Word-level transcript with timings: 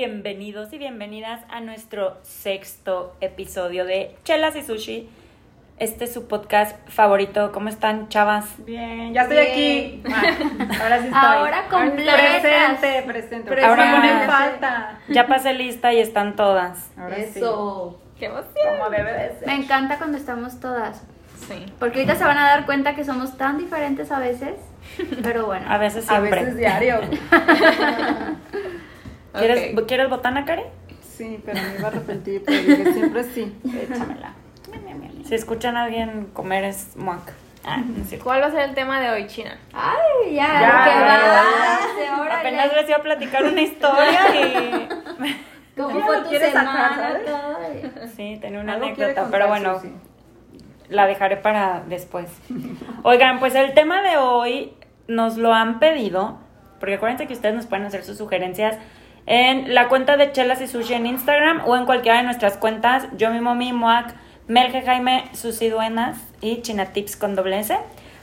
bienvenidos 0.00 0.74
y 0.74 0.76
bienvenidas 0.76 1.40
a 1.48 1.60
nuestro 1.60 2.18
sexto 2.20 3.16
episodio 3.22 3.86
de 3.86 4.14
Chelas 4.24 4.54
y 4.54 4.60
Sushi. 4.62 5.08
Este 5.78 6.04
es 6.04 6.12
su 6.12 6.28
podcast 6.28 6.76
favorito. 6.90 7.50
¿Cómo 7.50 7.70
están, 7.70 8.10
chavas? 8.10 8.44
Bien, 8.66 9.14
ya 9.14 9.22
estoy 9.22 9.38
aquí. 9.38 10.02
Ah, 10.06 10.82
ahora 10.82 10.98
sí 11.00 11.06
estoy. 11.06 11.22
Ahora 11.22 11.68
completas. 11.70 12.14
Presente, 12.42 13.02
presente. 13.06 13.50
Presente. 13.50 13.64
Ahora 13.64 14.00
me 14.02 14.26
falta. 14.26 15.00
Ya 15.08 15.26
pasé 15.26 15.54
lista 15.54 15.94
y 15.94 16.00
están 16.00 16.36
todas. 16.36 16.90
Ahora 16.98 17.16
Eso. 17.16 17.98
¡Qué 18.18 18.26
emoción! 18.26 18.52
sí. 18.54 18.60
Como 18.68 18.90
debe 18.90 19.12
de 19.14 19.38
ser. 19.38 19.46
Me 19.46 19.54
encanta 19.54 19.96
cuando 19.96 20.18
estamos 20.18 20.60
todas. 20.60 21.04
Sí. 21.48 21.64
Porque 21.78 22.00
ahorita 22.00 22.16
se 22.16 22.24
van 22.24 22.36
a 22.36 22.46
dar 22.48 22.66
cuenta 22.66 22.94
que 22.94 23.02
somos 23.02 23.38
tan 23.38 23.56
diferentes 23.56 24.12
a 24.12 24.18
veces. 24.18 24.56
Pero 25.22 25.46
bueno. 25.46 25.64
A 25.66 25.78
veces 25.78 26.04
A 26.10 26.18
siempre. 26.18 26.40
veces 26.42 26.58
diario. 26.58 27.00
¿Quieres, 29.38 29.78
Ok. 29.78 29.86
¿Quieres 29.86 30.08
botana, 30.08 30.44
Karen? 30.44 30.66
Sí, 31.16 31.40
pero 31.44 31.60
me 31.60 31.78
iba 31.78 31.88
a 31.88 31.90
arrepentir, 31.90 32.42
pero 32.44 32.58
dije 32.62 32.92
siempre 32.92 33.24
sí. 33.24 33.56
Échamela. 33.64 34.34
Si 35.24 35.34
escuchan 35.34 35.76
a 35.76 35.84
alguien 35.84 36.28
comer 36.32 36.64
es 36.64 36.96
muac. 36.96 37.32
Ah. 37.64 37.82
¿Cuál 38.22 38.42
va 38.42 38.46
a 38.46 38.50
ser 38.50 38.60
el 38.68 38.74
tema 38.74 39.00
de 39.00 39.10
hoy, 39.10 39.26
China? 39.26 39.58
Ay, 39.72 40.34
ya. 40.34 40.46
Ya. 40.46 42.20
Órale. 42.20 42.34
Apenas 42.34 42.72
les 42.74 42.88
iba 42.88 42.98
a 42.98 43.02
platicar 43.02 43.44
una 43.44 43.60
historia 43.60 44.20
y... 44.34 44.88
¿Cómo 45.76 46.00
fue 46.00 46.18
tu 46.20 46.30
sacar, 46.30 46.50
semana? 46.52 47.20
Sí, 48.14 48.38
tenía 48.40 48.60
una 48.60 48.74
anécdota, 48.74 49.28
pero 49.30 49.48
bueno, 49.48 49.82
la 50.88 51.06
dejaré 51.06 51.36
para 51.36 51.82
después. 51.86 52.30
Oigan, 53.02 53.40
pues 53.40 53.54
el 53.54 53.74
tema 53.74 54.00
de 54.00 54.16
hoy 54.16 54.72
nos 55.06 55.36
lo 55.36 55.52
han 55.52 55.78
pedido, 55.78 56.38
porque 56.80 56.94
acuérdense 56.94 57.26
que 57.26 57.34
ustedes 57.34 57.54
nos 57.54 57.66
pueden 57.66 57.84
hacer 57.84 58.04
sus 58.04 58.16
sugerencias 58.16 58.78
en 59.26 59.74
la 59.74 59.88
cuenta 59.88 60.16
de 60.16 60.32
Chelas 60.32 60.60
y 60.60 60.68
Sushi 60.68 60.94
en 60.94 61.06
Instagram 61.06 61.62
o 61.66 61.76
en 61.76 61.84
cualquiera 61.84 62.18
de 62.18 62.24
nuestras 62.24 62.56
cuentas, 62.56 63.08
yo 63.16 63.30
mi 63.30 63.40
mami, 63.40 63.72
Moac, 63.72 64.14
Melge 64.46 64.82
Jaime, 64.82 65.24
Susi 65.32 65.68
Duenas 65.68 66.18
y 66.40 66.62
China 66.62 66.86
Tips 66.86 67.16
con 67.16 67.34
doble 67.34 67.58
S. 67.58 67.76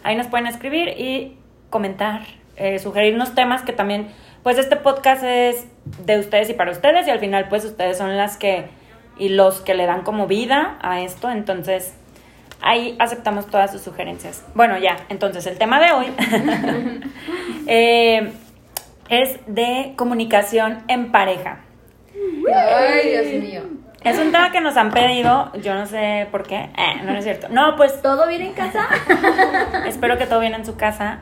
Ahí 0.04 0.16
nos 0.16 0.28
pueden 0.28 0.48
escribir 0.48 0.90
y 0.90 1.38
comentar, 1.70 2.22
eh, 2.56 2.80
sugerirnos 2.80 3.36
temas 3.36 3.64
que 3.64 3.74
también, 3.74 4.08
pues 4.44 4.58
este 4.58 4.78
podcast 4.78 5.24
es 5.24 5.68
de 6.06 6.20
ustedes 6.20 6.50
y 6.50 6.54
para 6.54 6.72
ustedes 6.72 7.08
y 7.08 7.12
al 7.12 7.20
final 7.20 7.48
pues 7.50 7.66
ustedes 7.66 7.98
son 7.98 8.16
las 8.16 8.38
que 8.38 8.66
y 9.18 9.30
los 9.30 9.62
que 9.62 9.74
le 9.74 9.86
dan 9.86 10.02
como 10.02 10.28
vida 10.28 10.78
a 10.82 11.02
esto, 11.02 11.30
entonces 11.30 11.94
ahí 12.62 12.96
aceptamos 13.00 13.48
todas 13.48 13.72
sus 13.72 13.82
sugerencias. 13.82 14.44
Bueno, 14.56 14.78
ya, 14.78 14.98
entonces 15.10 15.46
el 15.46 15.58
tema 15.58 15.80
de 15.80 15.92
hoy 15.92 16.06
eh, 17.68 18.34
es 19.22 19.40
de 19.48 19.94
comunicación 19.96 20.84
en 20.88 21.12
pareja. 21.12 21.60
Ay, 22.54 23.10
Dios 23.10 23.44
mío. 23.44 23.62
Es 24.04 24.20
un 24.20 24.32
tema 24.32 24.52
que 24.52 24.60
nos 24.60 24.76
han 24.76 24.92
pedido, 24.92 25.52
yo 25.62 25.74
no 25.76 25.86
sé 25.86 26.28
por 26.30 26.44
qué, 26.44 26.56
eh, 26.56 27.02
no, 27.04 27.14
no 27.14 27.20
es 27.20 27.24
cierto. 27.24 27.48
No, 27.50 27.78
pues 27.78 28.02
¿Todo 28.02 28.28
bien 28.28 28.42
en 28.42 28.54
casa? 28.54 28.88
espero 29.88 30.18
que 30.18 30.26
todo 30.26 30.42
bien 30.42 30.54
en 30.54 30.66
su 30.66 30.76
casa. 30.76 31.20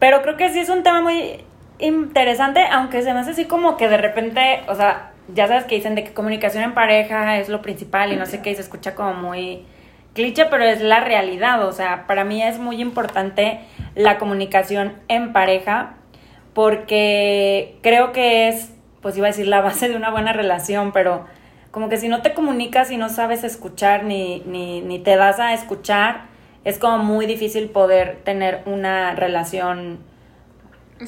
Pero 0.00 0.22
creo 0.22 0.36
que 0.36 0.48
sí 0.48 0.58
es 0.58 0.68
un 0.70 0.82
tema 0.82 1.00
muy 1.00 1.44
interesante, 1.78 2.64
aunque 2.70 3.02
se 3.02 3.14
me 3.14 3.20
hace 3.20 3.30
así 3.30 3.44
como 3.44 3.76
que 3.76 3.88
de 3.88 3.96
repente, 3.96 4.62
o 4.66 4.74
sea, 4.74 5.12
ya 5.32 5.46
sabes 5.46 5.64
que 5.64 5.76
dicen 5.76 5.94
de 5.94 6.02
que 6.02 6.12
comunicación 6.12 6.64
en 6.64 6.74
pareja 6.74 7.38
es 7.38 7.48
lo 7.48 7.62
principal 7.62 8.12
y 8.12 8.16
no 8.16 8.26
sé 8.26 8.42
qué, 8.42 8.50
y 8.50 8.54
se 8.56 8.62
escucha 8.62 8.96
como 8.96 9.14
muy 9.14 9.64
cliché, 10.14 10.46
pero 10.46 10.64
es 10.64 10.80
la 10.80 11.00
realidad. 11.00 11.64
O 11.66 11.72
sea, 11.72 12.06
para 12.08 12.24
mí 12.24 12.42
es 12.42 12.58
muy 12.58 12.80
importante 12.80 13.60
la 13.94 14.18
comunicación 14.18 14.94
en 15.06 15.32
pareja 15.32 15.94
porque 16.54 17.78
creo 17.82 18.12
que 18.12 18.48
es, 18.48 18.72
pues 19.02 19.16
iba 19.16 19.26
a 19.28 19.30
decir, 19.30 19.48
la 19.48 19.60
base 19.60 19.88
de 19.88 19.96
una 19.96 20.10
buena 20.10 20.32
relación, 20.32 20.92
pero 20.92 21.26
como 21.70 21.88
que 21.88 21.96
si 21.98 22.08
no 22.08 22.22
te 22.22 22.34
comunicas 22.34 22.90
y 22.90 22.96
no 22.96 23.08
sabes 23.08 23.44
escuchar 23.44 24.04
ni, 24.04 24.42
ni, 24.46 24.80
ni 24.80 24.98
te 25.00 25.16
das 25.16 25.40
a 25.40 25.52
escuchar, 25.54 26.22
es 26.64 26.78
como 26.78 26.98
muy 26.98 27.26
difícil 27.26 27.68
poder 27.70 28.20
tener 28.24 28.62
una 28.66 29.14
relación, 29.16 29.98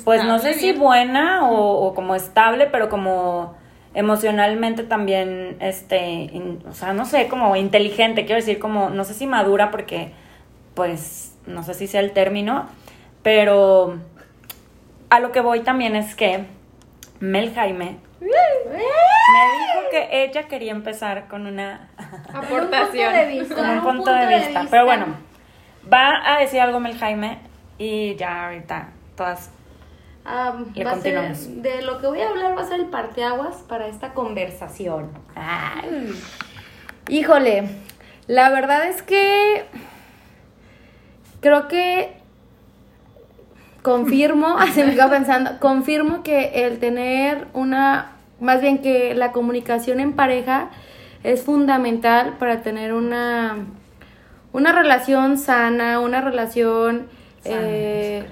pues 0.04 0.24
no 0.24 0.38
sé 0.38 0.54
si 0.54 0.72
buena 0.72 1.48
o, 1.50 1.86
o 1.86 1.94
como 1.94 2.14
estable, 2.14 2.66
pero 2.66 2.88
como 2.88 3.54
emocionalmente 3.94 4.82
también, 4.84 5.56
este, 5.60 5.98
in- 6.32 6.62
o 6.68 6.72
sea, 6.74 6.92
no 6.92 7.04
sé, 7.06 7.28
como 7.28 7.56
inteligente, 7.56 8.26
quiero 8.26 8.40
decir, 8.40 8.58
como, 8.58 8.90
no 8.90 9.04
sé 9.04 9.14
si 9.14 9.26
madura 9.26 9.70
porque, 9.70 10.12
pues, 10.74 11.36
no 11.46 11.62
sé 11.62 11.74
si 11.74 11.86
sea 11.86 12.00
el 12.00 12.12
término, 12.12 12.66
pero 13.22 13.98
a 15.10 15.20
lo 15.20 15.32
que 15.32 15.40
voy 15.40 15.60
también 15.60 15.96
es 15.96 16.14
que 16.14 16.44
Mel 17.20 17.54
Jaime 17.54 17.98
me 18.20 18.28
dijo 18.28 19.90
que 19.90 20.24
ella 20.24 20.48
quería 20.48 20.72
empezar 20.72 21.28
con 21.28 21.46
una 21.46 21.88
Aportación. 22.32 23.12
Un 23.14 23.14
punto 23.14 23.26
de 23.26 23.26
vista. 23.38 23.54
con 23.54 23.70
un 23.70 23.82
punto 23.82 24.12
de 24.12 24.26
vista. 24.38 24.66
Pero 24.70 24.84
bueno, 24.84 25.06
va 25.92 26.34
a 26.34 26.38
decir 26.40 26.60
algo 26.60 26.80
Mel 26.80 26.98
Jaime 26.98 27.38
y 27.78 28.14
ya 28.16 28.46
ahorita 28.46 28.88
todas. 29.16 29.50
Le 30.74 30.84
va 30.84 30.90
a 30.90 30.94
ser- 30.96 31.14
continuamos. 31.14 31.62
de 31.62 31.82
lo 31.82 32.00
que 32.00 32.06
voy 32.08 32.20
a 32.20 32.28
hablar 32.28 32.56
va 32.58 32.62
a 32.62 32.66
ser 32.66 32.80
el 32.80 32.86
parteaguas 32.86 33.56
para 33.68 33.86
esta 33.86 34.12
conversación. 34.12 35.10
Híjole, 37.08 37.68
la 38.26 38.50
verdad 38.50 38.88
es 38.88 39.02
que 39.02 39.64
creo 41.40 41.68
que 41.68 42.15
confirmo, 43.86 44.56
así 44.58 44.82
me 44.82 44.94
quedo 44.94 45.08
pensando, 45.18 45.60
confirmo 45.60 46.24
que 46.24 46.66
el 46.66 46.80
tener 46.80 47.46
una, 47.54 48.16
más 48.40 48.60
bien 48.60 48.78
que 48.78 49.14
la 49.14 49.30
comunicación 49.30 50.00
en 50.00 50.14
pareja 50.14 50.70
es 51.22 51.44
fundamental 51.44 52.34
para 52.38 52.62
tener 52.62 52.92
una, 52.92 53.58
una 54.52 54.72
relación 54.72 55.38
sana, 55.38 56.00
una 56.00 56.20
relación 56.20 57.06
eh, 57.44 58.24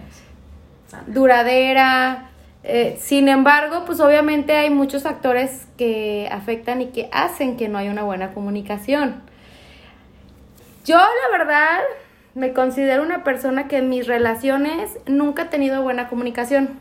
duradera. 1.07 2.31
Eh, 2.65 2.97
sin 3.01 3.29
embargo, 3.29 3.85
pues 3.85 4.01
obviamente 4.01 4.57
hay 4.57 4.71
muchos 4.71 5.05
factores 5.05 5.67
que 5.77 6.29
afectan 6.33 6.83
y 6.83 6.87
que 6.87 7.09
hacen 7.13 7.57
que 7.57 7.69
no 7.69 7.79
haya 7.79 7.91
una 7.91 8.03
buena 8.03 8.33
comunicación. 8.33 9.23
Yo, 10.85 10.97
la 10.97 11.39
verdad, 11.39 11.81
me 12.35 12.53
considero 12.53 13.03
una 13.03 13.25
persona 13.25 13.67
que 13.69 13.79
en 13.79 13.89
mis 13.89 14.07
relaciones 14.07 14.99
nunca 15.07 15.43
he 15.43 15.47
tenido 15.47 15.83
buena 15.83 16.09
comunicación. 16.09 16.79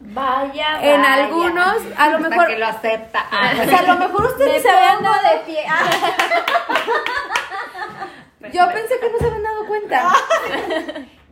Vaya, 0.00 0.80
En 0.82 1.04
algunos, 1.04 1.76
a 1.98 2.10
lo 2.10 2.20
mejor. 2.20 2.46
que 2.48 2.58
lo 2.58 2.66
acepta. 2.66 3.24
O 3.62 3.64
sea, 3.68 3.78
a 3.80 3.82
lo 3.82 3.96
mejor 3.98 4.24
ustedes 4.26 4.62
se 4.62 4.70
habían 4.70 5.02
dado 5.02 5.16
de 5.22 5.38
pie. 5.46 5.64
Yo 8.52 8.66
pensé 8.72 8.98
que 8.98 9.10
no 9.12 9.18
se 9.18 9.26
habían 9.26 9.42
dado 9.42 9.66
cuenta. 9.66 10.08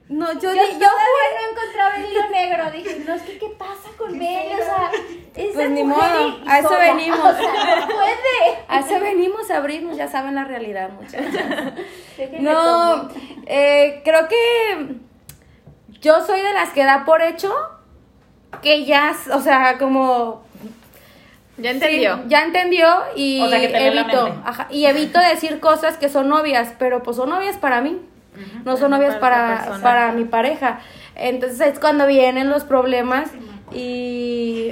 No, 0.08 0.32
yo, 0.32 0.54
Yo, 0.54 0.54
yo 0.54 0.86
no 0.88 1.50
encontraba 1.50 1.96
el 1.96 2.10
hilo 2.10 2.30
negro. 2.30 2.70
Dije, 2.70 3.02
no, 3.06 3.14
es 3.14 3.22
que 3.22 3.38
¿qué 3.38 3.48
pasa 3.58 3.90
con 3.98 4.16
Mel? 4.16 4.52
O 4.54 4.64
sea, 4.64 4.90
esa 5.36 5.54
Pues 5.54 5.70
ni 5.70 5.84
mujer 5.84 6.10
modo, 6.10 6.28
y- 6.28 6.48
a 6.48 6.58
eso 6.60 6.68
sola. 6.68 6.80
venimos. 6.80 7.18
O 7.18 7.36
sea, 7.36 7.76
no 7.80 7.86
puede. 7.88 8.58
A 8.68 8.80
eso 8.80 9.00
venimos 9.00 9.50
a 9.50 9.56
abrirnos, 9.58 9.96
ya 9.98 10.08
saben 10.08 10.34
la 10.34 10.44
realidad, 10.44 10.88
muchachos. 10.90 11.30
Déjenme 12.16 12.40
No, 12.40 13.08
eh, 13.46 14.00
creo 14.02 14.28
que 14.28 14.96
yo 16.00 16.24
soy 16.24 16.40
de 16.40 16.52
las 16.54 16.70
que 16.70 16.84
da 16.84 17.04
por 17.04 17.20
hecho 17.20 17.54
que 18.62 18.86
ya, 18.86 19.14
o 19.34 19.40
sea, 19.40 19.76
como 19.78 20.42
Ya 21.58 21.70
entendió. 21.72 22.16
Sí, 22.16 22.22
ya 22.28 22.44
entendió 22.44 22.88
y 23.14 23.42
O 23.42 23.48
sea, 23.50 23.62
evito, 23.62 24.40
ajá, 24.44 24.68
y 24.70 24.86
evito 24.86 25.20
decir 25.20 25.60
cosas 25.60 25.98
que 25.98 26.08
son 26.08 26.32
obvias, 26.32 26.72
pero 26.78 27.02
pues 27.02 27.18
son 27.18 27.30
obvias 27.32 27.58
para 27.58 27.82
mí. 27.82 28.00
No 28.64 28.76
son 28.76 28.92
obvias 28.92 29.16
para 29.16 29.78
para 29.82 30.12
mi 30.12 30.24
pareja. 30.24 30.80
Entonces 31.14 31.60
es 31.60 31.78
cuando 31.78 32.06
vienen 32.06 32.48
los 32.50 32.64
problemas 32.64 33.30
y 33.72 34.70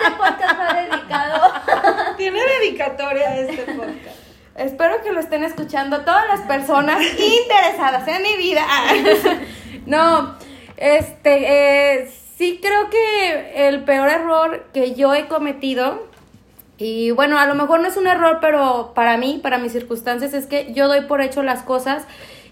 Este 0.00 0.10
podcast 0.16 0.58
va 0.58 0.74
dedicado. 0.82 1.52
Tiene 2.16 2.40
dedicatoria 2.60 3.36
este 3.36 3.72
podcast. 3.72 4.18
Espero 4.56 5.02
que 5.02 5.12
lo 5.12 5.20
estén 5.20 5.44
escuchando 5.44 6.00
todas 6.00 6.26
las 6.28 6.40
personas 6.40 7.00
interesadas 7.18 8.06
en 8.08 8.22
mi 8.22 8.36
vida. 8.36 8.62
No, 9.86 10.36
este, 10.76 12.02
eh, 12.02 12.12
sí 12.36 12.60
creo 12.62 12.90
que 12.90 13.68
el 13.68 13.82
peor 13.82 14.08
error 14.08 14.66
que 14.74 14.94
yo 14.94 15.14
he 15.14 15.26
cometido, 15.26 16.09
y 16.80 17.10
bueno, 17.10 17.38
a 17.38 17.44
lo 17.44 17.54
mejor 17.54 17.80
no 17.80 17.88
es 17.88 17.98
un 17.98 18.06
error, 18.06 18.38
pero 18.40 18.92
para 18.94 19.18
mí, 19.18 19.38
para 19.42 19.58
mis 19.58 19.72
circunstancias, 19.72 20.32
es 20.32 20.46
que 20.46 20.72
yo 20.72 20.88
doy 20.88 21.02
por 21.02 21.20
hecho 21.20 21.42
las 21.42 21.62
cosas 21.62 22.06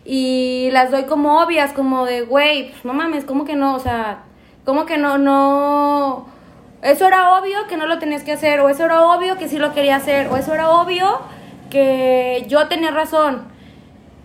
y 0.05 0.69
las 0.73 0.91
doy 0.91 1.05
como 1.05 1.43
obvias, 1.43 1.73
como 1.73 2.05
de, 2.05 2.21
güey, 2.21 2.71
pues, 2.71 2.85
no 2.85 2.93
mames, 2.93 3.25
¿cómo 3.25 3.47
que 3.47 3.57
no? 3.57 3.75
O 3.75 3.79
sea, 3.79 4.25
¿cómo 4.67 4.85
que 4.85 4.99
no, 4.99 5.17
no? 5.17 6.29
Eso 6.83 7.07
era 7.07 7.39
obvio 7.39 7.67
que 7.69 7.79
no 7.79 7.87
lo 7.87 7.99
tenías 7.99 8.23
que 8.23 8.33
hacer, 8.33 8.61
o 8.61 8.69
eso 8.69 8.85
era 8.85 9.03
obvio 9.03 9.39
que 9.39 9.49
sí 9.49 9.59
lo 9.59 9.73
quería 9.73 9.97
hacer, 9.97 10.29
o 10.29 10.37
eso 10.37 10.53
era 10.53 10.71
obvio 10.71 11.21
que 11.71 12.45
yo 12.49 12.69
tenía 12.69 12.91
razón. 12.91 13.49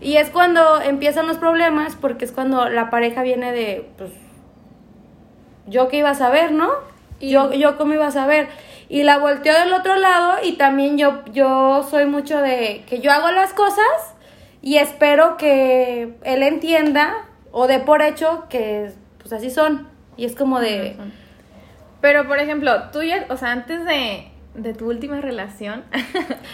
Y 0.01 0.17
es 0.17 0.29
cuando 0.29 0.81
empiezan 0.81 1.27
los 1.27 1.37
problemas, 1.37 1.95
porque 1.95 2.25
es 2.25 2.33
cuando 2.33 2.67
la 2.67 2.89
pareja 2.89 3.23
viene 3.23 3.53
de, 3.53 3.89
pues, 3.97 4.11
yo 5.65 5.87
que 5.87 5.99
iba 5.99 6.09
a 6.09 6.15
saber, 6.15 6.51
¿no? 6.51 6.69
Yo, 7.21 7.53
yo 7.53 7.77
cómo 7.77 7.93
iba 7.93 8.07
a 8.07 8.11
saber. 8.11 8.49
Y 8.93 9.01
la 9.01 9.17
volteó 9.17 9.53
del 9.57 9.73
otro 9.73 9.95
lado 9.95 10.35
y 10.43 10.51
también 10.53 10.99
yo, 10.99 11.23
yo 11.31 11.81
soy 11.89 12.05
mucho 12.05 12.39
de 12.39 12.83
que 12.87 12.99
yo 12.99 13.11
hago 13.11 13.31
las 13.31 13.51
cosas 13.53 13.87
y 14.61 14.77
espero 14.77 15.35
que 15.37 16.13
él 16.23 16.43
entienda 16.43 17.15
o 17.51 17.65
dé 17.65 17.79
por 17.79 18.03
hecho 18.03 18.45
que 18.49 18.91
pues 19.17 19.33
así 19.33 19.49
son. 19.49 19.87
Y 20.15 20.25
es 20.25 20.35
como 20.35 20.59
de... 20.59 20.95
Pero, 22.01 22.27
por 22.27 22.37
ejemplo, 22.37 22.89
tú 22.91 23.01
ya, 23.01 23.25
o 23.29 23.37
sea, 23.37 23.51
antes 23.51 23.83
de, 23.85 24.27
de 24.53 24.73
tu 24.75 24.87
última 24.89 25.19
relación, 25.21 25.83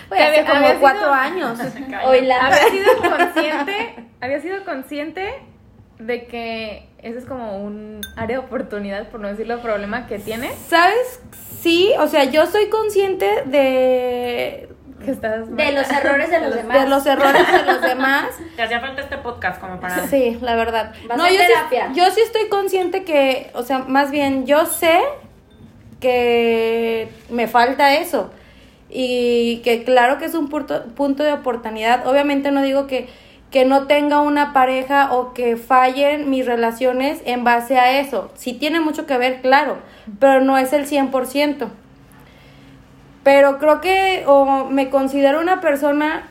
Pues, 0.07 0.21
hace 0.21 0.39
había- 0.39 0.45
como 0.45 0.65
había 0.65 0.79
cuatro 0.79 0.99
sido- 1.01 1.13
años. 1.13 1.59
Hoy 2.05 2.21
la 2.21 2.45
había 2.47 2.69
sido 2.69 2.97
consciente, 3.01 3.95
había 4.21 4.39
sido 4.41 4.63
consciente 4.63 5.33
de 5.97 6.25
que 6.27 6.88
ese 7.01 7.19
es 7.19 7.25
como 7.25 7.57
un 7.63 8.01
área 8.17 8.39
de 8.39 8.45
oportunidad, 8.45 9.07
por 9.09 9.19
no 9.19 9.27
decirlo, 9.27 9.61
problema 9.61 10.07
que 10.07 10.19
tienes, 10.19 10.53
¿Sabes? 10.67 11.21
Sí, 11.61 11.91
o 11.99 12.07
sea, 12.07 12.23
yo 12.25 12.45
soy 12.45 12.69
consciente 12.69 13.25
de, 13.45 14.69
que 15.03 15.11
estás 15.11 15.53
de 15.55 15.71
los 15.73 15.89
errores 15.91 16.29
de 16.29 16.39
los 16.45 16.55
demás. 16.55 16.81
de 16.83 16.89
los 16.89 17.05
errores 17.05 17.51
de 17.51 17.63
los 17.63 17.81
demás. 17.93 18.25
Te 18.55 18.61
hacía 18.63 18.79
falta 18.79 19.01
este 19.01 19.17
podcast 19.17 19.59
como 19.59 19.79
para... 19.79 20.07
Sí, 20.07 20.37
la 20.41 20.55
verdad. 20.55 20.93
Vas 21.07 21.17
No, 21.17 21.25
a 21.25 21.29
yo 21.29 21.35
sí, 21.39 21.45
terapia. 21.47 21.91
yo 21.93 22.09
sí 22.11 22.21
estoy 22.21 22.47
consciente 22.47 23.03
que, 23.03 23.49
o 23.53 23.63
sea, 23.63 23.79
más 23.79 24.09
bien 24.11 24.45
yo 24.45 24.65
sé 24.65 24.99
que 25.99 27.09
me 27.29 27.47
falta 27.47 27.95
eso. 27.95 28.31
Y 28.89 29.61
que 29.63 29.83
claro 29.83 30.17
que 30.17 30.25
es 30.25 30.33
un 30.33 30.49
punto, 30.49 30.85
punto 30.95 31.23
de 31.23 31.33
oportunidad. 31.33 32.07
Obviamente 32.07 32.51
no 32.51 32.61
digo 32.61 32.87
que, 32.87 33.07
que 33.51 33.65
no 33.65 33.87
tenga 33.87 34.21
una 34.21 34.53
pareja 34.53 35.13
o 35.13 35.33
que 35.33 35.57
fallen 35.57 36.29
mis 36.29 36.45
relaciones 36.45 37.21
en 37.25 37.43
base 37.43 37.77
a 37.77 37.99
eso. 37.99 38.31
Sí 38.35 38.53
tiene 38.53 38.79
mucho 38.79 39.05
que 39.05 39.17
ver, 39.17 39.41
claro, 39.41 39.77
pero 40.19 40.41
no 40.41 40.57
es 40.57 40.71
el 40.73 40.85
100%. 40.87 41.67
Pero 43.23 43.57
creo 43.57 43.81
que 43.81 44.23
o 44.27 44.65
me 44.65 44.89
considero 44.89 45.41
una 45.41 45.61
persona 45.61 46.27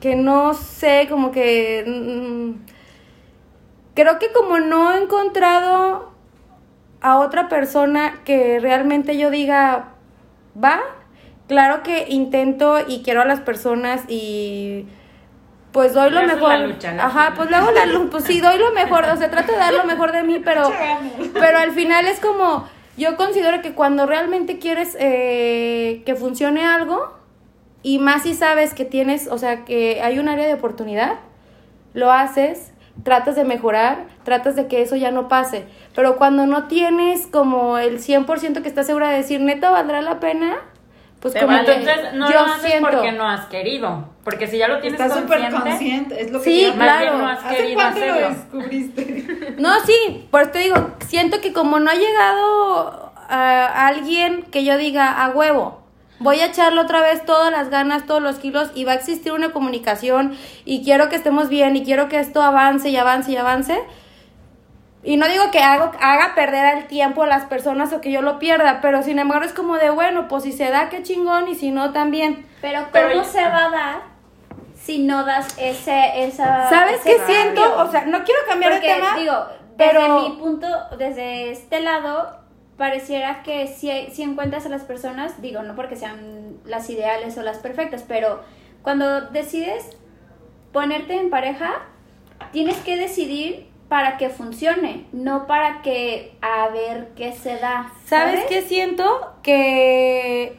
que 0.00 0.16
no 0.16 0.54
sé, 0.54 1.06
como 1.08 1.30
que... 1.30 1.84
mm, 1.86 2.74
creo 3.94 4.18
que 4.18 4.32
como 4.32 4.58
no 4.58 4.92
he 4.92 5.02
encontrado 5.02 6.12
a 7.00 7.18
otra 7.18 7.48
persona 7.48 8.20
que 8.24 8.58
realmente 8.60 9.16
yo 9.16 9.30
diga, 9.30 9.92
va, 10.62 10.80
claro 11.48 11.82
que 11.82 12.06
intento 12.08 12.78
y 12.86 13.02
quiero 13.02 13.22
a 13.22 13.24
las 13.24 13.40
personas 13.40 14.02
y 14.08 14.86
pues 15.72 15.92
doy 15.92 16.10
lo 16.10 16.22
mejor. 16.22 16.50
la 16.50 16.66
lucha, 16.66 16.92
¿no? 16.92 17.02
Ajá, 17.02 17.32
pues 17.34 17.50
le 17.50 17.56
hago 17.56 17.72
la 17.72 17.86
lucha, 17.86 18.10
pues 18.10 18.24
sí, 18.24 18.40
doy 18.40 18.58
lo 18.58 18.72
mejor, 18.72 19.04
o 19.04 19.16
sea, 19.16 19.30
trato 19.30 19.52
de 19.52 19.58
dar 19.58 19.74
lo 19.74 19.84
mejor 19.84 20.12
de 20.12 20.22
mí, 20.22 20.40
pero, 20.44 20.70
pero 21.32 21.58
al 21.58 21.72
final 21.72 22.06
es 22.06 22.20
como, 22.20 22.68
yo 22.96 23.16
considero 23.16 23.60
que 23.60 23.72
cuando 23.72 24.06
realmente 24.06 24.58
quieres 24.60 24.96
eh, 25.00 26.02
que 26.06 26.14
funcione 26.14 26.64
algo, 26.64 27.12
y 27.82 27.98
más 27.98 28.22
si 28.22 28.34
sabes 28.34 28.72
que 28.72 28.84
tienes, 28.84 29.26
o 29.26 29.36
sea, 29.36 29.64
que 29.64 30.00
hay 30.00 30.18
un 30.18 30.28
área 30.28 30.46
de 30.46 30.54
oportunidad, 30.54 31.16
lo 31.92 32.12
haces, 32.12 32.72
tratas 33.02 33.36
de 33.36 33.44
mejorar, 33.44 34.06
tratas 34.22 34.56
de 34.56 34.68
que 34.68 34.80
eso 34.80 34.96
ya 34.96 35.10
no 35.10 35.28
pase. 35.28 35.64
Pero 35.94 36.16
cuando 36.16 36.46
no 36.46 36.68
tienes 36.68 37.26
como 37.26 37.78
el 37.78 37.98
100% 37.98 38.62
que 38.62 38.68
estás 38.68 38.86
segura 38.86 39.10
de 39.10 39.16
decir, 39.16 39.40
neta, 39.40 39.70
¿valdrá 39.70 40.00
la 40.00 40.20
pena? 40.20 40.56
Pues 41.32 41.34
como 41.34 41.46
vale. 41.56 41.64
que 41.64 41.72
Entonces 41.74 42.12
no 42.14 42.28
yo 42.30 42.34
lo 42.34 42.40
haces 42.52 42.70
siento. 42.70 42.90
porque 42.90 43.12
no 43.12 43.28
has 43.28 43.46
querido. 43.46 44.08
Porque 44.24 44.46
si 44.46 44.58
ya 44.58 44.68
lo 44.68 44.80
tienes 44.80 45.00
Estás 45.00 45.18
súper 45.18 45.40
consciente, 45.40 45.70
consciente, 45.70 46.20
es 46.22 46.30
lo 46.30 46.38
que 46.42 46.44
Sí, 46.44 46.66
más 46.76 46.98
claro. 47.00 47.18
no 47.18 47.28
has 47.28 47.44
¿Hace 47.44 47.56
querido 47.56 47.74
cuánto 47.80 48.00
lo 48.06 48.14
descubriste? 48.28 49.54
No, 49.58 49.80
sí, 49.86 50.26
por 50.30 50.42
eso 50.42 50.50
te 50.50 50.58
digo, 50.58 50.76
siento 51.06 51.40
que 51.40 51.52
como 51.52 51.80
no 51.80 51.90
ha 51.90 51.94
llegado 51.94 53.12
a 53.28 53.86
alguien 53.86 54.42
que 54.50 54.64
yo 54.64 54.76
diga 54.76 55.24
a 55.24 55.30
huevo, 55.30 55.80
voy 56.18 56.40
a 56.40 56.46
echarle 56.46 56.80
otra 56.80 57.00
vez 57.00 57.24
todas 57.24 57.50
las 57.50 57.70
ganas, 57.70 58.04
todos 58.06 58.22
los 58.22 58.36
kilos 58.36 58.70
y 58.74 58.84
va 58.84 58.92
a 58.92 58.96
existir 58.96 59.32
una 59.32 59.50
comunicación 59.52 60.36
y 60.66 60.84
quiero 60.84 61.08
que 61.08 61.16
estemos 61.16 61.48
bien 61.48 61.74
y 61.76 61.84
quiero 61.84 62.08
que 62.08 62.18
esto 62.20 62.42
avance 62.42 62.90
y 62.90 62.96
avance 62.96 63.32
y 63.32 63.36
avance. 63.36 63.78
Y 65.04 65.18
no 65.18 65.28
digo 65.28 65.50
que 65.52 65.58
hago, 65.60 65.92
haga 66.00 66.34
perder 66.34 66.78
el 66.78 66.86
tiempo 66.86 67.24
a 67.24 67.26
las 67.26 67.44
personas 67.44 67.92
o 67.92 68.00
que 68.00 68.10
yo 68.10 68.22
lo 68.22 68.38
pierda, 68.38 68.80
pero 68.80 69.02
sin 69.02 69.18
embargo 69.18 69.44
es 69.44 69.52
como 69.52 69.76
de, 69.76 69.90
bueno, 69.90 70.28
pues 70.28 70.44
si 70.44 70.52
se 70.52 70.70
da, 70.70 70.88
qué 70.88 71.02
chingón, 71.02 71.46
y 71.46 71.54
si 71.54 71.70
no, 71.70 71.92
también. 71.92 72.46
Pero 72.62 72.80
¿cómo 72.80 72.92
Pero- 72.92 73.24
se 73.24 73.42
va 73.42 73.66
a 73.66 73.70
dar 73.70 74.14
si 74.74 75.00
no 75.00 75.24
das 75.24 75.56
ese, 75.58 76.24
esa... 76.24 76.68
¿Sabes 76.70 77.00
ese 77.04 77.16
qué 77.16 77.26
siento? 77.26 77.62
O 77.82 77.90
sea, 77.90 78.06
no 78.06 78.24
quiero 78.24 78.40
cambiar 78.48 78.72
Porque, 78.72 78.88
de 78.88 78.94
tema, 78.94 79.16
digo, 79.16 79.46
desde 79.76 79.92
pero... 79.92 80.20
mi 80.22 80.36
punto, 80.36 80.66
desde 80.98 81.50
este 81.50 81.80
lado, 81.80 82.38
pareciera 82.78 83.42
que 83.42 83.66
si, 83.66 83.90
si 84.10 84.22
encuentras 84.22 84.64
a 84.64 84.68
las 84.70 84.82
personas, 84.82 85.40
digo, 85.42 85.62
no 85.62 85.74
porque 85.74 85.96
sean 85.96 86.58
las 86.64 86.88
ideales 86.88 87.36
o 87.36 87.42
las 87.42 87.58
perfectas, 87.58 88.04
pero 88.06 88.42
cuando 88.82 89.20
decides 89.22 89.96
ponerte 90.72 91.14
en 91.14 91.30
pareja, 91.30 91.72
tienes 92.52 92.76
que 92.78 92.96
decidir 92.96 93.73
para 93.88 94.16
que 94.16 94.28
funcione, 94.30 95.06
no 95.12 95.46
para 95.46 95.82
que 95.82 96.36
a 96.42 96.68
ver 96.68 97.10
qué 97.16 97.32
se 97.32 97.56
da. 97.58 97.92
¿Sabes 98.06 98.44
qué 98.48 98.62
siento? 98.62 99.34
Que 99.42 100.56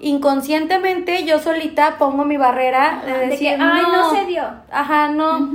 inconscientemente 0.00 1.24
yo 1.24 1.38
solita 1.38 1.96
pongo 1.98 2.24
mi 2.24 2.36
barrera 2.36 3.00
de 3.04 3.10
Ajá, 3.12 3.20
de 3.20 3.26
decir, 3.28 3.56
que, 3.56 3.62
"Ay, 3.62 3.82
no 3.90 4.10
se 4.14 4.24
dio". 4.26 4.42
Ajá, 4.70 5.08
no. 5.08 5.48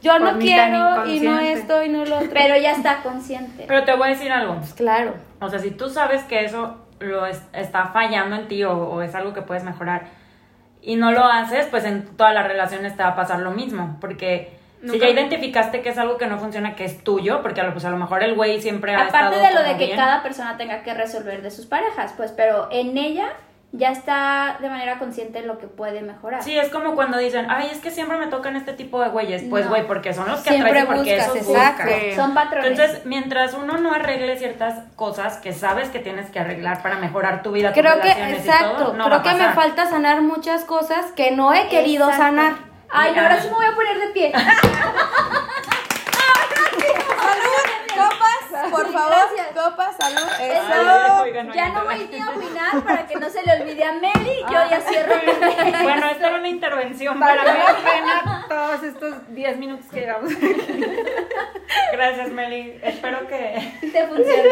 Yo 0.00 0.12
Por 0.12 0.20
no 0.34 0.38
quiero 0.38 1.06
y 1.06 1.20
no 1.20 1.40
esto 1.40 1.82
y 1.82 1.88
no 1.88 2.04
lo 2.04 2.18
otro. 2.18 2.30
Pero 2.32 2.56
ya 2.56 2.72
está 2.72 3.02
consciente. 3.02 3.64
Pero 3.66 3.84
te 3.84 3.94
voy 3.96 4.08
a 4.08 4.10
decir 4.12 4.30
algo. 4.30 4.54
Pues 4.56 4.72
claro. 4.74 5.14
O 5.40 5.48
sea, 5.48 5.58
si 5.58 5.72
tú 5.72 5.90
sabes 5.90 6.22
que 6.24 6.44
eso 6.44 6.76
lo 7.00 7.26
es- 7.26 7.42
está 7.52 7.86
fallando 7.86 8.36
en 8.36 8.46
ti 8.48 8.62
o, 8.62 8.72
o 8.72 9.02
es 9.02 9.14
algo 9.16 9.32
que 9.32 9.42
puedes 9.42 9.64
mejorar 9.64 10.06
y 10.80 10.94
no 10.96 11.10
lo 11.10 11.24
haces, 11.24 11.66
pues 11.66 11.84
en 11.84 12.04
todas 12.16 12.32
las 12.34 12.46
relaciones 12.46 12.96
te 12.96 13.02
va 13.02 13.10
a 13.10 13.16
pasar 13.16 13.40
lo 13.40 13.50
mismo. 13.50 13.96
Porque 14.00 14.56
si 14.86 14.98
ya 14.98 15.08
identificaste 15.08 15.80
que 15.82 15.88
es 15.90 15.98
algo 15.98 16.16
que 16.18 16.26
no 16.26 16.38
funciona, 16.38 16.74
que 16.76 16.84
es 16.84 17.02
tuyo, 17.02 17.42
porque 17.42 17.60
a 17.60 17.64
lo, 17.64 17.72
pues 17.72 17.84
a 17.84 17.90
lo 17.90 17.96
mejor 17.96 18.22
el 18.22 18.34
güey 18.34 18.60
siempre 18.60 18.94
ha 18.94 19.06
Aparte 19.06 19.36
estado 19.36 19.46
de 19.48 19.54
lo 19.54 19.62
de 19.62 19.76
que 19.78 19.86
bien. 19.86 19.96
cada 19.96 20.22
persona 20.22 20.56
tenga 20.56 20.82
que 20.82 20.94
resolver 20.94 21.42
de 21.42 21.50
sus 21.50 21.66
parejas, 21.66 22.14
pues, 22.16 22.32
pero 22.32 22.68
en 22.70 22.96
ella 22.96 23.28
ya 23.72 23.90
está 23.90 24.56
de 24.62 24.70
manera 24.70 24.98
consciente 24.98 25.42
lo 25.42 25.58
que 25.58 25.66
puede 25.66 26.00
mejorar. 26.00 26.42
Sí, 26.42 26.58
es 26.58 26.70
como 26.70 26.94
cuando 26.94 27.18
dicen, 27.18 27.46
ay, 27.50 27.68
es 27.70 27.80
que 27.80 27.90
siempre 27.90 28.16
me 28.16 28.28
tocan 28.28 28.56
este 28.56 28.72
tipo 28.72 28.98
de 29.02 29.10
güeyes. 29.10 29.42
Pues, 29.50 29.64
No. 29.66 29.70
güey, 29.72 29.86
porque 29.86 30.14
son 30.14 30.26
los 30.26 30.40
que 30.40 30.48
Siempre 30.50 30.70
atraen 30.70 30.86
porque 30.86 31.16
buscas, 31.18 31.36
esos 31.36 31.50
exacto. 31.50 31.82
buscan. 31.84 32.16
Son 32.16 32.32
patrones. 32.34 32.70
Entonces, 32.70 33.04
mientras 33.04 33.52
uno 33.52 33.76
no 33.76 33.92
arregle 33.92 34.38
ciertas 34.38 34.84
cosas 34.96 35.36
que 35.36 35.52
sabes 35.52 35.90
que 35.90 35.98
tienes 35.98 36.30
que 36.30 36.38
arreglar 36.38 36.82
para 36.82 36.96
mejorar 36.96 37.42
tu 37.42 37.52
vida, 37.52 37.74
tus 37.74 37.82
Creo 37.82 38.00
que, 38.00 38.08
y 38.08 38.32
exacto, 38.32 38.84
todo, 38.84 38.92
no 38.94 39.04
creo 39.04 39.16
va 39.22 39.30
a 39.30 39.34
que 39.34 39.38
me 39.42 39.48
falta 39.52 39.84
sanar 39.84 40.22
muchas 40.22 40.64
cosas 40.64 41.12
que 41.12 41.32
no 41.32 41.52
he 41.52 41.68
querido 41.68 42.08
Exacto. 42.08 42.24
sanar. 42.24 42.67
Ay, 42.90 43.12
no, 43.14 43.22
ahora 43.22 43.40
sí 43.40 43.48
me 43.48 43.54
voy 43.54 43.66
a 43.66 43.74
poner 43.74 43.98
de 43.98 44.08
pie. 44.08 44.32
Copas, 47.98 48.70
por 48.70 48.92
favor, 48.92 49.10
Gracias. 49.34 49.48
copas, 49.54 49.96
salud. 49.96 50.28
Eso, 50.40 51.22
oigan, 51.22 51.52
ya 51.52 51.68
no 51.70 51.84
voy 51.84 52.08
ni 52.10 52.20
a 52.20 52.30
opinar 52.30 52.82
para 52.84 53.06
que 53.06 53.16
no 53.16 53.28
se 53.28 53.42
le 53.42 53.60
olvide 53.60 53.84
a 53.84 53.92
Meli. 53.92 54.40
Yo 54.42 54.70
ya 54.70 54.80
cierro. 54.80 55.14
Bueno, 55.82 56.06
esta 56.08 56.28
era 56.28 56.36
una 56.38 56.48
intervención 56.48 57.18
para 57.18 57.42
mí. 57.42 57.48
la 57.58 57.76
pena 57.90 58.44
todos 58.48 58.82
estos 58.84 59.34
10 59.34 59.56
minutos 59.58 59.86
que 59.92 60.00
llevamos. 60.00 60.32
Gracias, 61.92 62.30
Meli. 62.30 62.78
Espero 62.82 63.26
que 63.26 63.72
Te 63.92 64.06
funciona. 64.06 64.50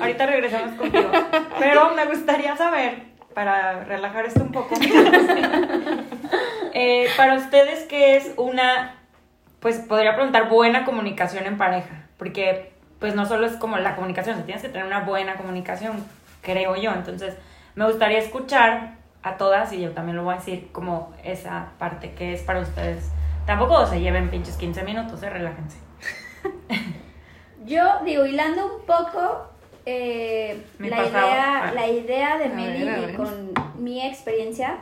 ahorita 0.00 0.26
regresemos 0.26 0.74
contigo. 0.78 1.10
Pero 1.58 1.90
me 1.90 2.06
gustaría 2.06 2.56
saber, 2.56 3.02
para 3.34 3.84
relajar 3.84 4.24
esto 4.26 4.40
un 4.42 4.52
poco, 4.52 4.74
eh, 6.74 7.08
para 7.16 7.34
ustedes, 7.34 7.84
¿qué 7.84 8.16
es 8.16 8.32
una, 8.36 8.94
pues 9.60 9.78
podría 9.78 10.14
preguntar, 10.14 10.48
buena 10.48 10.84
comunicación 10.84 11.46
en 11.46 11.56
pareja? 11.58 12.06
Porque, 12.18 12.72
pues 12.98 13.14
no 13.14 13.26
solo 13.26 13.46
es 13.46 13.54
como 13.54 13.78
la 13.78 13.94
comunicación, 13.96 14.34
o 14.34 14.36
sea, 14.38 14.46
tienes 14.46 14.62
que 14.62 14.68
tener 14.68 14.86
una 14.86 15.00
buena 15.00 15.34
comunicación, 15.36 16.04
creo 16.42 16.76
yo. 16.76 16.92
Entonces, 16.92 17.36
me 17.74 17.86
gustaría 17.86 18.18
escuchar 18.18 18.94
a 19.22 19.36
todas, 19.36 19.72
y 19.72 19.80
yo 19.80 19.90
también 19.92 20.16
lo 20.16 20.24
voy 20.24 20.34
a 20.34 20.38
decir, 20.38 20.68
como 20.72 21.12
esa 21.24 21.68
parte 21.78 22.12
que 22.12 22.32
es 22.32 22.42
para 22.42 22.60
ustedes. 22.60 23.10
Tampoco 23.46 23.86
se 23.86 24.00
lleven 24.00 24.30
pinches 24.30 24.56
15 24.56 24.82
minutos, 24.84 25.22
eh, 25.22 25.30
relájense. 25.30 25.78
Yo 27.64 27.84
digo, 28.04 28.24
hilando 28.24 28.76
un 28.76 28.86
poco 28.86 29.48
eh, 29.86 30.64
la, 30.78 30.96
pasado. 30.96 31.26
idea, 31.26 31.62
Ah. 31.68 31.72
la 31.74 31.86
idea 31.88 32.38
de 32.38 32.48
Meli 32.48 33.14
con 33.14 33.52
mi 33.78 34.06
experiencia, 34.06 34.76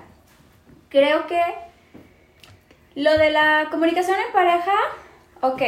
creo 0.89 1.27
que 1.27 1.41
lo 2.99 3.17
de 3.17 3.31
la 3.31 3.69
comunicación 3.71 4.17
en 4.27 4.33
pareja, 4.33 4.73
ok, 5.41 5.63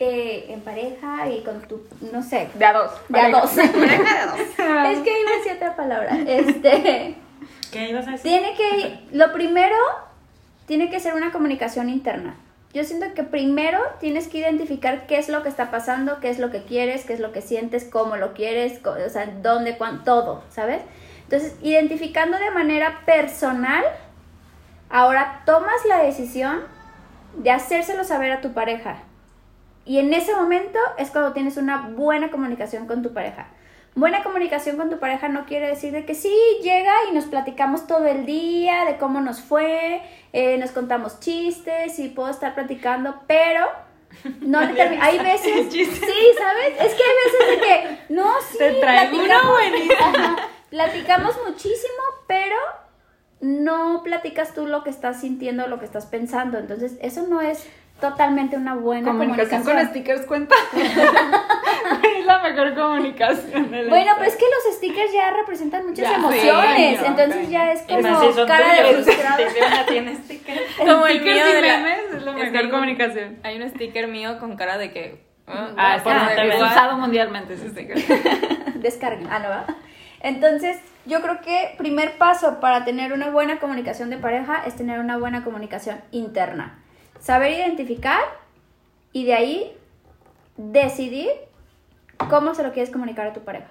eh, 0.00 0.46
en 0.48 0.60
pareja 0.62 1.28
y 1.28 1.42
con 1.42 1.60
tu, 1.68 1.86
no 2.12 2.22
sé, 2.22 2.48
De 2.54 2.64
a 2.64 2.72
dos. 2.72 2.92
de 3.10 3.20
a 3.20 3.30
pareja. 3.30 3.36
dos. 3.42 3.58
es 3.58 4.98
que 5.00 5.20
iba 5.20 5.30
a 5.30 5.36
decir 5.36 5.52
otra 5.56 5.76
palabra. 5.76 6.16
Este, 6.26 7.14
¿Qué 7.70 7.90
ibas 7.90 8.08
a 8.08 8.12
decir? 8.12 8.22
tiene 8.22 8.54
que, 8.56 9.00
lo 9.12 9.34
primero, 9.34 9.76
tiene 10.66 10.88
que 10.88 10.98
ser 10.98 11.12
una 11.12 11.30
comunicación 11.30 11.90
interna. 11.90 12.36
yo 12.72 12.84
siento 12.84 13.12
que 13.14 13.22
primero 13.22 13.78
tienes 14.00 14.28
que 14.28 14.38
identificar 14.38 15.06
qué 15.06 15.18
es 15.18 15.28
lo 15.28 15.42
que 15.42 15.50
está 15.50 15.70
pasando, 15.70 16.20
qué 16.20 16.30
es 16.30 16.38
lo 16.38 16.50
que 16.50 16.62
quieres, 16.62 17.04
qué 17.04 17.12
es 17.12 17.20
lo 17.20 17.32
que 17.32 17.42
sientes, 17.42 17.84
cómo 17.84 18.16
lo 18.16 18.32
quieres, 18.32 18.80
o 18.82 19.10
sea, 19.10 19.26
dónde, 19.42 19.76
cuándo, 19.76 20.04
todo, 20.04 20.42
¿sabes? 20.48 20.80
Entonces, 21.24 21.54
identificando 21.60 22.38
de 22.38 22.50
manera 22.50 23.00
personal, 23.04 23.84
ahora 24.90 25.42
tomas 25.46 25.84
la 25.86 25.98
decisión 26.02 26.62
de 27.34 27.50
hacérselo 27.50 28.04
saber 28.04 28.32
a 28.32 28.40
tu 28.40 28.52
pareja. 28.52 28.96
Y 29.84 29.98
en 29.98 30.12
ese 30.12 30.34
momento 30.34 30.78
es 30.98 31.10
cuando 31.10 31.32
tienes 31.32 31.56
una 31.56 31.88
buena 31.88 32.30
comunicación 32.30 32.86
con 32.86 33.02
tu 33.02 33.14
pareja. 33.14 33.46
Buena 33.94 34.22
comunicación 34.22 34.76
con 34.76 34.90
tu 34.90 34.98
pareja 34.98 35.28
no 35.28 35.44
quiere 35.46 35.66
decir 35.68 35.92
de 35.92 36.04
que 36.04 36.14
sí, 36.14 36.32
llega 36.62 36.92
y 37.10 37.14
nos 37.14 37.24
platicamos 37.24 37.86
todo 37.86 38.06
el 38.06 38.26
día, 38.26 38.84
de 38.84 38.96
cómo 38.96 39.20
nos 39.20 39.40
fue, 39.40 40.02
eh, 40.32 40.56
nos 40.58 40.70
contamos 40.70 41.18
chistes 41.20 41.98
y 41.98 42.08
puedo 42.10 42.28
estar 42.28 42.54
platicando, 42.54 43.22
pero 43.26 43.66
no 44.40 44.60
le 44.60 44.74
termi- 44.74 44.98
Hay 45.00 45.18
veces, 45.18 45.66
sí, 45.72 45.84
¿sabes? 45.86 46.80
Es 46.80 46.94
que 46.94 47.02
hay 47.02 47.16
veces 47.24 47.48
de 47.48 47.66
que, 47.66 48.14
no, 48.14 48.30
sí, 48.50 48.58
Te 48.58 48.74
traigo 48.74 49.18
una 49.18 49.38
Ajá, 50.00 50.36
platicamos 50.70 51.34
muchísimo, 51.46 52.02
pero 52.26 52.56
no 53.40 54.02
platicas 54.04 54.54
tú 54.54 54.66
lo 54.66 54.82
que 54.84 54.90
estás 54.90 55.20
sintiendo, 55.20 55.66
lo 55.68 55.78
que 55.78 55.84
estás 55.84 56.06
pensando. 56.06 56.58
Entonces, 56.58 56.96
eso 57.02 57.26
no 57.28 57.40
es 57.40 57.66
totalmente 58.00 58.56
una 58.56 58.74
buena 58.74 59.10
Comunicación 59.10 59.62
comunicación. 59.62 59.86
con 59.86 59.90
stickers 59.90 60.26
cuenta. 60.26 60.54
es 62.18 62.26
la 62.26 62.38
mejor 62.42 62.74
comunicación. 62.74 63.70
del 63.70 63.88
Bueno, 63.88 64.12
pero 64.18 64.28
es 64.30 64.36
que 64.36 64.44
los 64.44 64.76
stickers 64.76 65.12
ya 65.12 65.30
representan 65.32 65.86
muchas 65.86 66.08
Ya, 66.10 66.16
emociones, 66.16 66.98
sí, 67.00 67.04
entonces 67.06 67.48
ya 67.50 67.72
es 67.72 67.82
como 67.82 67.98
si 68.32 68.46
cara 68.46 68.74
de 68.74 68.94
frustrado. 69.02 69.42
Como 70.78 71.06
el 71.06 71.16
Stickers 71.18 71.36
mío 71.36 71.46
de 71.46 71.62
la- 71.62 71.94
es 71.96 72.22
la 72.22 72.32
mejor 72.32 72.70
comunicación. 72.70 73.38
Hay 73.42 73.60
un 73.60 73.68
sticker 73.70 74.08
mío 74.08 74.38
con 74.38 74.56
cara 74.56 74.78
de 74.78 74.92
que. 74.92 75.24
ah, 75.46 75.70
Ah, 75.76 75.96
es 75.96 76.02
que 76.02 76.08
por 76.08 76.14
no 76.14 76.26
te 76.26 76.32
igual. 76.34 76.48
ves. 76.48 76.56
Es 76.56 76.62
usado 76.62 76.98
mundialmente 76.98 77.54
ese 77.54 77.70
sticker. 77.70 77.96
Descarguen. 78.76 79.28
Ah, 79.30 79.38
no 79.40 79.48
va. 79.48 79.66
Entonces, 80.20 80.76
yo 81.08 81.22
creo 81.22 81.40
que 81.40 81.74
primer 81.78 82.18
paso 82.18 82.60
para 82.60 82.84
tener 82.84 83.12
una 83.12 83.30
buena 83.30 83.58
comunicación 83.58 84.10
de 84.10 84.18
pareja 84.18 84.62
es 84.66 84.76
tener 84.76 85.00
una 85.00 85.16
buena 85.16 85.42
comunicación 85.42 86.00
interna. 86.12 86.78
Saber 87.18 87.52
identificar 87.52 88.20
y 89.12 89.24
de 89.24 89.34
ahí 89.34 89.76
decidir 90.56 91.30
cómo 92.28 92.54
se 92.54 92.62
lo 92.62 92.72
quieres 92.72 92.90
comunicar 92.90 93.26
a 93.26 93.32
tu 93.32 93.40
pareja. 93.40 93.70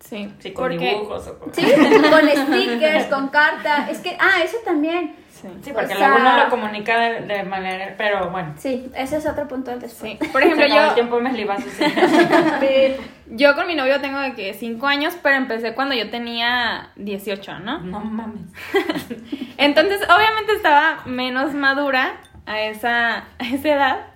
Sí, 0.00 0.32
Sí, 0.38 0.52
con 0.52 0.70
porque, 0.70 0.90
dibujos 0.90 1.26
o 1.28 1.38
con... 1.38 1.54
¿Sí? 1.54 1.62
con 1.62 2.28
stickers, 2.46 3.06
con 3.06 3.28
carta. 3.28 3.88
Es 3.90 3.98
que, 3.98 4.16
ah, 4.20 4.42
eso 4.42 4.56
también. 4.64 5.14
Sí. 5.42 5.48
Sí, 5.62 5.72
porque 5.72 5.94
O 5.94 5.96
sea- 5.96 6.44
lo 6.44 6.50
comunica 6.50 6.98
de, 6.98 7.20
de 7.22 7.42
manera... 7.44 7.94
Pero 7.96 8.30
bueno. 8.30 8.54
Sí, 8.58 8.90
ese 8.94 9.16
es 9.16 9.26
otro 9.26 9.46
punto 9.48 9.70
del 9.70 9.80
después. 9.80 10.18
Sí. 10.20 10.28
Por 10.32 10.42
ejemplo, 10.42 10.66
Se 10.66 10.72
acabó 10.72 10.82
el 10.82 10.88
yo, 10.88 10.94
tiempo 10.94 11.20
me 11.20 11.32
libas 11.32 11.60
así. 11.60 11.84
yo 13.30 13.54
con 13.54 13.66
mi 13.66 13.74
novio 13.74 14.00
tengo 14.00 14.18
de 14.20 14.34
que 14.34 14.54
5 14.54 14.86
años, 14.86 15.16
pero 15.22 15.36
empecé 15.36 15.74
cuando 15.74 15.94
yo 15.94 16.10
tenía 16.10 16.90
18, 16.96 17.60
¿no? 17.60 17.80
No 17.80 18.00
mames. 18.00 18.42
Entonces, 19.58 20.00
obviamente 20.08 20.52
estaba 20.54 21.02
menos 21.06 21.54
madura 21.54 22.20
a 22.46 22.60
esa, 22.62 23.16
a 23.38 23.44
esa 23.52 23.68
edad. 23.68 24.06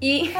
Y 0.00 0.32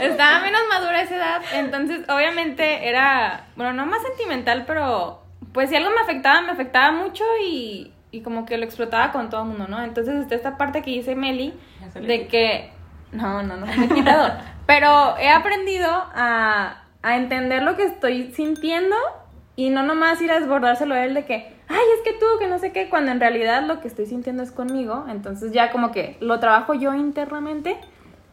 estaba 0.00 0.40
menos 0.40 0.60
madura 0.68 0.98
a 0.98 1.02
esa 1.02 1.16
edad. 1.16 1.42
Entonces, 1.54 2.08
obviamente 2.08 2.88
era, 2.88 3.46
bueno, 3.56 3.72
no 3.72 3.86
más 3.86 4.02
sentimental, 4.02 4.64
pero 4.66 5.22
pues 5.52 5.70
si 5.70 5.76
algo 5.76 5.90
me 5.90 6.00
afectaba, 6.00 6.40
me 6.42 6.52
afectaba 6.52 6.92
mucho 6.92 7.24
y, 7.44 7.92
y 8.10 8.20
como 8.20 8.46
que 8.46 8.58
lo 8.58 8.64
explotaba 8.64 9.12
con 9.12 9.30
todo 9.30 9.42
el 9.42 9.48
mundo, 9.48 9.66
¿no? 9.68 9.82
Entonces 9.82 10.14
está 10.16 10.34
esta 10.34 10.56
parte 10.56 10.82
que 10.82 10.90
dice 10.90 11.14
Meli 11.14 11.54
de 11.94 12.26
que... 12.26 12.70
No, 13.12 13.42
no, 13.42 13.56
no 13.56 13.66
me 13.66 13.72
ha 13.72 13.88
quitado. 13.88 14.34
Pero 14.66 15.16
he 15.18 15.30
aprendido 15.30 15.88
a, 15.88 16.82
a 17.02 17.16
entender 17.16 17.62
lo 17.62 17.76
que 17.76 17.84
estoy 17.84 18.32
sintiendo 18.32 18.96
y 19.54 19.70
no 19.70 19.82
nomás 19.82 20.20
ir 20.20 20.30
a 20.30 20.40
desbordárselo 20.40 20.94
a 20.94 21.04
él 21.04 21.14
de 21.14 21.24
que, 21.24 21.52
ay, 21.68 21.84
es 21.96 22.02
que 22.04 22.18
tú, 22.18 22.26
que 22.38 22.48
no 22.48 22.58
sé 22.58 22.72
qué, 22.72 22.88
cuando 22.90 23.12
en 23.12 23.20
realidad 23.20 23.62
lo 23.62 23.80
que 23.80 23.88
estoy 23.88 24.06
sintiendo 24.06 24.42
es 24.42 24.50
conmigo. 24.50 25.06
Entonces 25.08 25.52
ya 25.52 25.70
como 25.70 25.92
que 25.92 26.16
lo 26.20 26.40
trabajo 26.40 26.74
yo 26.74 26.92
internamente 26.94 27.78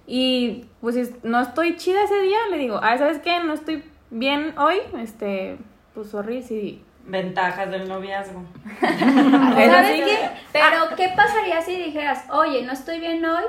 y 0.06 0.66
pues 0.82 0.96
si 0.96 1.16
no 1.24 1.40
estoy 1.40 1.78
chida 1.78 2.04
ese 2.04 2.20
día, 2.22 2.40
le 2.50 2.58
digo, 2.58 2.80
ay, 2.82 2.98
¿sabes 2.98 3.20
qué? 3.20 3.40
No 3.40 3.54
estoy 3.54 3.84
bien 4.10 4.54
hoy, 4.58 4.78
este, 5.00 5.58
pues 5.94 6.10
sorry, 6.10 6.42
sí. 6.44 6.84
Ventajas 7.06 7.70
del 7.70 7.88
noviazgo. 7.90 8.44
¿Sabes 8.80 10.02
qué? 10.02 10.30
Pero, 10.54 10.96
¿qué 10.96 11.10
pasaría 11.16 11.62
si 11.62 11.76
dijeras, 11.76 12.26
oye, 12.32 12.62
no 12.64 12.72
estoy 12.72 13.00
bien 13.00 13.24
hoy 13.26 13.44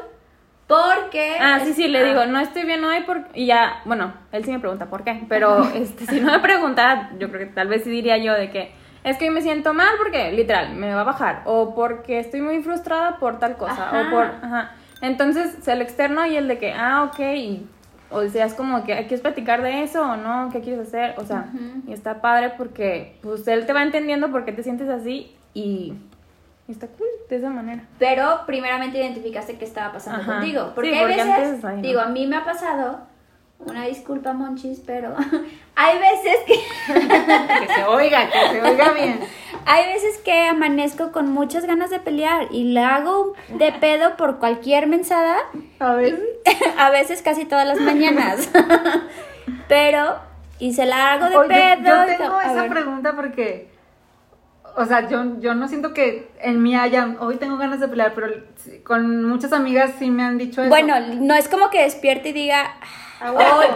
porque... 0.67 1.37
Ah, 1.41 1.61
sí, 1.65 1.73
sí, 1.73 1.89
le 1.89 2.01
Ah. 2.01 2.05
digo, 2.05 2.27
no 2.27 2.41
estoy 2.41 2.65
bien 2.65 2.83
hoy 2.85 3.03
porque... 3.07 3.29
Y 3.41 3.47
ya, 3.47 3.81
bueno, 3.85 4.13
él 4.33 4.45
sí 4.45 4.51
me 4.51 4.59
pregunta 4.59 4.87
por 4.87 5.05
qué, 5.05 5.23
pero 5.29 5.63
este, 5.75 6.07
si 6.07 6.21
no 6.21 6.33
me 6.33 6.41
preguntara, 6.41 7.11
yo 7.19 7.29
creo 7.31 7.41
que 7.47 7.55
tal 7.55 7.69
vez 7.69 7.85
sí 7.85 7.91
diría 7.91 8.17
yo 8.19 8.33
de 8.35 8.51
que 8.51 8.73
es 9.05 9.19
que 9.19 9.27
hoy 9.27 9.31
me 9.31 9.43
siento 9.43 9.75
mal 9.75 9.91
porque, 9.99 10.33
literal, 10.33 10.75
me 10.75 10.95
va 10.95 11.03
a 11.03 11.05
bajar, 11.05 11.43
o 11.45 11.75
porque 11.75 12.19
estoy 12.19 12.41
muy 12.41 12.63
frustrada 12.63 13.19
por 13.19 13.39
tal 13.39 13.57
cosa, 13.57 13.89
Ajá. 13.89 14.01
o 14.01 14.11
por... 14.11 14.25
Ajá. 14.25 14.73
Entonces, 15.03 15.69
el 15.69 15.83
externo 15.83 16.25
y 16.25 16.37
el 16.37 16.49
de 16.49 16.59
que, 16.59 16.73
ah, 16.73 17.03
ok, 17.05 17.19
y, 17.21 17.69
o 18.15 18.29
sea, 18.29 18.47
es 18.47 18.55
como 18.55 18.85
que, 18.85 18.95
¿quieres 18.99 19.21
platicar 19.21 19.63
de 19.63 19.83
eso 19.83 20.03
o 20.03 20.17
no? 20.17 20.51
¿Qué 20.53 20.61
quieres 20.61 20.87
hacer? 20.89 21.15
O 21.19 21.25
sea, 21.25 21.47
y 21.87 21.93
está 21.93 22.21
padre 22.21 22.53
porque, 22.57 23.17
pues, 23.23 23.47
él 23.49 23.67
te 23.67 23.73
va 23.73 23.83
entendiendo 23.83 24.31
por 24.31 24.45
qué 24.45 24.53
te 24.53 24.63
sientes 24.63 24.89
así 24.89 25.35
y, 25.55 25.95
y 26.69 26.73
está 26.73 26.87
cool 26.87 27.07
de 27.29 27.37
esa 27.37 27.51
manera. 27.51 27.83
Pero 27.99 28.41
primeramente 28.47 28.99
identificaste 28.99 29.57
qué 29.59 29.65
estaba 29.65 29.93
pasando 29.93 30.23
Ajá. 30.23 30.35
contigo. 30.41 30.73
Porque 30.75 30.91
Sí, 30.93 30.97
hay 30.97 31.07
veces, 31.07 31.27
antes, 31.27 31.65
ay, 31.65 31.77
no. 31.77 31.83
digo, 31.83 32.01
a 32.01 32.07
mí 32.09 32.27
me 32.27 32.37
ha 32.37 32.45
pasado, 32.45 33.01
una 33.67 33.85
disculpa, 33.87 34.33
Monchis, 34.33 34.81
pero 34.85 35.15
hay 35.77 35.99
veces 35.99 36.37
que... 36.47 36.55
Que 37.67 37.75
se 37.75 37.85
oiga, 37.85 38.31
que 38.31 38.49
se 38.51 38.63
oiga 38.63 38.93
bien. 38.93 39.21
Hay 39.67 39.87
veces 39.93 40.19
que 40.19 40.47
amanezco 40.47 41.11
con 41.13 41.31
muchas 41.33 41.65
ganas 41.65 41.89
de 41.91 41.99
pelear 41.99 42.49
y 42.51 42.65
le 42.73 42.81
hago 42.81 43.35
de 43.49 43.73
pedo 43.73 44.17
por 44.17 44.39
cualquier 44.39 44.87
mensada, 44.87 45.37
A 45.79 45.95
ver. 45.95 46.21
a 46.79 46.91
veces 46.91 47.23
casi 47.23 47.45
todas 47.47 47.67
las 47.67 47.81
mañanas. 47.81 48.51
Pero, 49.69 50.17
y 50.59 50.75
se 50.75 50.85
la 50.87 51.13
hago 51.15 51.29
de 51.31 51.37
Oye, 51.37 51.49
pedo. 51.49 52.07
yo 52.07 52.17
tengo 52.17 52.41
esa 52.41 52.53
ver. 52.63 52.71
pregunta 52.71 53.17
porque, 53.17 53.71
o 54.77 54.85
sea, 54.85 55.09
yo, 55.09 55.41
yo 55.41 55.55
no 55.55 55.69
siento 55.69 55.95
que 55.95 56.31
en 56.41 56.63
mí 56.63 56.77
haya, 56.77 57.17
hoy 57.21 57.37
tengo 57.37 57.57
ganas 57.57 57.81
de 57.81 57.89
pelear, 57.89 58.13
pero 58.15 58.29
con 58.85 59.25
muchas 59.25 59.53
amigas 59.53 59.93
sí 59.99 60.11
me 60.11 60.23
han 60.25 60.37
dicho 60.37 60.61
eso. 60.61 60.69
Bueno, 60.69 60.95
no 61.01 61.35
es 61.35 61.49
como 61.49 61.71
que 61.71 61.83
despierte 61.83 62.31
y 62.31 62.33
diga, 62.33 62.75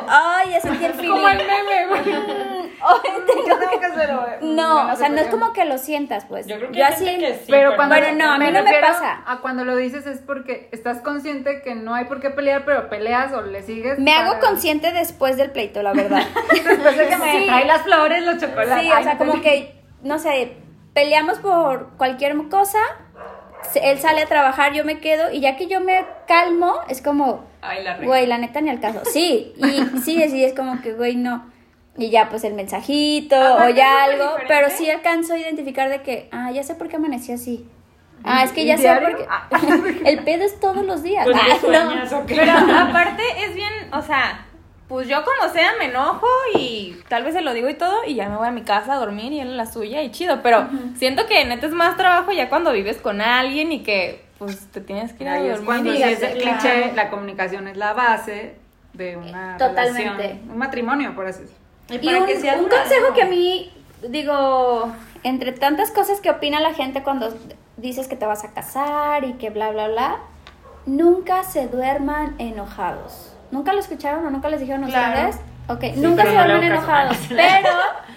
"Ay, 0.08 0.50
ya 0.50 0.60
sentí 0.60 0.84
el 0.84 0.94
feeling. 0.94 1.10
como 1.10 1.28
el 1.28 1.38
meme, 1.38 1.86
güey. 1.88 2.16
Hoy 2.80 3.00
tengo 3.26 3.46
Yo 3.48 3.58
tengo 3.58 3.80
que 3.80 3.86
hacerlo. 3.86 4.20
güey. 4.40 4.54
No, 4.54 4.92
o 4.92 4.96
sea, 4.96 5.08
no 5.08 5.20
es 5.20 5.26
como 5.28 5.52
que 5.52 5.64
lo 5.64 5.78
sientas, 5.78 6.24
pues. 6.26 6.46
Yo 6.46 6.56
creo 6.58 6.70
que 6.70 6.78
Yo 6.78 6.86
así, 6.86 7.04
que 7.18 7.34
sí. 7.34 7.46
Pero 7.48 7.74
cuando, 7.74 7.96
Bueno, 7.96 8.12
no, 8.24 8.32
a 8.32 8.38
mí 8.38 8.44
no 8.46 8.52
me 8.52 8.60
refiero 8.62 8.86
pasa. 8.86 9.22
A 9.26 9.38
cuando 9.40 9.64
lo 9.64 9.74
dices 9.76 10.06
es 10.06 10.20
porque 10.20 10.68
estás 10.72 11.00
consciente 11.00 11.62
que 11.62 11.74
no 11.74 11.94
hay 11.94 12.04
por 12.04 12.20
qué 12.20 12.30
pelear, 12.30 12.64
pero 12.64 12.88
peleas 12.88 13.32
o 13.32 13.42
le 13.42 13.62
sigues. 13.62 13.98
me 13.98 14.12
hago 14.12 14.38
consciente 14.38 14.92
después 14.92 15.36
del 15.36 15.50
pleito, 15.50 15.82
la 15.82 15.92
verdad. 15.92 16.22
Después 16.52 16.96
de 16.96 17.08
que 17.08 17.16
me 17.16 17.38
Sí. 17.40 17.46
trae 17.46 17.64
las 17.64 17.82
flores, 17.82 18.22
los 18.24 18.38
chocolates. 18.38 18.80
Sí, 18.84 18.92
o 18.92 19.02
sea, 19.02 19.14
no 19.14 19.18
como 19.18 19.40
que, 19.42 19.74
no 20.02 20.18
sé, 20.20 20.56
peleamos 20.94 21.38
por 21.38 21.96
cualquier 21.96 22.36
cosa, 22.48 22.78
él 23.74 23.98
sale 23.98 24.22
a 24.22 24.26
trabajar, 24.26 24.72
yo 24.72 24.84
me 24.84 25.00
quedo, 25.00 25.30
y 25.32 25.40
ya 25.40 25.56
que 25.56 25.66
yo 25.66 25.80
me 25.80 26.06
calmo, 26.28 26.76
es 26.88 27.02
como, 27.02 27.44
Ay, 27.60 27.82
la 27.84 27.98
güey, 27.98 28.26
la 28.26 28.38
neta 28.38 28.60
ni 28.60 28.70
al 28.70 28.80
caso. 28.80 29.02
Sí, 29.04 29.52
y 29.56 29.98
sí, 30.04 30.22
sí, 30.28 30.44
es 30.44 30.54
como 30.54 30.80
que, 30.80 30.92
güey, 30.94 31.16
no. 31.16 31.50
Y 31.96 32.10
ya, 32.10 32.28
pues 32.28 32.44
el 32.44 32.54
mensajito 32.54 33.34
o 33.36 33.68
ya 33.70 34.04
algo, 34.04 34.22
diferente. 34.24 34.44
pero 34.46 34.70
sí 34.70 34.88
alcanzo 34.88 35.34
a 35.34 35.38
identificar 35.38 35.88
de 35.88 36.02
que, 36.02 36.28
ah, 36.30 36.50
ya 36.52 36.62
sé 36.62 36.74
por 36.76 36.88
qué 36.88 36.96
amanecí 36.96 37.32
así. 37.32 37.66
Ah, 38.24 38.44
es 38.44 38.52
que 38.52 38.62
¿Y 38.62 38.66
ya 38.66 38.76
sé 38.76 38.82
diario? 38.84 39.08
por 39.10 39.18
qué. 39.18 39.26
Ah. 39.28 39.48
El 40.04 40.18
pedo 40.24 40.44
es 40.44 40.58
todos 40.60 40.84
los 40.84 41.02
días. 41.02 41.24
Pues 41.24 41.36
Ah, 41.36 41.56
¿qué 41.60 41.68
no. 41.68 42.24
Pero 42.26 42.52
aparte 42.52 43.22
es 43.44 43.54
bien, 43.54 43.72
o 43.92 44.02
sea, 44.02 44.44
pues 44.88 45.06
yo 45.08 45.22
como 45.24 45.52
sea 45.52 45.72
me 45.78 45.86
enojo 45.86 46.26
y 46.56 46.96
tal 47.08 47.22
vez 47.24 47.34
se 47.34 47.42
lo 47.42 47.52
digo 47.52 47.68
y 47.68 47.74
todo 47.74 48.04
y 48.06 48.14
ya 48.14 48.28
me 48.28 48.36
voy 48.36 48.46
a 48.48 48.52
mi 48.52 48.62
casa 48.62 48.94
a 48.94 48.96
dormir 48.98 49.32
y 49.32 49.40
él 49.40 49.52
a 49.52 49.56
la 49.56 49.66
suya 49.66 50.02
y 50.02 50.10
chido, 50.10 50.40
pero 50.42 50.66
siento 50.96 51.26
que 51.26 51.44
neta 51.44 51.66
es 51.66 51.72
más 51.72 51.96
trabajo 51.96 52.32
ya 52.32 52.48
cuando 52.48 52.72
vives 52.72 52.96
con 52.98 53.20
alguien 53.20 53.70
y 53.72 53.82
que 53.82 54.24
pues 54.38 54.66
te 54.70 54.80
tienes 54.80 55.12
que 55.12 55.24
ir 55.24 55.28
a 55.30 55.38
dormir 55.38 55.64
cuando 55.64 55.92
sí 55.92 56.02
es 56.02 56.18
Claro. 56.18 56.34
cliché, 56.34 56.92
la 56.94 57.10
comunicación 57.10 57.68
es 57.68 57.76
la 57.76 57.92
base 57.92 58.56
de 58.92 59.16
una 59.16 59.56
Totalmente. 59.56 60.10
relación, 60.16 60.50
un 60.50 60.58
matrimonio, 60.58 61.14
por 61.14 61.26
así 61.26 61.42
decirlo. 61.42 61.58
Y 62.18 62.20
un, 62.20 62.26
que 62.26 62.38
sea 62.40 62.54
un 62.54 62.62
duradero. 62.64 62.88
consejo 62.88 63.14
que 63.14 63.22
a 63.22 63.26
mí, 63.26 63.72
digo, 64.08 64.92
entre 65.24 65.52
tantas 65.52 65.90
cosas 65.90 66.20
que 66.20 66.30
opina 66.30 66.60
la 66.60 66.74
gente 66.74 67.02
cuando 67.02 67.34
dices 67.76 68.08
que 68.08 68.16
te 68.16 68.26
vas 68.26 68.44
a 68.44 68.52
casar 68.52 69.24
y 69.24 69.34
que 69.34 69.50
bla, 69.50 69.70
bla, 69.70 69.88
bla, 69.88 70.16
nunca 70.86 71.42
se 71.44 71.66
duerman 71.68 72.34
enojados. 72.38 73.34
¿Nunca 73.50 73.72
lo 73.72 73.80
escucharon 73.80 74.26
o 74.26 74.30
nunca 74.30 74.48
les 74.50 74.60
dijeron 74.60 74.84
a 74.84 74.88
Claro. 74.88 75.28
ustedes? 75.30 75.44
Ok, 75.68 75.84
nunca 75.96 76.22
pero 76.22 76.30
se 76.30 76.34
no 76.36 76.40
hago 76.40 76.52
caso. 76.52 76.62
enojados, 76.62 77.18
pero 77.28 77.68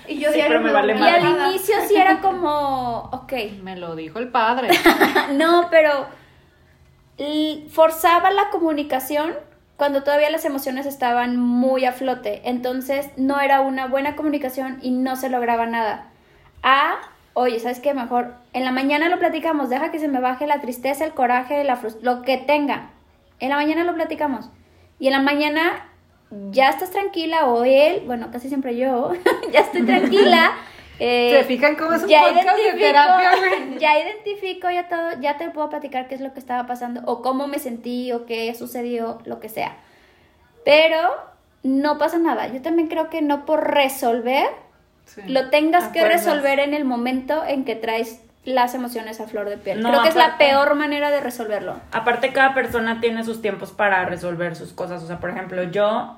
Y 0.07 0.19
yo 0.19 0.29
Sí, 0.29 0.35
diario 0.35 0.57
pero 0.57 0.61
me 0.61 0.71
vale 0.71 0.97
Y 0.97 1.01
al 1.03 1.49
inicio 1.49 1.75
sí 1.87 1.95
era 1.95 2.21
como, 2.21 3.09
ok, 3.11 3.33
Me 3.61 3.75
lo 3.75 3.95
dijo 3.95 4.19
el 4.19 4.29
padre. 4.29 4.69
no, 5.33 5.67
pero 5.69 6.07
forzaba 7.71 8.31
la 8.31 8.49
comunicación 8.49 9.33
cuando 9.77 10.03
todavía 10.03 10.29
las 10.29 10.45
emociones 10.45 10.85
estaban 10.85 11.37
muy 11.37 11.85
a 11.85 11.91
flote. 11.91 12.41
Entonces 12.45 13.09
no 13.17 13.39
era 13.39 13.61
una 13.61 13.87
buena 13.87 14.15
comunicación 14.15 14.79
y 14.81 14.91
no 14.91 15.15
se 15.15 15.29
lograba 15.29 15.65
nada. 15.65 16.07
A, 16.63 16.95
oye, 17.33 17.59
¿sabes 17.59 17.79
qué? 17.79 17.93
Mejor 17.93 18.35
en 18.53 18.63
la 18.65 18.71
mañana 18.71 19.09
lo 19.09 19.19
platicamos, 19.19 19.69
deja 19.69 19.91
que 19.91 19.99
se 19.99 20.07
me 20.07 20.19
baje 20.19 20.47
la 20.47 20.61
tristeza, 20.61 21.03
el 21.05 21.13
coraje, 21.13 21.63
la 21.63 21.79
lo 22.01 22.21
que 22.21 22.37
tenga. 22.37 22.89
En 23.39 23.49
la 23.49 23.55
mañana 23.55 23.83
lo 23.83 23.93
platicamos. 23.93 24.49
Y 24.99 25.07
en 25.07 25.13
la 25.13 25.21
mañana 25.21 25.90
ya 26.51 26.69
estás 26.69 26.91
tranquila 26.91 27.45
o 27.45 27.63
él, 27.63 28.03
bueno, 28.05 28.29
casi 28.31 28.47
siempre 28.47 28.75
yo, 28.77 29.13
ya 29.51 29.61
estoy 29.61 29.83
tranquila. 29.83 30.51
eh, 30.99 31.37
¿Se 31.39 31.43
fijan 31.45 31.75
cómo 31.75 31.93
es 31.93 32.03
un 32.03 32.09
ya 32.09 32.23
podcast 32.23 32.57
de 32.57 32.73
terapia, 32.79 33.31
ya 33.79 33.99
identifico 33.99 34.69
ya 34.69 34.87
todo, 34.87 35.19
ya 35.19 35.37
te 35.37 35.49
puedo 35.49 35.69
platicar 35.69 36.07
qué 36.07 36.15
es 36.15 36.21
lo 36.21 36.33
que 36.33 36.39
estaba 36.39 36.67
pasando 36.67 37.01
o 37.05 37.21
cómo 37.21 37.47
me 37.47 37.59
sentí 37.59 38.11
o 38.11 38.25
qué 38.25 38.53
sucedió, 38.53 39.19
lo 39.25 39.39
que 39.39 39.49
sea. 39.49 39.77
Pero 40.63 41.09
no 41.63 41.97
pasa 41.97 42.17
nada. 42.17 42.47
Yo 42.47 42.61
también 42.61 42.87
creo 42.87 43.09
que 43.09 43.21
no 43.21 43.45
por 43.45 43.71
resolver 43.71 44.47
Sí. 45.03 45.21
lo 45.27 45.49
tengas 45.49 45.89
que 45.89 46.07
resolver 46.07 46.59
en 46.59 46.73
el 46.73 46.85
momento 46.85 47.43
en 47.45 47.65
que 47.65 47.75
traes 47.75 48.21
las 48.43 48.73
emociones 48.73 49.19
a 49.19 49.27
flor 49.27 49.49
de 49.49 49.57
piel. 49.57 49.81
No, 49.81 49.89
creo 49.89 50.03
que 50.03 50.09
es 50.09 50.15
la 50.15 50.37
peor 50.37 50.75
manera 50.75 51.11
de 51.11 51.19
resolverlo. 51.19 51.75
Aparte, 51.91 52.33
cada 52.33 52.53
persona 52.53 52.99
tiene 52.99 53.23
sus 53.23 53.41
tiempos 53.41 53.71
para 53.71 54.05
resolver 54.05 54.55
sus 54.55 54.73
cosas. 54.73 55.03
O 55.03 55.07
sea, 55.07 55.19
por 55.19 55.29
ejemplo, 55.29 55.63
yo, 55.63 56.17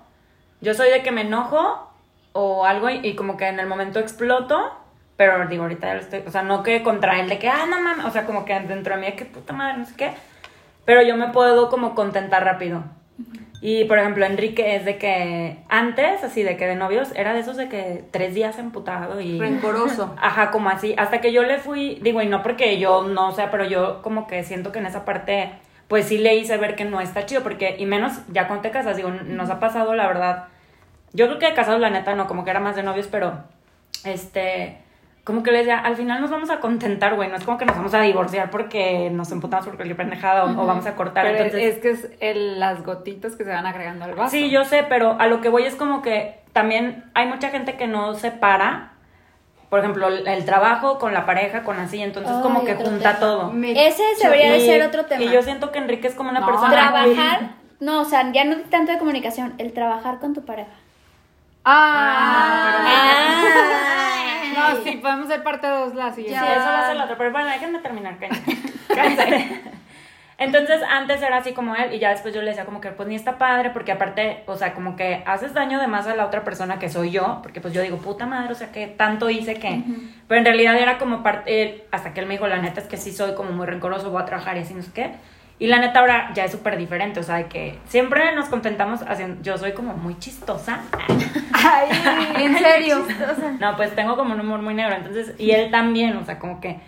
yo 0.63 0.73
soy 0.73 0.89
de 0.89 1.03
que 1.03 1.11
me 1.11 1.21
enojo 1.21 1.91
o 2.31 2.65
algo 2.65 2.89
y, 2.89 3.01
y 3.03 3.15
como 3.15 3.37
que 3.37 3.47
en 3.47 3.59
el 3.59 3.67
momento 3.67 3.99
exploto, 3.99 4.71
pero 5.17 5.47
digo, 5.47 5.63
ahorita 5.63 5.87
ya 5.87 5.93
lo 5.93 5.99
estoy, 5.99 6.23
o 6.25 6.31
sea, 6.31 6.41
no 6.41 6.63
que 6.63 6.81
contra 6.81 7.19
él 7.19 7.29
de 7.29 7.37
que, 7.37 7.49
ah, 7.49 7.65
no 7.69 7.79
mames, 7.81 8.05
o 8.05 8.11
sea, 8.11 8.25
como 8.25 8.45
que 8.45 8.59
dentro 8.61 8.95
de 8.95 9.01
mí 9.01 9.07
de 9.07 9.15
que 9.15 9.25
puta 9.25 9.53
madre, 9.53 9.77
no 9.77 9.85
sé 9.85 9.93
qué. 9.95 10.11
Pero 10.85 11.01
yo 11.01 11.15
me 11.15 11.27
puedo 11.27 11.69
como 11.69 11.95
contentar 11.95 12.43
rápido. 12.43 12.83
Y 13.61 13.85
por 13.85 13.97
ejemplo, 13.97 14.25
Enrique 14.25 14.75
es 14.75 14.83
de 14.83 14.97
que 14.97 15.57
antes, 15.69 16.21
así 16.21 16.43
de 16.43 16.57
que 16.57 16.67
de 16.67 16.75
novios, 16.75 17.13
era 17.15 17.33
de 17.33 17.39
esos 17.39 17.55
de 17.55 17.69
que 17.69 18.03
tres 18.11 18.33
días 18.33 18.59
emputado 18.59 19.21
y. 19.21 19.39
Rencoroso. 19.39 20.13
Ajá, 20.21 20.51
como 20.51 20.69
así, 20.69 20.93
hasta 20.97 21.21
que 21.21 21.31
yo 21.31 21.43
le 21.43 21.59
fui, 21.59 21.99
digo, 22.01 22.21
y 22.21 22.25
no 22.25 22.43
porque 22.43 22.77
yo 22.77 23.03
no, 23.03 23.29
o 23.29 23.31
sea, 23.31 23.51
pero 23.51 23.63
yo 23.63 24.01
como 24.01 24.27
que 24.27 24.43
siento 24.43 24.73
que 24.73 24.79
en 24.79 24.87
esa 24.87 25.05
parte, 25.05 25.53
pues 25.87 26.07
sí 26.07 26.17
le 26.17 26.35
hice 26.35 26.57
ver 26.57 26.75
que 26.75 26.83
no 26.83 26.99
está 26.99 27.25
chido, 27.25 27.41
porque, 27.41 27.77
y 27.79 27.85
menos 27.85 28.11
ya 28.27 28.47
cuando 28.47 28.63
te 28.63 28.71
casas, 28.71 28.97
digo, 28.97 29.11
nos 29.11 29.49
ha 29.49 29.61
pasado, 29.61 29.93
la 29.95 30.07
verdad, 30.07 30.47
yo 31.13 31.27
creo 31.27 31.39
que 31.39 31.45
de 31.47 31.53
casados, 31.53 31.79
la 31.79 31.89
neta, 31.89 32.15
no, 32.15 32.27
como 32.27 32.43
que 32.43 32.49
era 32.51 32.59
más 32.59 32.75
de 32.75 32.83
novios, 32.83 33.07
pero, 33.07 33.43
este, 34.03 34.77
como 35.23 35.41
que 35.43 35.51
les 35.51 35.61
decía, 35.61 35.79
al 35.79 35.95
final 35.95 36.19
nos 36.21 36.29
vamos 36.31 36.49
a 36.49 36.59
contentar, 36.59 37.15
güey, 37.15 37.29
no 37.29 37.35
es 37.35 37.43
como 37.43 37.57
que 37.57 37.65
nos 37.65 37.77
vamos 37.77 37.93
a 37.93 38.01
divorciar 38.01 38.49
porque 38.49 39.09
nos 39.09 39.31
emputamos 39.31 39.65
por 39.65 39.75
cualquier 39.75 39.95
pendejada 39.95 40.43
o, 40.43 40.49
o 40.61 40.65
vamos 40.65 40.85
a 40.85 40.95
cortar, 40.95 41.23
Pero 41.25 41.37
entonces... 41.45 41.75
es 41.75 41.81
que 41.81 41.89
es 41.91 42.09
el- 42.19 42.59
las 42.59 42.83
gotitas 42.83 43.35
que 43.35 43.43
se 43.45 43.49
van 43.49 43.65
agregando 43.65 44.05
al 44.05 44.15
vaso. 44.15 44.31
Sí, 44.31 44.49
yo 44.49 44.65
sé, 44.65 44.83
pero 44.89 45.15
a 45.19 45.27
lo 45.27 45.39
que 45.39 45.49
voy 45.49 45.63
es 45.63 45.75
como 45.75 46.01
que 46.01 46.41
también 46.51 47.05
hay 47.13 47.27
mucha 47.27 47.49
gente 47.49 47.77
que 47.77 47.87
no 47.87 48.15
separa, 48.15 48.91
por 49.69 49.79
ejemplo, 49.79 50.07
el, 50.09 50.27
el 50.27 50.45
trabajo 50.45 50.99
con 50.99 51.13
la 51.13 51.25
pareja, 51.25 51.63
con 51.63 51.79
así, 51.79 52.01
entonces 52.01 52.33
como 52.43 52.65
que 52.65 52.75
junta 52.75 52.97
tema. 53.13 53.19
todo. 53.19 53.51
Me- 53.51 53.87
Ese 53.87 54.03
debería 54.21 54.51
de 54.51 54.59
ser 54.59 54.83
otro 54.83 55.05
tema. 55.05 55.23
Y 55.23 55.29
yo 55.31 55.41
siento 55.41 55.71
que 55.71 55.79
Enrique 55.79 56.07
es 56.07 56.15
como 56.15 56.29
una 56.31 56.41
No, 56.41 56.45
persona... 56.47 56.69
trabajar, 56.71 57.51
no, 57.79 58.01
o 58.01 58.05
sea, 58.05 58.29
ya 58.33 58.43
no 58.43 58.57
tanto 58.69 58.91
de 58.91 58.97
comunicación, 58.99 59.53
el 59.57 59.71
trabajar 59.73 60.19
con 60.19 60.33
tu 60.33 60.43
pareja. 60.43 60.69
Ah, 61.65 62.83
no, 64.55 64.83
sí, 64.83 64.97
podemos 64.97 65.27
ser 65.27 65.43
parte 65.43 65.67
dos 65.67 65.95
la 65.95 66.13
Sí, 66.13 66.25
eso 66.25 66.41
va 66.41 66.79
a 66.79 66.87
ser 66.87 66.95
la 66.95 67.05
otra. 67.05 67.17
Pero 67.17 67.31
bueno, 67.31 67.47
déjenme 67.47 67.79
terminar, 67.79 68.17
cállense. 68.17 68.57
Cállense. 68.93 69.61
Entonces, 70.37 70.81
antes 70.89 71.21
era 71.21 71.37
así 71.37 71.53
como 71.53 71.75
él, 71.75 71.93
y 71.93 71.99
ya 71.99 72.09
después 72.09 72.33
yo 72.33 72.41
le 72.41 72.49
decía 72.49 72.65
como 72.65 72.81
que, 72.81 72.89
pues 72.89 73.07
ni 73.07 73.15
está 73.15 73.37
padre, 73.37 73.69
porque 73.69 73.91
aparte, 73.91 74.43
o 74.47 74.55
sea, 74.57 74.73
como 74.73 74.95
que 74.95 75.23
haces 75.25 75.53
daño 75.53 75.79
de 75.79 75.87
más 75.87 76.07
a 76.07 76.15
la 76.15 76.25
otra 76.25 76.43
persona 76.43 76.79
que 76.79 76.89
soy 76.89 77.11
yo, 77.11 77.39
porque 77.41 77.61
pues 77.61 77.73
yo 77.73 77.81
digo, 77.81 77.97
puta 77.97 78.25
madre, 78.25 78.51
o 78.51 78.55
sea, 78.55 78.71
que 78.71 78.87
tanto 78.87 79.29
hice 79.29 79.53
que. 79.55 79.83
Pero 80.27 80.39
en 80.39 80.45
realidad 80.45 80.75
era 80.77 80.97
como 80.97 81.23
parte, 81.23 81.85
hasta 81.91 82.13
que 82.13 82.19
él 82.19 82.25
me 82.25 82.33
dijo, 82.33 82.47
la 82.47 82.57
neta 82.57 82.81
es 82.81 82.87
que 82.87 82.97
sí 82.97 83.13
soy 83.13 83.35
como 83.35 83.51
muy 83.51 83.65
rencoroso, 83.67 84.09
voy 84.09 84.21
a 84.21 84.25
trabajar 84.25 84.57
y 84.57 84.61
así, 84.61 84.73
no 84.73 84.81
sé 84.81 84.91
qué. 84.91 85.11
Y 85.59 85.67
la 85.67 85.79
neta 85.79 85.99
ahora 85.99 86.31
ya 86.33 86.45
es 86.45 86.51
súper 86.51 86.77
diferente, 86.77 87.19
o 87.19 87.23
sea, 87.23 87.35
de 87.35 87.45
que 87.45 87.79
siempre 87.87 88.35
nos 88.35 88.49
contentamos 88.49 89.01
haciendo, 89.03 89.41
yo 89.43 89.57
soy 89.57 89.73
como 89.73 89.93
muy 89.93 90.17
chistosa. 90.19 90.81
Ay, 91.53 91.89
En 92.43 92.57
serio. 92.57 93.05
No, 93.59 93.75
pues 93.77 93.95
tengo 93.95 94.17
como 94.17 94.33
un 94.33 94.39
humor 94.41 94.61
muy 94.61 94.73
negro, 94.73 94.95
entonces, 94.95 95.35
y 95.37 95.51
él 95.51 95.71
también, 95.71 96.17
o 96.17 96.25
sea, 96.25 96.39
como 96.39 96.59
que, 96.59 96.79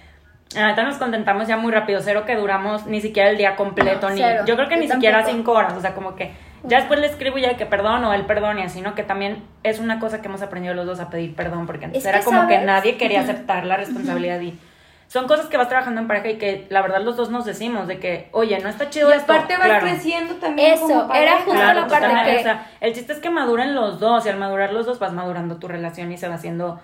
la 0.56 0.67
neta 0.67 0.84
nos 0.84 0.97
contentamos 0.97 1.47
ya 1.47 1.58
muy 1.58 1.71
rápido, 1.71 1.99
cero 2.01 2.23
que 2.25 2.36
duramos 2.36 2.86
ni 2.86 3.01
siquiera 3.01 3.30
el 3.30 3.38
día 3.38 3.56
completo, 3.56 4.10
No, 4.10 4.15
ni, 4.15 4.21
cero. 4.21 4.43
yo 4.47 4.56
creo 4.56 4.67
que 4.67 4.75
Yo 4.75 4.82
ni 4.82 4.88
siquiera 4.88 5.23
cinco 5.25 5.51
horas, 5.51 5.73
o 5.73 5.82
sea, 5.82 5.93
como 5.93 6.15
que, 6.15 6.32
ya 6.63 6.78
después 6.78 6.99
le 6.99 7.08
escribo 7.08 7.38
ya 7.38 7.58
que 7.58 7.65
perdón 7.65 8.04
o 8.06 8.13
él 8.13 8.25
perdón 8.25 8.58
y 8.60 8.63
así, 8.63 8.82
¿no? 8.82 8.95
Que 8.95 9.04
también 9.04 9.43
es 9.63 9.80
una 9.80 9.99
cosa 9.99 10.21
que 10.21 10.28
hemos 10.28 10.41
aprendido 10.41 10.73
los 10.73 10.86
dos 10.86 10.99
a 10.99 11.10
pedir 11.10 11.36
perdón, 11.36 11.67
porque 11.67 11.86
antes 11.86 12.04
Es 12.04 12.10
era 12.10 12.23
como 12.23 12.47
que 12.47 12.58
nadie 12.60 12.97
quería 12.97 13.21
aceptar 13.21 13.65
la 13.65 13.78
responsabilidad 13.78 14.39
y... 14.41 14.58
Son 15.07 15.27
cosas 15.27 15.45
que 15.47 15.57
vas 15.57 15.69
trabajando 15.69 16.01
en 16.01 16.07
pareja 16.07 16.29
y 16.29 16.37
que 16.37 16.65
la 16.69 16.81
verdad 16.81 17.01
los 17.01 17.15
dos 17.15 17.29
nos 17.29 17.45
decimos 17.45 17.87
de 17.87 17.99
que, 17.99 18.27
oye, 18.31 18.57
no 18.59 18.69
está 18.69 18.89
chido 18.89 19.09
Y 19.09 19.13
esto. 19.17 19.31
aparte 19.33 19.55
vas 19.57 19.67
Claro. 19.67 19.85
creciendo 19.85 20.35
también. 20.35 20.73
Eso, 20.73 20.87
como 20.87 21.13
era 21.13 21.37
justo 21.37 21.51
Claro, 21.51 21.81
la 21.81 21.87
parte 21.87 22.07
que- 22.31 22.39
o 22.39 22.43
sea, 22.43 22.67
el 22.81 22.93
chiste 22.93 23.13
es 23.13 23.19
que 23.19 23.29
maduren 23.29 23.75
los 23.75 23.99
dos 23.99 24.25
y 24.25 24.29
al 24.29 24.37
madurar 24.37 24.73
los 24.73 24.85
dos 24.85 24.97
vas 24.99 25.13
madurando 25.13 25.57
tu 25.57 25.67
relación 25.67 26.11
y 26.11 26.17
se 26.17 26.27
va 26.27 26.35
haciendo 26.35 26.79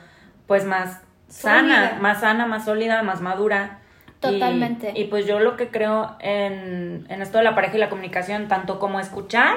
pues 0.48 0.66
más 0.66 1.02
sana, 1.28 1.88
Sólida. 1.88 1.98
más 2.02 2.20
sana, 2.22 2.46
más 2.46 2.66
sólida, 2.66 3.04
más 3.04 3.22
madura. 3.22 3.80
Y- 4.08 4.22
Totalmente. 4.22 4.94
Y, 4.96 5.06
pues 5.06 5.26
yo 5.26 5.40
lo 5.40 5.58
que 5.58 5.70
creo 5.70 6.16
en, 6.20 7.08
en 7.10 7.22
esto 7.24 7.40
de 7.40 7.44
la 7.44 7.56
pareja 7.56 7.78
y 7.78 7.80
la 7.80 7.90
comunicación, 7.90 8.48
tanto 8.48 8.78
como 8.78 9.00
escuchar 9.00 9.56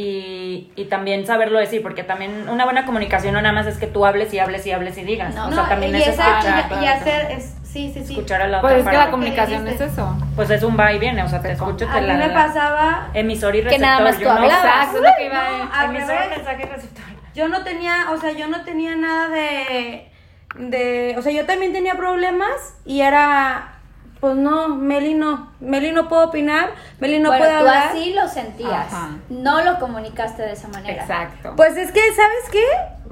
y, 0.00 0.70
y 0.76 0.84
también 0.84 1.26
saberlo 1.26 1.58
decir, 1.58 1.82
porque 1.82 2.04
también 2.04 2.48
una 2.48 2.62
buena 2.64 2.86
comunicación 2.86 3.34
no 3.34 3.42
nada 3.42 3.52
más 3.52 3.66
es 3.66 3.78
que 3.78 3.88
tú 3.88 4.06
hables 4.06 4.32
y 4.32 4.38
hables 4.38 4.64
y 4.64 4.70
hables 4.70 4.96
y 4.96 5.02
digas. 5.02 5.34
No, 5.34 5.48
o 5.48 5.52
sea, 5.52 5.68
también 5.68 5.92
y, 5.96 6.00
es 6.02 6.08
esa- 6.08 6.38
escuchar, 6.38 6.70
y- 6.80 6.84
y 6.84 6.86
hacer, 6.86 7.30
es, 7.32 7.56
sí, 7.64 7.90
sí, 7.92 8.04
sí. 8.04 8.12
escuchar 8.12 8.42
a 8.42 8.46
la 8.46 8.60
Pues 8.60 8.74
otra 8.74 8.78
es 8.78 8.86
que 8.86 8.92
la 8.92 8.98
parte. 8.98 9.10
comunicación 9.10 9.66
es 9.66 9.80
eso. 9.80 10.16
Pues 10.36 10.50
es 10.50 10.62
un 10.62 10.78
va 10.78 10.92
y 10.92 11.00
viene, 11.00 11.24
o 11.24 11.28
sea, 11.28 11.42
te 11.42 11.50
escucho, 11.50 11.88
A 11.88 11.94
te 11.94 12.00
mí 12.00 12.06
la, 12.06 12.14
me 12.14 12.28
la- 12.28 12.34
pasaba, 12.34 13.08
emisor 13.12 13.56
y 13.56 13.58
Que 13.58 13.64
receptor. 13.64 13.88
nada 13.88 14.00
más 14.04 14.18
yo 14.20 14.28
tú 14.28 14.34
no- 14.34 14.40
hablabas. 14.40 14.64
Exacto, 14.64 14.96
es 14.98 15.02
lo 15.02 15.08
que 15.18 15.26
iba 15.26 15.34
No, 15.64 15.70
a 15.74 15.84
Emisor, 15.86 16.30
mensaje 16.30 16.62
y 16.62 16.66
receptor. 16.68 17.04
yo 17.34 17.48
no 17.48 17.64
tenía, 17.64 17.94
o 18.12 18.16
sea, 18.18 18.30
yo 18.30 18.46
no 18.46 18.62
tenía 18.64 18.94
nada 18.94 19.28
de, 19.30 20.08
de, 20.54 21.16
o 21.18 21.22
sea, 21.22 21.32
yo 21.32 21.44
también 21.44 21.72
tenía 21.72 21.94
problemas 21.96 22.76
y 22.84 23.00
era, 23.00 23.77
pues 24.20 24.34
no, 24.36 24.68
Meli 24.68 25.14
no, 25.14 25.52
Meli 25.60 25.92
no 25.92 26.08
puedo 26.08 26.24
opinar, 26.26 26.70
Meli 27.00 27.18
no 27.20 27.30
bueno, 27.30 27.44
puede 27.44 27.52
tú 27.54 27.58
hablar. 27.68 27.88
así 27.88 28.12
lo 28.14 28.28
sentías, 28.28 28.92
Ajá. 28.92 29.10
no 29.28 29.62
lo 29.62 29.78
comunicaste 29.78 30.42
de 30.42 30.52
esa 30.52 30.68
manera. 30.68 31.02
Exacto. 31.02 31.54
Pues 31.56 31.76
es 31.76 31.92
que, 31.92 32.00
¿sabes 32.14 32.50
qué? 32.50 32.64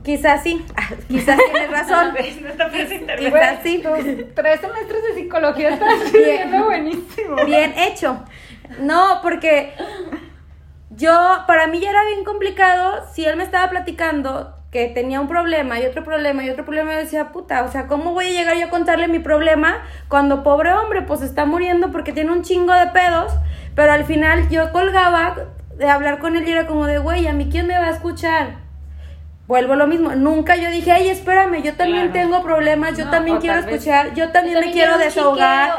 Quizás 0.02 0.42
sí, 0.42 0.64
Ah, 0.76 0.88
quizás 1.08 1.38
tienes 1.52 1.70
razón. 1.70 2.14
Quizás 3.18 3.58
sí. 3.62 3.82
Tus 3.82 4.34
tres 4.34 4.60
semestres 4.60 5.02
de 5.02 5.14
psicología 5.14 5.70
estás 5.70 6.12
viviendo 6.12 6.64
buenísimo. 6.64 7.36
Bien 7.44 7.74
hecho. 7.76 8.22
No, 8.80 9.20
porque 9.22 9.72
yo, 10.90 11.38
para 11.46 11.66
mí 11.66 11.80
ya 11.80 11.90
era 11.90 12.04
bien 12.04 12.24
complicado 12.24 13.04
si 13.12 13.24
él 13.24 13.36
me 13.36 13.44
estaba 13.44 13.68
platicando 13.70 14.54
que 14.76 14.88
tenía 14.88 15.22
un 15.22 15.28
problema 15.28 15.80
y 15.80 15.86
otro 15.86 16.04
problema 16.04 16.44
y 16.44 16.50
otro 16.50 16.66
problema, 16.66 16.92
decía, 16.92 17.28
puta, 17.32 17.62
o 17.64 17.70
sea, 17.72 17.86
¿cómo 17.86 18.12
voy 18.12 18.26
a 18.26 18.30
llegar 18.30 18.56
yo 18.58 18.66
a 18.66 18.68
contarle 18.70 19.08
mi 19.08 19.20
problema 19.20 19.78
cuando 20.08 20.42
pobre 20.42 20.74
hombre 20.74 21.00
pues 21.00 21.22
está 21.22 21.46
muriendo 21.46 21.90
porque 21.90 22.12
tiene 22.12 22.30
un 22.30 22.42
chingo 22.42 22.74
de 22.74 22.88
pedos? 22.88 23.32
Pero 23.74 23.92
al 23.92 24.04
final 24.04 24.50
yo 24.50 24.72
colgaba 24.72 25.34
de 25.78 25.88
hablar 25.88 26.18
con 26.18 26.36
él 26.36 26.46
y 26.46 26.52
era 26.52 26.66
como 26.66 26.86
de, 26.86 26.98
güey, 26.98 27.26
¿a 27.26 27.32
mí 27.32 27.48
quién 27.50 27.66
me 27.66 27.78
va 27.78 27.86
a 27.86 27.90
escuchar? 27.90 28.56
Vuelvo 29.46 29.72
a 29.74 29.76
lo 29.76 29.86
mismo, 29.86 30.14
nunca 30.14 30.56
yo 30.56 30.70
dije, 30.70 30.92
ay, 30.92 31.08
espérame, 31.08 31.62
yo 31.62 31.74
también 31.74 32.10
Claro. 32.10 32.28
tengo 32.28 32.42
problemas, 32.42 32.98
yo 32.98 33.06
No, 33.06 33.12
también 33.12 33.38
quiero 33.38 33.58
escuchar, 33.60 34.12
yo 34.14 34.30
también 34.30 34.56
Yo 34.56 34.60
me 34.60 34.66
también 34.66 34.86
quiero 34.88 34.98
desahogar, 34.98 35.70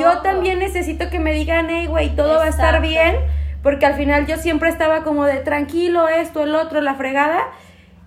yo 0.00 0.18
también 0.22 0.58
necesito 0.58 1.08
que 1.08 1.18
me 1.20 1.32
digan, 1.32 1.68
hey, 1.70 1.86
güey, 1.86 2.16
todo 2.16 2.38
va 2.38 2.44
a 2.46 2.48
estar 2.48 2.74
Exacto. 2.76 2.88
bien, 2.88 3.16
porque 3.62 3.86
al 3.86 3.94
final 3.94 4.26
yo 4.26 4.38
siempre 4.38 4.70
estaba 4.70 5.04
como 5.04 5.24
de 5.26 5.36
tranquilo, 5.36 6.08
esto, 6.08 6.42
el 6.44 6.54
otro, 6.56 6.80
la 6.80 6.94
fregada, 6.94 7.42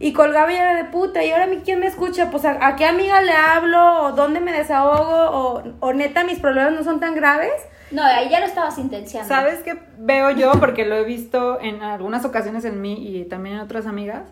y 0.06 0.12
colgaba 0.12 0.52
y 0.52 0.56
era 0.58 0.76
de 0.76 0.84
puta, 0.84 1.24
y 1.24 1.32
ahora 1.32 1.46
a 1.46 1.48
mí 1.48 1.62
quién 1.64 1.80
me 1.80 1.88
escucha, 1.88 2.30
pues 2.30 2.44
a, 2.44 2.66
a 2.68 2.76
qué 2.76 2.86
amiga 2.86 3.22
le 3.22 3.32
hablo, 3.32 4.04
o 4.04 4.12
dónde 4.12 4.42
me 4.42 4.52
desahogo, 4.52 5.30
o, 5.32 5.64
o 5.80 5.94
neta 5.94 6.26
mis 6.26 6.40
problemas 6.40 6.74
no 6.74 6.84
son 6.84 7.00
tan 7.00 7.16
graves. 7.16 7.54
No, 7.92 8.04
ahí 8.04 8.28
ya 8.30 8.40
lo 8.42 8.46
estabas 8.46 8.78
intenciando. 8.80 9.30
¿Sabes 9.30 9.60
qué 9.60 9.76
veo 10.00 10.32
yo? 10.32 10.52
Porque 10.60 10.84
lo 10.86 10.96
he 10.98 11.06
visto 11.06 11.60
en 11.62 11.82
algunas 11.84 12.26
ocasiones 12.26 12.66
en 12.66 12.82
mí 12.82 12.96
y 13.08 13.24
también 13.26 13.56
en 13.56 13.62
otras 13.62 13.86
amigas, 13.86 14.24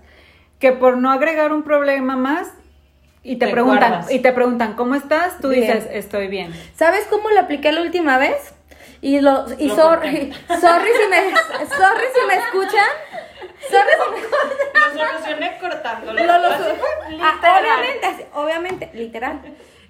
que 0.59 0.73
por 0.73 0.97
no 0.97 1.09
agregar 1.09 1.53
un 1.53 1.63
problema 1.63 2.17
más 2.17 2.49
y 3.23 3.37
te, 3.37 3.45
Te 3.45 3.51
preguntan 3.53 3.91
guardas. 3.91 4.11
y 4.11 4.19
te 4.19 4.33
preguntan 4.33 4.73
¿cómo 4.73 4.95
estás? 4.95 5.37
Tú 5.39 5.49
Bien. 5.49 5.61
dices 5.61 5.87
estoy 5.91 6.27
bien. 6.27 6.51
¿Sabes 6.75 7.07
cómo 7.09 7.29
lo 7.29 7.39
apliqué 7.39 7.71
la 7.71 7.81
última 7.81 8.17
vez? 8.17 8.53
Y 9.01 9.19
lo 9.19 9.45
y 9.57 9.67
Lo 9.67 9.75
sorry, 9.75 10.31
sorry 10.47 10.89
si 10.93 11.07
me 11.09 11.31
sorry 11.67 12.05
si 12.13 12.27
me 12.27 12.35
escuchan. 12.35 12.87
Sorry 13.69 13.93
si 13.97 14.97
me 14.97 15.05
solucioné 15.11 15.57
cortándolo. 15.59 16.23
Lo- 16.23 16.37
lo- 16.37 16.55
Ah, 17.23 17.59
obviamente, 17.59 18.27
obviamente, 18.33 18.91
literal. 18.93 19.41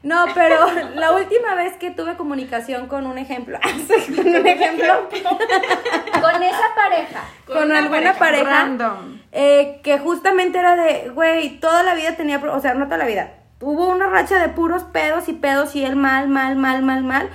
No, 0.03 0.25
pero 0.33 0.65
la 0.95 1.11
última 1.11 1.53
vez 1.55 1.75
que 1.77 1.91
tuve 1.91 2.15
comunicación 2.17 2.87
con 2.87 3.05
un 3.05 3.17
ejemplo, 3.19 3.59
con 4.15 4.27
un 4.27 4.47
ejemplo, 4.47 5.09
Con 5.09 6.43
esa 6.43 6.75
pareja. 6.75 7.23
con, 7.45 7.71
alguna 7.71 8.13
pareja, 8.15 8.43
Random. 8.49 9.19
eh, 9.31 9.79
que 9.83 9.99
justamente 9.99 10.57
era 10.57 10.75
de, 10.75 11.09
güey, 11.13 11.59
toda 11.59 11.83
la 11.83 11.93
vida 11.93 12.15
tenía, 12.15 12.37
o 12.39 12.59
sea, 12.59 12.73
no 12.73 12.85
toda 12.85 12.97
la 12.97 13.05
vida, 13.05 13.33
hubo 13.59 13.89
una 13.89 14.07
racha 14.07 14.39
de 14.39 14.49
puros 14.49 14.83
pedos 14.85 15.27
y 15.29 15.33
pedos 15.33 15.75
y 15.75 15.85
él 15.85 15.95
mal, 15.95 16.27
mal, 16.29 16.55
mal, 16.55 16.81
mal, 16.81 17.03
mal. 17.03 17.29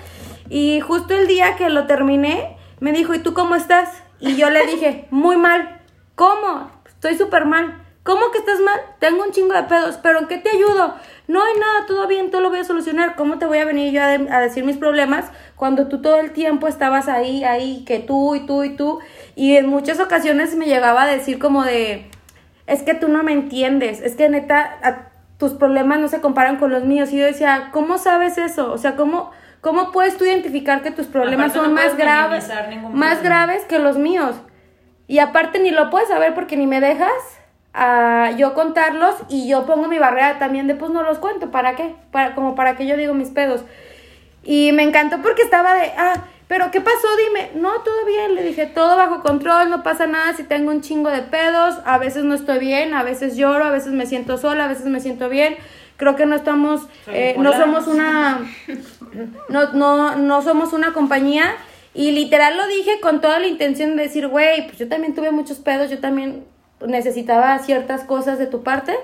Y 0.49 0.81
justo 0.81 1.15
el 1.15 1.27
día 1.27 1.57
que 1.57 1.69
lo 1.71 1.87
terminé, 1.87 2.57
me 2.81 2.93
dijo, 2.93 3.15
¿y 3.15 3.19
tú 3.19 3.35
cómo 3.35 3.55
estás? 3.55 3.91
Y 4.21 4.37
yo 4.37 4.51
le 4.51 4.67
dije, 4.67 5.07
muy 5.11 5.37
mal. 5.37 5.81
¿Cómo? 6.15 6.71
Estoy 6.87 7.17
súper 7.17 7.45
mal. 7.45 7.83
¿Cómo 8.03 8.31
que 8.31 8.39
estás 8.39 8.61
mal? 8.61 8.79
Tengo 9.01 9.25
un 9.25 9.33
chingo 9.33 9.53
de 9.53 9.65
pedos, 9.65 9.99
pero 10.01 10.21
¿en 10.21 10.29
qué 10.29 10.39
te 10.39 10.51
ayudo? 10.51 10.95
No 11.27 11.43
hay 11.43 11.55
nada, 11.59 11.87
todo 11.87 12.07
bien, 12.07 12.31
todo 12.31 12.41
lo 12.41 12.51
voy 12.51 12.61
a 12.61 12.65
solucionar. 12.65 13.17
¿Cómo 13.17 13.39
te 13.39 13.47
voy 13.47 13.59
a 13.59 13.65
venir 13.65 13.93
yo 13.93 14.01
a, 14.01 14.37
a 14.37 14.41
decir 14.41 14.65
mis 14.65 14.77
problemas 14.77 15.27
cuando 15.57 15.89
tú 15.89 16.01
todo 16.01 16.21
el 16.21 16.31
tiempo 16.31 16.69
estabas 16.69 17.09
ahí, 17.09 17.43
ahí, 17.43 17.85
que 17.85 17.99
tú 17.99 18.37
y 18.37 18.47
tú 18.47 18.63
y 18.63 18.77
tú? 18.77 19.01
Y 19.35 19.57
en 19.57 19.67
muchas 19.67 19.99
ocasiones 19.99 20.55
me 20.55 20.67
llegaba 20.67 21.03
a 21.03 21.07
decir 21.07 21.41
como 21.41 21.65
de, 21.65 22.09
es 22.69 22.83
que 22.83 22.95
tú 22.95 23.09
no 23.09 23.25
me 23.25 23.33
entiendes, 23.33 24.01
es 24.01 24.15
que 24.15 24.29
neta, 24.29 25.11
tus 25.39 25.55
problemas 25.55 25.99
no 25.99 26.09
se 26.09 26.21
comparan 26.21 26.59
con 26.59 26.71
los 26.71 26.85
míos. 26.85 27.13
Y 27.13 27.19
yo 27.19 27.25
decía, 27.25 27.71
¿cómo 27.73 27.99
sabes 27.99 28.39
eso? 28.39 28.73
O 28.73 28.79
sea, 28.79 28.97
¿cómo, 28.97 29.33
cómo 29.61 29.93
puedes 29.93 30.17
tú 30.17 30.25
identificar 30.25 30.83
que 30.83 30.91
tus 30.91 31.07
problemas 31.07 31.51
Aparte, 31.51 31.59
son 31.59 31.75
no 31.75 31.83
más 31.83 31.97
graves, 31.97 32.51
más 32.93 33.23
graves 33.23 33.65
que 33.65 33.79
los 33.79 33.99
míos? 33.99 34.37
Y 35.09 35.19
aparte 35.19 35.59
ni 35.59 35.71
lo 35.71 35.91
puedes 35.91 36.09
saber 36.09 36.35
porque 36.35 36.57
ni 36.57 36.67
me 36.67 36.81
dejas 36.81 37.13
a 37.73 38.33
yo 38.37 38.55
contarlos 38.55 39.15
y 39.29 39.49
yo 39.49 39.67
pongo 39.67 39.87
mi 39.87 39.99
barrera 39.99 40.39
también 40.39 40.67
de 40.67 40.75
pues 40.75 40.91
no 40.91 41.03
los 41.03 41.19
cuento, 41.19 41.51
¿para 41.51 41.77
qué? 41.77 41.95
Para, 42.11 42.35
como 42.35 42.55
para 42.55 42.77
que 42.77 42.87
yo 42.87 42.97
digo 42.97 43.15
mis 43.15 43.31
pedos. 43.31 43.65
Y 44.43 44.73
me 44.73 44.83
encantó 44.83 45.21
porque 45.21 45.43
estaba 45.43 45.75
de, 45.75 45.93
ah, 45.97 46.25
pero 46.49 46.71
¿qué 46.71 46.81
pasó? 46.81 47.09
Dime, 47.27 47.51
no, 47.57 47.81
todo 47.83 48.05
bien, 48.07 48.35
le 48.35 48.43
dije, 48.43 48.67
todo 48.67 48.97
bajo 48.97 49.23
control, 49.23 49.69
no 49.69 49.83
pasa 49.83 50.07
nada 50.07 50.35
si 50.35 50.45
tengo 50.45 50.71
un 50.71 50.81
chingo 50.81 51.11
de 51.11 51.23
pedos, 51.23 51.77
a 51.85 51.99
veces 51.99 52.25
no 52.25 52.35
estoy 52.35 52.61
bien, 52.61 52.95
a 52.95 53.03
veces 53.03 53.37
lloro, 53.37 53.65
a 53.65 53.71
veces 53.71 53.93
me 53.93 54.07
siento 54.07 54.39
sola, 54.39 54.65
a 54.65 54.69
veces 54.69 54.87
me 54.87 55.01
siento 55.01 55.29
bien. 55.29 55.57
Creo 55.97 56.15
que 56.15 56.27
no 56.27 56.37
estamos, 56.37 56.87
eh, 57.09 57.35
no 57.39 57.53
somos 57.53 57.87
una, 57.87 58.41
no, 59.49 59.73
no, 59.73 60.17
no 60.17 60.43
somos 60.43 60.73
una 60.73 60.93
compañía. 60.93 61.55
Y 61.95 62.13
literal 62.13 62.57
lo 62.57 62.67
dije 62.67 63.01
con 63.01 63.21
toda 63.21 63.39
la 63.39 63.47
intención 63.47 63.97
de 63.97 64.03
decir, 64.03 64.29
güey, 64.29 64.67
pues 64.67 64.79
yo 64.79 64.89
también 64.89 65.15
tuve 65.15 65.31
muchos 65.31 65.59
pedos, 65.59 65.91
yo 65.91 65.99
también 65.99 66.45
necesitaba 66.87 67.59
ciertas 67.61 68.03
cosas 68.05 68.39
de 68.39 68.47
tu 68.47 68.63
parte. 68.63 68.95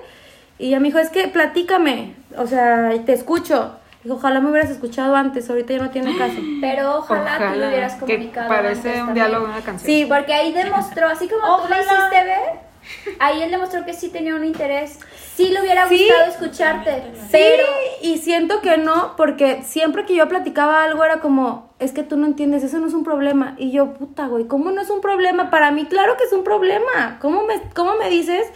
Y 0.59 0.69
ella 0.69 0.81
me 0.81 0.89
dijo, 0.89 0.99
es 0.99 1.09
que 1.09 1.27
platícame, 1.29 2.15
o 2.37 2.47
sea, 2.47 2.91
te 3.07 3.13
escucho. 3.13 3.77
Dijo, 4.05 4.17
ojalá 4.17 4.41
me 4.41 4.51
hubieras 4.51 4.69
escuchado 4.71 5.17
antes, 5.17 5.49
ahorita 5.49 5.73
ya 5.75 5.79
no 5.81 5.91
tiene 5.91 6.17
caso. 6.19 6.35
Pero 6.61 6.99
ojalá, 6.99 7.53
tú 7.53 7.59
lo 7.61 7.69
hubieras 7.69 7.95
que 7.95 8.01
comunicado. 8.01 8.49
parece 8.49 8.89
antes 8.89 9.01
un 9.01 9.07
también. 9.07 9.15
diálogo, 9.15 9.45
una 9.47 9.61
canción. 9.63 9.87
Sí, 9.87 10.07
Porque 10.09 10.35
ahí 10.35 10.53
demostró, 10.53 11.09
así 11.09 11.29
como 11.29 11.41
tú 11.63 11.69
le 11.69 11.81
Ojalá. 11.81 11.83
hiciste 12.09 12.25
ver, 12.25 13.17
ahí 13.21 13.43
él 13.43 13.51
demostró 13.51 13.85
que 13.87 13.95
sí 13.95 14.09
tenía 14.11 14.35
un 14.35 14.45
interés. 14.45 14.99
Sí 15.37 15.49
le 15.49 15.63
hubiera 15.63 15.89
Sí. 15.89 15.99
gustado 16.09 16.31
escucharte. 16.31 17.03
Sí, 17.15 17.29
Pero 17.33 17.65
y 18.03 18.19
siento 18.19 18.61
que 18.61 18.77
no, 18.77 19.15
porque 19.17 19.63
siempre 19.65 20.05
que 20.05 20.15
yo 20.15 20.29
platicaba 20.29 20.85
algo 20.85 21.05
era 21.05 21.21
como, 21.21 21.71
es 21.79 21.93
que 21.93 22.03
tú 22.03 22.17
no 22.17 22.27
entiendes, 22.27 22.63
eso 22.63 22.79
no 22.79 22.87
es 22.87 22.95
un 22.95 23.03
problema. 23.05 23.55
Y 23.59 23.71
yo, 23.73 23.95
puta, 23.95 24.27
güey, 24.27 24.47
¿cómo 24.47 24.71
no 24.71 24.81
es 24.83 24.91
un 24.91 25.01
problema? 25.01 25.51
Para 25.51 25.71
mí, 25.71 25.87
claro 25.87 26.17
que 26.17 26.25
es 26.25 26.33
un 26.33 26.45
problema. 26.45 27.19
¿Cómo 27.21 27.45
me, 27.47 27.61
cómo 27.75 27.97
me 27.97 28.11
dices 28.11 28.47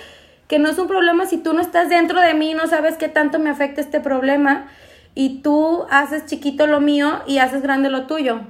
que 0.49 0.59
no 0.59 0.69
es 0.69 0.79
un 0.79 0.87
problema 0.87 1.27
si 1.27 1.39
tú 1.39 1.55
no 1.55 1.61
estás 1.61 1.89
dentro 1.89 2.21
de 2.21 2.35
mí, 2.35 2.53
no 2.55 2.67
sabes 2.67 2.97
qué 2.99 3.09
tanto 3.09 3.39
me 3.39 3.49
afecta 3.51 3.81
este 3.81 4.01
problema? 4.01 4.67
Y 5.15 5.41
tú 5.41 5.87
haces 5.91 6.27
chiquito 6.27 6.67
lo 6.67 6.81
mío 6.81 7.23
y 7.27 7.39
haces 7.39 7.62
grande 7.62 7.89
lo 7.89 8.07
tuyo. 8.07 8.41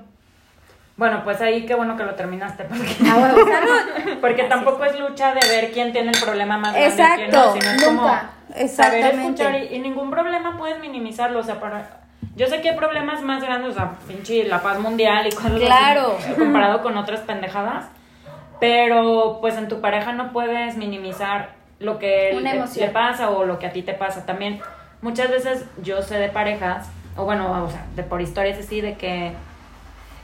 Bueno, 0.96 1.22
pues 1.24 1.40
ahí 1.42 1.66
qué 1.66 1.74
bueno 1.74 1.96
que 1.96 2.04
lo 2.04 2.14
terminaste. 2.14 2.64
Porque, 2.64 2.96
Ah, 3.10 3.16
bueno, 3.18 3.34
salud. 3.52 4.18
porque 4.20 4.44
tampoco 4.44 4.84
es 4.84 4.98
lucha 4.98 5.34
de 5.34 5.46
ver 5.48 5.70
quién 5.72 5.92
tiene 5.92 6.10
el 6.12 6.18
problema 6.20 6.56
más 6.58 6.72
grande. 6.74 6.88
y 6.88 6.96
quién 6.96 7.06
Exacto, 7.30 7.36
no, 7.46 7.52
sino 7.52 7.70
es 7.74 7.84
como 7.84 8.08
saber 8.68 9.14
escuchar 9.14 9.54
y, 9.56 9.74
y 9.74 9.78
ningún 9.80 10.10
problema 10.10 10.56
puedes 10.56 10.80
minimizarlo. 10.80 11.40
O 11.40 11.42
sea, 11.42 11.60
para. 11.60 11.90
Yo 12.34 12.46
sé 12.46 12.60
que 12.60 12.70
hay 12.70 12.76
problemas 12.76 13.20
más 13.22 13.42
grandes, 13.42 13.72
o 13.72 13.74
sea, 13.74 13.92
pinche 14.06 14.44
la 14.44 14.60
paz 14.62 14.78
mundial 14.78 15.26
y 15.26 15.30
cosas 15.32 15.52
así, 15.52 15.64
Claro. 15.66 16.16
comparado 16.36 16.82
con 16.82 16.96
otras 16.96 17.20
pendejadas. 17.20 17.86
Pero 18.60 19.38
pues 19.40 19.56
en 19.56 19.68
tu 19.68 19.80
pareja 19.80 20.12
no 20.12 20.32
puedes 20.32 20.76
minimizar 20.76 21.50
lo 21.78 21.98
que 21.98 22.32
le, 22.40 22.54
le 22.80 22.88
pasa 22.88 23.28
o 23.30 23.44
lo 23.44 23.58
que 23.58 23.66
a 23.66 23.72
ti 23.72 23.82
te 23.82 23.92
pasa. 23.92 24.24
También 24.24 24.60
muchas 25.02 25.30
veces 25.30 25.66
yo 25.82 26.00
sé 26.02 26.16
de 26.18 26.28
parejas, 26.30 26.88
o 27.16 27.24
bueno, 27.24 27.64
o 27.64 27.70
sea, 27.70 27.84
de 27.94 28.02
por 28.02 28.22
historias 28.22 28.58
así, 28.58 28.80
de 28.80 28.94
que 28.94 29.32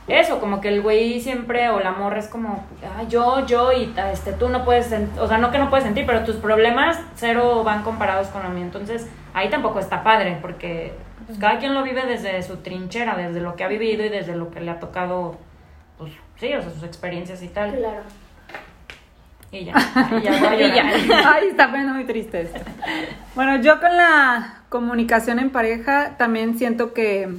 eso, 0.07 0.39
como 0.39 0.59
que 0.59 0.67
el 0.67 0.81
güey 0.81 1.21
siempre 1.21 1.69
o 1.69 1.79
la 1.79 1.91
morra 1.91 2.19
es 2.19 2.27
como, 2.27 2.65
"Ah, 2.83 3.03
yo, 3.07 3.45
yo 3.45 3.71
y 3.71 3.93
este, 4.11 4.33
tú 4.33 4.49
no 4.49 4.65
puedes, 4.65 4.93
o 5.19 5.27
sea, 5.27 5.37
no 5.37 5.51
que 5.51 5.59
no 5.59 5.69
puedes 5.69 5.85
sentir, 5.85 6.05
pero 6.05 6.23
tus 6.23 6.35
problemas 6.35 6.99
cero 7.15 7.63
van 7.63 7.83
comparados 7.83 8.27
con 8.27 8.43
lo 8.43 8.49
mío. 8.49 8.63
Entonces, 8.63 9.07
ahí 9.33 9.49
tampoco 9.49 9.79
está 9.79 10.03
padre, 10.03 10.37
porque 10.41 10.93
pues, 11.25 11.39
cada 11.39 11.57
quien 11.59 11.73
lo 11.73 11.83
vive 11.83 12.05
desde 12.05 12.41
su 12.43 12.57
trinchera, 12.57 13.15
desde 13.15 13.39
lo 13.39 13.55
que 13.55 13.63
ha 13.63 13.67
vivido 13.69 14.05
y 14.05 14.09
desde 14.09 14.35
lo 14.35 14.51
que 14.51 14.59
le 14.59 14.71
ha 14.71 14.79
tocado, 14.79 15.37
pues 15.97 16.11
sí, 16.37 16.53
o 16.53 16.61
sea, 16.61 16.69
sus 16.69 16.83
experiencias 16.83 17.41
y 17.41 17.47
tal. 17.47 17.73
claro. 17.75 18.01
Y 19.51 19.65
ya, 19.65 19.73
y 20.19 20.21
ya 20.23 20.31
voy 20.31 20.63
a 20.63 20.67
Y 20.67 21.07
ya. 21.07 21.31
Ay, 21.35 21.49
está 21.49 21.67
poniendo 21.69 21.93
muy 21.93 22.05
triste 22.05 22.41
esto. 22.41 22.59
Bueno, 23.35 23.57
yo 23.61 23.79
con 23.79 23.95
la 23.95 24.63
comunicación 24.69 25.37
en 25.37 25.51
pareja 25.51 26.17
también 26.17 26.57
siento 26.57 26.91
que 26.93 27.29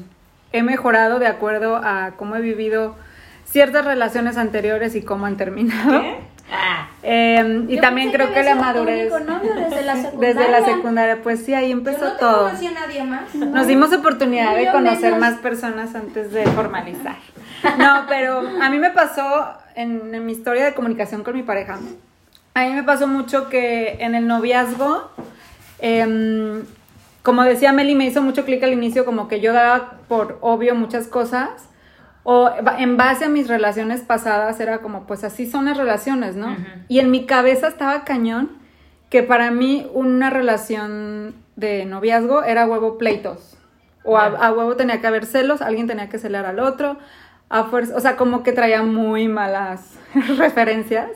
he 0.56 0.62
mejorado 0.62 1.18
de 1.18 1.26
acuerdo 1.26 1.76
a 1.76 2.12
cómo 2.16 2.36
he 2.36 2.40
vivido 2.40 2.96
ciertas 3.44 3.84
relaciones 3.84 4.36
anteriores 4.36 4.94
y 4.94 5.02
cómo 5.02 5.26
han 5.26 5.36
terminado. 5.36 6.00
¿Qué? 6.00 6.16
Ah, 6.50 6.88
Eh, 7.02 7.64
y 7.68 7.74
Yo 7.76 7.80
también 7.80 8.12
creo 8.12 8.32
que, 8.32 8.42
la 8.42 8.54
madurez. 8.54 9.12
desde 9.70 9.82
la 9.82 9.96
secundaria. 9.96 10.34
Desde 10.34 10.50
la 10.50 10.64
secundaria, 10.64 11.22
pues 11.22 11.44
sí, 11.44 11.54
ahí 11.54 11.72
empezó 11.72 12.00
Yo 12.00 12.12
no 12.12 12.16
todo. 12.18 12.46
a 12.48 12.52
nadie 12.52 13.02
más. 13.04 13.34
Nos 13.34 13.66
dimos 13.66 13.92
oportunidad 13.92 14.54
de 14.56 14.70
conocer 14.70 15.12
menos. 15.14 15.18
más 15.20 15.34
personas 15.40 15.94
antes 15.94 16.32
de 16.32 16.44
formalizar. 16.46 17.16
No, 17.78 18.04
pero 18.08 18.38
a 18.62 18.70
mí 18.70 18.78
me 18.78 18.90
pasó 18.90 19.54
en, 19.74 20.14
en 20.14 20.24
mi 20.24 20.32
historia 20.32 20.64
de 20.66 20.74
comunicación 20.74 21.24
con 21.24 21.34
mi 21.34 21.42
pareja. 21.42 21.78
A 22.54 22.64
mí 22.64 22.72
me 22.72 22.82
pasó 22.84 23.08
mucho 23.08 23.48
que 23.48 23.96
en 24.00 24.14
el 24.14 24.26
noviazgo, 24.28 25.10
em, 25.80 26.62
como 27.24 27.42
decía 27.42 27.72
Meli, 27.72 27.94
me 27.94 28.04
hizo 28.04 28.20
mucho 28.20 28.44
clic 28.44 28.62
al 28.62 28.74
inicio, 28.74 29.06
como 29.06 29.28
que 29.28 29.40
yo 29.40 29.54
daba 29.54 29.92
por 30.08 30.36
obvio 30.42 30.74
muchas 30.74 31.08
cosas. 31.08 31.70
O 32.22 32.50
en 32.78 32.98
base 32.98 33.24
a 33.24 33.28
mis 33.30 33.48
relaciones 33.48 34.02
pasadas 34.02 34.60
era 34.60 34.78
como, 34.82 35.06
pues 35.06 35.24
así 35.24 35.50
son 35.50 35.64
las 35.64 35.78
relaciones, 35.78 36.36
¿no? 36.36 36.54
Y 36.86 36.98
en 36.98 37.10
mi 37.10 37.24
cabeza 37.24 37.68
estaba 37.68 38.04
cañón 38.04 38.50
que 39.08 39.22
para 39.22 39.50
mí 39.50 39.90
una 39.94 40.28
relación 40.28 41.34
de 41.56 41.86
noviazgo 41.86 42.44
era 42.44 42.66
huevo 42.66 42.98
pleitos. 42.98 43.56
O 44.04 44.18
a, 44.18 44.26
a 44.26 44.52
huevo 44.52 44.76
tenía 44.76 45.00
que 45.00 45.06
haber 45.06 45.24
celos, 45.24 45.62
alguien 45.62 45.86
tenía 45.86 46.10
que 46.10 46.18
celar 46.18 46.44
al 46.44 46.60
otro. 46.60 46.98
A 47.48 47.64
fuerza, 47.64 47.96
o 47.96 48.00
sea, 48.00 48.16
como 48.16 48.42
que 48.42 48.52
traía 48.52 48.82
muy 48.82 49.28
malas 49.28 49.98
referencias. 50.36 51.10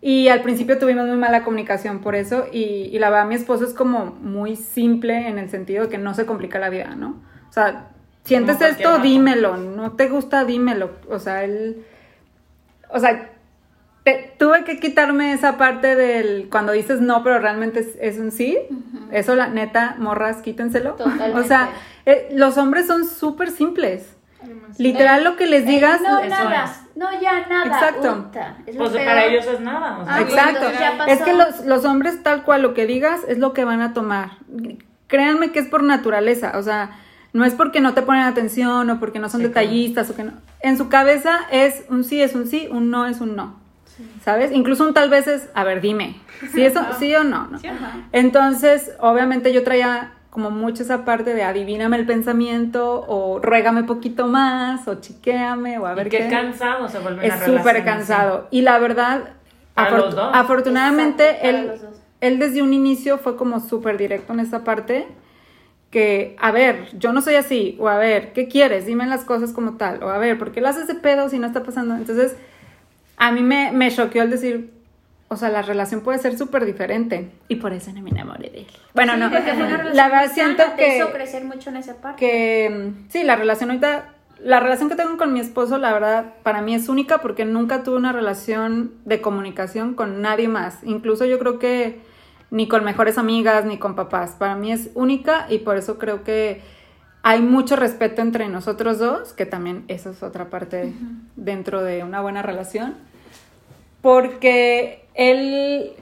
Y 0.00 0.28
al 0.28 0.42
principio 0.42 0.78
tuvimos 0.78 1.06
muy 1.08 1.16
mala 1.16 1.42
comunicación 1.42 1.98
por 2.00 2.14
eso. 2.14 2.46
Y, 2.52 2.88
y 2.92 2.98
la 2.98 3.10
verdad, 3.10 3.26
mi 3.26 3.34
esposo 3.34 3.64
es 3.64 3.74
como 3.74 4.06
muy 4.06 4.54
simple 4.56 5.26
en 5.28 5.38
el 5.38 5.50
sentido 5.50 5.84
de 5.84 5.88
que 5.90 5.98
no 5.98 6.14
se 6.14 6.24
complica 6.26 6.58
la 6.58 6.68
vida, 6.70 6.94
¿no? 6.94 7.20
O 7.48 7.52
sea, 7.52 7.88
sientes 8.24 8.60
esto, 8.60 8.98
dímelo. 9.02 9.56
No 9.56 9.92
te 9.92 10.08
gusta, 10.08 10.44
dímelo. 10.44 10.92
O 11.08 11.18
sea, 11.18 11.42
él. 11.44 11.84
O 12.90 13.00
sea, 13.00 13.30
te- 14.04 14.34
tuve 14.38 14.62
que 14.64 14.78
quitarme 14.78 15.32
esa 15.32 15.56
parte 15.58 15.96
del 15.96 16.48
cuando 16.48 16.72
dices 16.72 17.00
no, 17.00 17.22
pero 17.24 17.38
realmente 17.40 17.80
es, 17.80 17.96
es 18.00 18.18
un 18.18 18.30
sí. 18.30 18.56
Eso, 19.10 19.34
la 19.34 19.48
neta, 19.48 19.96
morras, 19.98 20.42
quítenselo. 20.42 20.92
Totalmente. 20.92 21.38
O 21.40 21.42
sea, 21.42 21.70
eh, 22.06 22.28
los 22.32 22.56
hombres 22.56 22.86
son 22.86 23.04
súper 23.04 23.50
simples. 23.50 24.14
Literal, 24.78 25.24
lo 25.24 25.34
que 25.36 25.46
les 25.46 25.66
digas. 25.66 26.00
No, 26.00 26.20
Eso 26.20 26.28
nada. 26.28 26.72
No, 26.98 27.20
ya 27.20 27.46
nada. 27.46 27.64
Exacto. 27.66 28.26
Uta, 28.28 28.56
es 28.66 28.74
lo 28.74 28.80
pues 28.80 28.92
peor. 28.94 29.04
para 29.06 29.24
ellos 29.26 29.46
es 29.46 29.60
nada. 29.60 29.98
O 30.00 30.04
sea, 30.04 30.14
Ah, 30.16 30.20
Exacto. 30.22 30.66
Es 31.06 31.22
que 31.22 31.32
los, 31.32 31.64
los 31.64 31.84
hombres 31.84 32.22
tal 32.24 32.42
cual 32.42 32.62
lo 32.62 32.74
que 32.74 32.86
digas 32.86 33.20
es 33.28 33.38
lo 33.38 33.52
que 33.52 33.64
van 33.64 33.80
a 33.82 33.92
tomar. 33.94 34.32
Créanme 35.06 35.52
que 35.52 35.60
es 35.60 35.68
por 35.68 35.82
naturaleza, 35.84 36.52
o 36.58 36.62
sea, 36.62 36.90
no 37.32 37.44
es 37.44 37.54
porque 37.54 37.80
no 37.80 37.94
te 37.94 38.02
ponen 38.02 38.22
atención 38.24 38.90
o 38.90 38.98
porque 38.98 39.20
no 39.20 39.28
son 39.28 39.42
Sí, 39.42 39.46
claro. 39.48 39.60
detallistas 39.68 40.10
o 40.10 40.16
que 40.16 40.24
no. 40.24 40.32
En 40.60 40.76
su 40.76 40.88
cabeza 40.88 41.38
es 41.52 41.84
un 41.88 42.02
sí 42.02 42.20
es 42.20 42.34
un 42.34 42.46
sí, 42.48 42.68
un 42.70 42.90
no 42.90 43.06
es 43.06 43.20
un 43.20 43.36
no. 43.36 43.56
¿Sabes? 44.24 44.50
Incluso 44.52 44.84
un 44.84 44.94
tal 44.94 45.08
vez 45.10 45.26
es, 45.28 45.48
a 45.54 45.64
ver, 45.64 45.80
dime, 45.80 46.20
si 46.52 46.62
eso 46.64 46.80
sí 46.98 47.14
o 47.14 47.22
no, 47.24 47.46
¿no? 47.48 47.58
Entonces, 48.12 48.92
obviamente 49.00 49.52
yo 49.52 49.62
traía 49.64 50.12
como 50.30 50.50
mucho 50.50 50.82
esa 50.82 51.04
parte 51.04 51.34
de 51.34 51.42
adivíname 51.42 51.96
el 51.96 52.06
pensamiento 52.06 53.04
o 53.08 53.40
ruégame 53.40 53.84
poquito 53.84 54.26
más 54.26 54.86
o 54.86 54.96
chiquéame 54.96 55.78
o 55.78 55.86
a 55.86 55.94
ver 55.94 56.08
y 56.08 56.10
qué 56.10 56.18
qué. 56.18 56.28
cansado 56.28 56.88
se 56.88 56.98
vuelve 56.98 57.26
Es 57.26 57.34
súper 57.40 57.76
así. 57.76 57.84
cansado. 57.84 58.46
Y 58.50 58.62
la 58.62 58.78
verdad, 58.78 59.30
Para 59.74 59.90
Afor- 59.90 59.96
los 60.04 60.14
dos. 60.14 60.30
Afortunadamente, 60.34 61.30
Exacto, 61.30 61.48
él, 61.48 61.66
los 61.68 61.82
dos. 61.82 61.90
él 62.20 62.38
desde 62.38 62.62
un 62.62 62.72
inicio 62.74 63.18
fue 63.18 63.36
como 63.36 63.60
súper 63.60 63.96
directo 63.96 64.32
en 64.32 64.40
esta 64.40 64.64
parte. 64.64 65.06
Que, 65.90 66.36
a 66.38 66.50
ver, 66.50 66.88
yo 66.98 67.12
no 67.14 67.22
soy 67.22 67.36
así. 67.36 67.76
O 67.80 67.88
a 67.88 67.96
ver, 67.96 68.32
¿qué 68.34 68.46
quieres? 68.48 68.84
Dime 68.84 69.06
las 69.06 69.24
cosas 69.24 69.52
como 69.52 69.78
tal. 69.78 70.02
O 70.02 70.10
a 70.10 70.18
ver, 70.18 70.36
¿por 70.38 70.52
qué 70.52 70.60
lo 70.60 70.68
haces 70.68 70.86
de 70.86 70.94
pedo 70.94 71.30
si 71.30 71.38
no 71.38 71.46
está 71.46 71.62
pasando? 71.62 71.94
Entonces, 71.94 72.36
a 73.16 73.32
mí 73.32 73.42
me, 73.42 73.72
me 73.72 73.90
choqueó 73.90 74.22
el 74.24 74.30
decir, 74.30 74.70
o 75.28 75.36
sea, 75.36 75.50
la 75.50 75.62
relación 75.62 76.00
puede 76.00 76.18
ser 76.18 76.36
súper 76.38 76.64
diferente. 76.64 77.30
Y 77.48 77.56
por 77.56 77.72
eso 77.72 77.92
no 77.92 78.00
me 78.00 78.10
enamoré 78.10 78.50
de 78.50 78.58
él. 78.60 78.66
Bueno, 78.94 79.12
Sí, 79.14 79.20
no. 79.20 79.30
porque 79.30 79.52
fue 79.52 79.62
una 79.62 79.76
relación 79.76 79.96
La 79.96 80.08
verdad 80.08 80.32
siento 80.32 80.62
sana, 80.62 80.76
te 80.76 80.96
hizo 80.96 81.06
que, 81.08 81.12
crecer 81.12 81.44
mucho 81.44 81.70
en 81.70 81.76
esa 81.76 81.96
parte. 82.00 82.18
que 82.18 82.92
sí, 83.08 83.24
la 83.24 83.36
relación 83.36 83.70
ahorita, 83.70 84.08
la 84.42 84.60
relación 84.60 84.88
que 84.88 84.94
tengo 84.96 85.16
con 85.18 85.32
mi 85.32 85.40
esposo, 85.40 85.78
la 85.78 85.92
verdad, 85.92 86.34
para 86.42 86.62
mí 86.62 86.74
es 86.74 86.88
única 86.88 87.18
porque 87.18 87.44
nunca 87.44 87.82
tuve 87.82 87.96
una 87.96 88.12
relación 88.12 88.92
de 89.04 89.20
comunicación 89.20 89.94
con 89.94 90.22
nadie 90.22 90.48
más. 90.48 90.78
Incluso 90.84 91.24
yo 91.26 91.38
creo 91.38 91.58
que 91.58 92.00
ni 92.50 92.66
con 92.66 92.82
mejores 92.84 93.18
amigas, 93.18 93.66
ni 93.66 93.78
con 93.78 93.94
papás. 93.96 94.36
Para 94.38 94.54
mí 94.56 94.72
es 94.72 94.90
única 94.94 95.46
y 95.50 95.58
por 95.58 95.76
eso 95.76 95.98
creo 95.98 96.24
que 96.24 96.62
hay 97.22 97.42
mucho 97.42 97.76
respeto 97.76 98.22
entre 98.22 98.48
nosotros 98.48 98.98
dos, 98.98 99.34
que 99.34 99.44
también 99.44 99.84
eso 99.88 100.10
es 100.10 100.22
otra 100.22 100.48
parte 100.48 100.94
dentro 101.36 101.82
de 101.82 102.02
una 102.04 102.22
buena 102.22 102.40
relación. 102.40 102.94
Porque 104.00 105.04
él, 105.18 105.92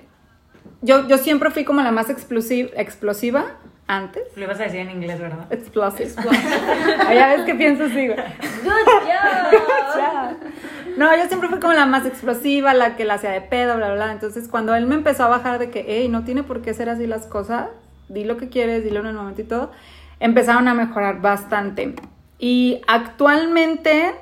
yo, 0.83 1.09
yo 1.09 1.18
siempre 1.18 1.50
fui 1.50 1.64
como 1.64 1.83
la 1.83 1.90
más 1.90 2.09
explosiva, 2.11 2.70
explosiva 2.76 3.57
antes. 3.88 4.22
Lo 4.37 4.44
ibas 4.44 4.61
a 4.61 4.64
decir 4.64 4.81
en 4.81 4.90
inglés, 4.90 5.18
¿verdad? 5.18 5.52
Explosive. 5.52 6.11
Ya 7.14 7.35
ves 7.35 7.46
que 7.46 7.55
pienso 7.55 7.85
así. 7.85 8.07
Good 8.09 8.16
job. 8.64 10.37
No, 10.96 11.14
yo 11.14 11.26
siempre 11.29 11.50
fui 11.50 11.61
como 11.61 11.74
la 11.74 11.85
más 11.85 12.07
explosiva, 12.07 12.72
la 12.72 12.96
que 12.96 13.05
la 13.05 13.14
hacía 13.14 13.31
de 13.31 13.42
pedo, 13.42 13.76
bla, 13.76 13.88
bla, 13.88 13.96
bla. 13.96 14.12
Entonces, 14.12 14.48
cuando 14.48 14.74
él 14.74 14.87
me 14.87 14.94
empezó 14.94 15.24
a 15.24 15.29
bajar 15.29 15.59
de 15.59 15.68
que, 15.68 15.85
hey, 15.87 16.09
no 16.09 16.24
tiene 16.24 16.42
por 16.42 16.62
qué 16.62 16.72
ser 16.72 16.88
así 16.88 17.07
las 17.07 17.26
cosas, 17.26 17.68
di 18.09 18.24
lo 18.24 18.38
que 18.38 18.48
quieres, 18.48 18.83
dilo 18.83 19.00
en 19.00 19.07
el 19.09 19.14
momento 19.14 19.42
y 19.42 19.44
todo, 19.44 19.72
empezaron 20.20 20.68
a 20.68 20.74
mejorar 20.74 21.20
bastante. 21.20 21.94
Y 22.38 22.81
actualmente 22.87 24.14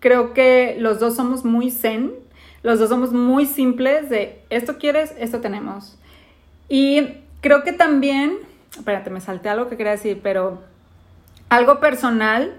creo 0.00 0.32
que 0.32 0.76
los 0.78 0.98
dos 0.98 1.14
somos 1.14 1.44
muy 1.44 1.70
zen, 1.70 2.12
los 2.62 2.78
dos 2.78 2.88
somos 2.88 3.12
muy 3.12 3.46
simples 3.46 4.10
de 4.10 4.42
esto 4.50 4.78
quieres, 4.78 5.14
esto 5.18 5.40
tenemos. 5.40 5.96
Y 6.68 7.18
creo 7.40 7.62
que 7.62 7.72
también, 7.72 8.38
espérate, 8.76 9.10
me 9.10 9.20
salté 9.20 9.48
algo 9.48 9.68
que 9.68 9.76
quería 9.76 9.92
decir, 9.92 10.20
pero 10.22 10.62
algo 11.48 11.80
personal, 11.80 12.56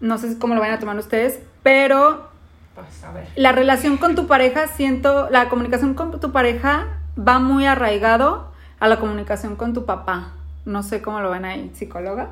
no 0.00 0.18
sé 0.18 0.38
cómo 0.38 0.54
lo 0.54 0.60
vayan 0.60 0.76
a 0.76 0.80
tomar 0.80 0.96
ustedes, 0.98 1.40
pero 1.62 2.28
Pues 2.74 3.02
a 3.04 3.12
ver. 3.12 3.28
la 3.36 3.52
relación 3.52 3.96
con 3.96 4.14
tu 4.14 4.26
pareja, 4.26 4.66
siento, 4.68 5.28
la 5.30 5.48
comunicación 5.48 5.94
con 5.94 6.18
tu 6.20 6.32
pareja 6.32 6.86
va 7.18 7.38
muy 7.38 7.66
arraigado 7.66 8.50
a 8.80 8.88
la 8.88 8.98
comunicación 8.98 9.56
con 9.56 9.72
tu 9.74 9.84
papá. 9.84 10.32
No 10.64 10.82
sé 10.82 11.00
cómo 11.02 11.20
lo 11.20 11.30
ven 11.30 11.44
ahí, 11.44 11.70
psicóloga. 11.74 12.30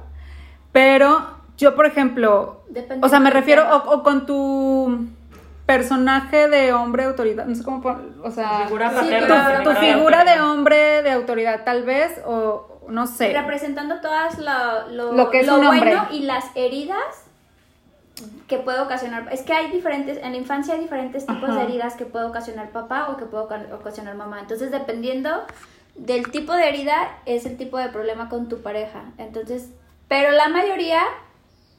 Pero 0.72 1.26
yo, 1.57 1.74
por 1.74 1.87
ejemplo, 1.87 2.62
Depende 2.68 3.07
o 3.07 3.09
sea, 3.09 3.18
me 3.18 3.31
refiero, 3.31 3.64
o 3.87 4.02
con 4.02 4.26
tu 4.26 5.07
personaje 5.66 6.48
de 6.48 6.72
hombre 6.72 7.02
de 7.02 7.09
autoridad, 7.11 7.44
no 7.46 7.55
sé 7.55 7.62
cómo, 7.64 7.83
o 8.22 8.31
sea, 8.31 8.59
Tu 8.59 8.64
figura 8.64 8.90
Sí, 8.90 8.96
paterna. 8.96 9.59
tu, 9.59 9.64
tu 9.64 9.70
tu 9.74 9.76
figura 9.81 10.24
de 10.24 10.40
hombre 10.40 11.02
de 11.02 11.11
autoridad, 11.11 11.64
tal 11.64 11.83
vez, 11.83 12.20
o 12.24 12.81
no 12.88 13.07
sé. 13.09 13.33
Representando 13.33 14.00
todas 14.00 14.38
lo, 14.38 14.88
lo, 14.90 15.12
Lo 15.12 15.31
que 15.31 15.40
es 15.40 15.46
lo 15.46 15.59
un 15.59 15.66
hombre. 15.66 15.90
bueno 15.90 16.07
y 16.12 16.20
las 16.20 16.44
heridas 16.55 17.24
que 18.48 18.59
puede 18.59 18.81
ocasionar. 18.81 19.29
Es 19.33 19.42
que 19.42 19.52
hay 19.52 19.70
diferentes, 19.70 20.18
en 20.22 20.33
la 20.33 20.38
infancia 20.38 20.74
hay 20.74 20.81
diferentes 20.81 21.26
tipos 21.26 21.50
Ajá. 21.50 21.59
de 21.59 21.64
heridas 21.64 21.94
que 21.96 22.07
puede 22.07 22.24
ocasionar 22.26 22.70
papá 22.70 23.09
o 23.11 23.16
que 23.16 23.24
puede 23.26 23.44
oca- 23.44 23.66
ocasionar 23.74 24.14
mamá. 24.14 24.38
Entonces, 24.40 24.70
dependiendo 24.70 25.42
del 25.96 26.31
tipo 26.31 26.52
de 26.55 26.68
herida, 26.68 27.09
es 27.26 27.44
el 27.44 27.57
tipo 27.57 27.76
de 27.76 27.88
problema 27.88 28.29
con 28.29 28.48
tu 28.48 28.62
pareja. 28.62 29.02
Entonces, 29.18 29.68
pero 30.09 30.31
la 30.31 30.48
mayoría, 30.48 31.00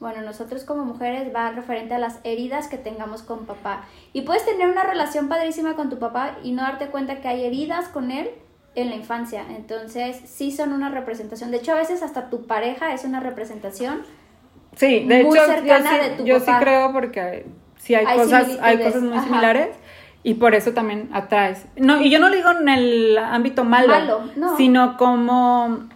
bueno, 0.00 0.22
nosotros 0.22 0.64
como 0.64 0.84
mujeres 0.84 1.34
va 1.34 1.50
referente 1.50 1.94
a 1.94 1.98
las 1.98 2.20
heridas 2.24 2.68
que 2.68 2.76
tengamos 2.78 3.22
con 3.22 3.46
papá. 3.46 3.84
Y 4.12 4.22
puedes 4.22 4.44
tener 4.44 4.68
una 4.68 4.84
relación 4.84 5.28
padrísima 5.28 5.74
con 5.74 5.90
tu 5.90 5.98
papá 5.98 6.36
y 6.42 6.52
no 6.52 6.62
darte 6.62 6.86
cuenta 6.86 7.20
que 7.20 7.28
hay 7.28 7.44
heridas 7.44 7.88
con 7.88 8.10
él 8.10 8.30
en 8.76 8.90
la 8.90 8.96
infancia. 8.96 9.44
Entonces, 9.56 10.20
sí 10.24 10.52
son 10.52 10.72
una 10.72 10.88
representación. 10.88 11.50
De 11.50 11.56
hecho, 11.56 11.72
a 11.72 11.76
veces 11.76 12.02
hasta 12.02 12.30
tu 12.30 12.46
pareja 12.46 12.92
es 12.94 13.04
una 13.04 13.18
representación. 13.18 14.02
Sí, 14.76 15.04
de 15.04 15.24
muy 15.24 15.36
hecho, 15.36 15.46
yo, 15.46 15.52
cercana 15.52 15.90
sí, 15.90 15.96
de 15.98 16.10
tu 16.16 16.24
yo 16.24 16.38
sí 16.38 16.52
creo 16.60 16.92
porque 16.92 17.46
sí 17.78 17.94
hay, 17.96 18.06
Hay 18.06 18.18
cosas, 18.18 18.48
hay 18.60 18.78
cosas 18.78 19.02
muy 19.02 19.16
ajá. 19.16 19.26
similares 19.26 19.76
y 20.22 20.34
por 20.34 20.54
eso 20.54 20.72
también 20.72 21.08
atraes. 21.12 21.66
No, 21.76 22.00
y 22.00 22.10
yo 22.10 22.20
no 22.20 22.28
lo 22.28 22.36
digo 22.36 22.50
en 22.52 22.68
el 22.68 23.18
ámbito 23.18 23.64
malo, 23.64 23.88
Malo, 23.88 24.20
no. 24.36 24.56
sino 24.56 24.96
como 24.96 25.88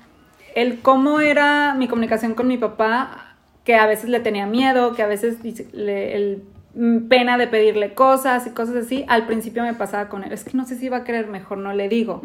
el 0.57 0.81
cómo 0.81 1.21
era 1.21 1.75
mi 1.75 1.87
comunicación 1.87 2.35
con 2.35 2.49
mi 2.49 2.57
papá, 2.59 3.32
que 3.65 3.77
a 3.77 3.87
veces 3.87 4.11
le 4.11 4.21
tenía 4.21 4.47
miedo, 4.47 4.95
que 4.95 5.03
a 5.03 5.07
veces 5.07 5.39
le, 5.73 6.17
el 6.17 6.43
mm, 6.75 7.09
pena 7.09 7.39
de 7.39 7.47
pedirle 7.47 7.95
cosas 7.95 8.47
y 8.47 8.51
cosas 8.51 8.77
así. 8.77 9.05
Al 9.09 9.27
principio 9.27 9.63
me 9.63 9.75
pasaba 9.75 10.09
con 10.09 10.25
él, 10.25 10.33
es 10.33 10.45
que 10.45 10.57
no 10.57 10.65
sé 10.65 10.77
si 10.77 10.89
va 10.89 10.99
a 10.99 11.05
querer, 11.05 11.29
mejor 11.29 11.59
no 11.59 11.73
le 11.73 11.89
digo. 11.89 12.23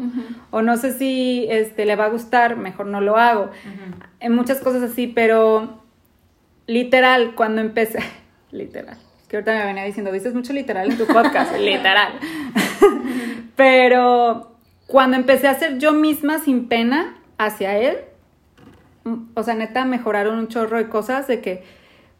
O 0.50 0.62
no 0.62 0.76
sé 0.76 0.92
si 0.92 1.46
este, 1.48 1.84
le 1.84 1.96
va 1.96 2.06
a 2.06 2.10
gustar, 2.10 2.56
mejor 2.56 2.86
no 2.86 3.00
lo 3.00 3.16
hago. 3.16 3.50
En 4.20 4.34
muchas 4.34 4.60
cosas 4.60 4.82
así, 4.82 5.06
pero 5.06 5.82
literal, 6.66 7.34
cuando 7.34 7.60
empecé, 7.60 8.00
literal, 8.52 8.98
es 9.20 9.26
que 9.28 9.36
ahorita 9.36 9.52
me 9.52 9.64
venía 9.64 9.84
diciendo, 9.84 10.12
dices 10.12 10.34
mucho 10.34 10.52
literal 10.52 10.90
en 10.90 10.98
tu 10.98 11.06
podcast, 11.06 11.56
literal. 11.58 12.12
pero 13.56 14.56
cuando 14.86 15.16
empecé 15.16 15.48
a 15.48 15.54
ser 15.54 15.78
yo 15.78 15.92
misma 15.92 16.38
sin 16.38 16.68
pena 16.68 17.16
hacia 17.36 17.76
él, 17.76 17.96
o 19.34 19.42
sea, 19.42 19.54
neta, 19.54 19.84
mejoraron 19.84 20.38
un 20.38 20.48
chorro 20.48 20.76
de 20.78 20.88
cosas 20.88 21.26
de 21.26 21.40
que, 21.40 21.62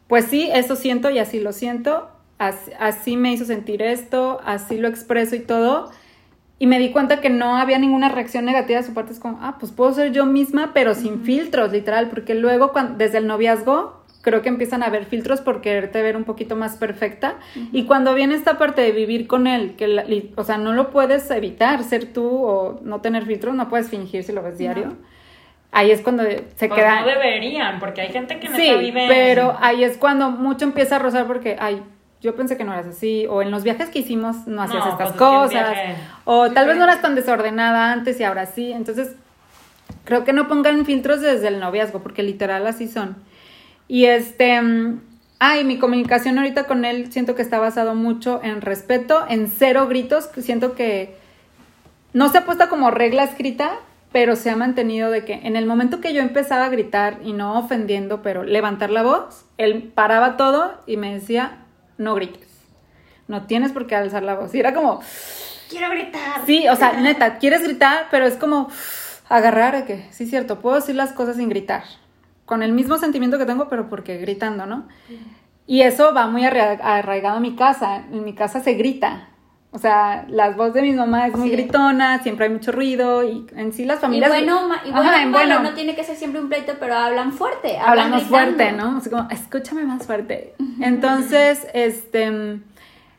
pues 0.07 0.25
sí, 0.25 0.49
eso 0.53 0.75
siento 0.75 1.09
y 1.09 1.19
así 1.19 1.39
lo 1.39 1.53
siento, 1.53 2.09
así, 2.37 2.71
así 2.79 3.17
me 3.17 3.31
hizo 3.33 3.45
sentir 3.45 3.81
esto, 3.81 4.39
así 4.45 4.77
lo 4.77 4.87
expreso 4.87 5.35
y 5.35 5.39
todo. 5.39 5.91
Y 6.61 6.67
me 6.67 6.77
di 6.79 6.91
cuenta 6.91 7.21
que 7.21 7.29
no 7.29 7.55
había 7.55 7.79
ninguna 7.79 8.09
reacción 8.09 8.43
negativa 8.45 8.79
de 8.81 8.85
su 8.85 8.93
parte. 8.93 9.13
Es 9.13 9.19
como, 9.19 9.39
ah, 9.41 9.55
pues 9.59 9.71
puedo 9.71 9.93
ser 9.93 10.11
yo 10.11 10.25
misma, 10.25 10.71
pero 10.73 10.93
sin 10.93 11.21
filtros, 11.21 11.71
literal. 11.71 12.09
Porque 12.09 12.35
luego, 12.35 12.73
cuando, 12.73 12.97
desde 12.97 13.19
el 13.19 13.27
noviazgo, 13.27 14.03
creo 14.21 14.41
que 14.41 14.49
empiezan 14.49 14.83
a 14.83 14.87
haber 14.87 15.05
filtros 15.05 15.39
por 15.39 15.61
quererte 15.61 16.01
ver 16.01 16.17
un 16.17 16.25
poquito 16.25 16.57
más 16.57 16.75
perfecta. 16.75 17.35
Y 17.71 17.85
cuando 17.85 18.13
viene 18.13 18.35
esta 18.35 18.57
parte 18.57 18.81
de 18.81 18.91
vivir 18.91 19.25
con 19.25 19.47
él, 19.47 19.75
que, 19.77 19.87
la- 19.87 20.05
o 20.35 20.43
sea, 20.43 20.57
no 20.57 20.73
lo 20.73 20.89
puedes 20.91 21.31
evitar, 21.31 21.81
ser 21.85 22.11
tú 22.11 22.27
o 22.27 22.81
no 22.83 22.99
tener 22.99 23.25
filtros, 23.25 23.55
no 23.55 23.69
puedes 23.69 23.87
fingir 23.89 24.25
si 24.25 24.33
lo 24.33 24.43
ves 24.43 24.57
diario. 24.57 24.97
Ahí 25.71 25.91
es 25.91 26.01
cuando 26.01 26.23
se 26.23 26.67
Pues 26.67 26.71
queda. 26.73 27.01
no 27.01 27.05
deberían, 27.07 27.79
porque 27.79 28.01
hay 28.01 28.09
gente 28.11 28.39
que 28.39 28.49
neta 28.49 28.61
Sí, 28.61 28.75
vive. 28.79 29.05
pero 29.07 29.55
ahí 29.61 29.83
es 29.83 29.97
cuando 29.97 30.31
mucho 30.31 30.65
empieza 30.65 30.95
a 30.95 30.99
rozar 30.99 31.27
porque, 31.27 31.57
ay, 31.59 31.83
yo 32.21 32.35
pensé 32.35 32.57
que 32.57 32.63
no 32.63 32.73
eras 32.73 32.87
así, 32.87 33.27
o 33.29 33.41
en 33.41 33.51
los 33.51 33.63
viajes 33.63 33.89
que 33.89 33.99
hicimos 33.99 34.47
no 34.47 34.61
hacías 34.63 34.83
No, 34.83 34.91
estas 34.91 35.11
pues 35.13 35.13
es 35.13 35.17
que 35.17 35.23
un 35.23 35.29
cosas, 35.41 35.77
o 36.25 36.51
tal 36.51 36.67
vez 36.67 36.75
no 36.77 36.83
eras 36.85 37.01
tan 37.01 37.15
desordenada 37.15 37.91
antes 37.91 38.19
y 38.19 38.23
ahora 38.23 38.45
sí, 38.47 38.71
entonces 38.71 39.15
creo 40.05 40.23
que 40.25 40.33
no 40.33 40.47
pongan 40.47 40.85
filtros 40.85 41.21
desde 41.21 41.47
el 41.47 41.59
noviazgo, 41.59 41.99
porque 41.99 42.23
literal 42.23 42.65
así 42.67 42.87
son. 42.87 43.15
Y 43.87 44.05
este, 44.05 44.59
ay, 45.39 45.63
mi 45.63 45.77
comunicación 45.77 46.37
ahorita 46.39 46.63
con 46.65 46.83
él 46.83 47.11
siento 47.11 47.35
que 47.35 47.41
está 47.43 47.59
basado 47.59 47.93
mucho 47.95 48.41
en 48.43 48.61
respeto, 48.61 49.23
en 49.29 49.47
cero 49.47 49.87
gritos, 49.87 50.29
siento 50.41 50.73
que 50.75 51.15
no 52.13 52.27
se 52.29 52.39
ha 52.39 52.45
puesto 52.45 52.67
como 52.69 52.89
regla 52.91 53.23
escrita, 53.23 53.71
pero 54.11 54.35
se 54.35 54.49
ha 54.49 54.55
mantenido 54.55 55.11
de 55.11 55.23
que 55.25 55.33
en 55.43 55.55
el 55.55 55.65
momento 55.65 56.01
que 56.01 56.13
yo 56.13 56.21
empezaba 56.21 56.65
a 56.65 56.69
gritar 56.69 57.19
y 57.23 57.33
no 57.33 57.57
ofendiendo, 57.59 58.21
pero 58.21 58.43
levantar 58.43 58.89
la 58.89 59.03
voz, 59.03 59.45
él 59.57 59.91
paraba 59.93 60.35
todo 60.37 60.81
y 60.87 60.97
me 60.97 61.13
decía, 61.13 61.59
no 61.97 62.15
grites, 62.15 62.47
no 63.27 63.45
tienes 63.45 63.71
por 63.71 63.85
qué 63.87 63.95
alzar 63.95 64.23
la 64.23 64.35
voz. 64.35 64.53
Y 64.55 64.59
era 64.59 64.73
como, 64.73 65.01
Quiero 65.69 65.89
gritar. 65.91 66.41
sí, 66.47 66.67
o 66.67 66.75
sea, 66.75 66.93
neta, 66.93 67.37
quieres 67.37 67.61
gritar, 67.63 68.07
pero 68.09 68.25
es 68.25 68.35
como 68.35 68.69
agarrar 69.29 69.75
a 69.75 69.85
que, 69.85 70.07
sí, 70.11 70.25
cierto, 70.25 70.59
puedo 70.59 70.77
decir 70.77 70.95
las 70.95 71.11
cosas 71.13 71.35
sin 71.37 71.49
gritar, 71.49 71.83
con 72.45 72.63
el 72.63 72.71
mismo 72.71 72.97
sentimiento 72.97 73.37
que 73.37 73.45
tengo, 73.45 73.69
pero 73.69 73.87
porque 73.89 74.17
gritando, 74.17 74.65
¿no? 74.65 74.87
Y 75.67 75.81
eso 75.83 76.15
va 76.15 76.25
muy 76.25 76.43
arra- 76.45 76.79
arraigado 76.81 77.37
a 77.37 77.39
mi 77.39 77.55
casa, 77.55 77.97
en 78.11 78.23
mi 78.23 78.33
casa 78.33 78.59
se 78.61 78.73
grita. 78.73 79.28
O 79.71 79.77
sea, 79.77 80.25
la 80.29 80.49
voz 80.51 80.73
de 80.73 80.81
mi 80.81 80.91
mamá 80.93 81.27
es 81.27 81.35
muy 81.35 81.49
Sí. 81.49 81.55
gritona, 81.55 82.23
siempre 82.23 82.47
hay 82.47 82.51
mucho 82.51 82.71
ruido 82.71 83.23
y 83.23 83.45
en 83.55 83.71
sí 83.71 83.85
las 83.85 83.99
Y 83.99 84.01
familias... 84.01 84.29
bueno, 84.31 84.61
y 84.83 84.89
Ajá, 84.89 85.01
bueno, 85.01 85.17
en 85.17 85.29
malo, 85.31 85.45
bueno. 85.55 85.59
no 85.69 85.75
tiene 85.75 85.95
que 85.95 86.03
ser 86.03 86.15
siempre 86.15 86.41
un 86.41 86.49
pleito, 86.49 86.73
pero 86.79 86.95
hablan 86.95 87.31
fuerte. 87.33 87.77
hablan 87.77 88.11
gritando. 88.11 88.29
fuerte, 88.29 88.71
¿no? 88.71 88.97
Así 88.97 89.09
como, 89.11 89.27
escúchame 89.29 89.83
más 89.83 90.07
fuerte. 90.07 90.55
Entonces, 90.81 91.67
este, 91.75 92.23
en 92.25 92.63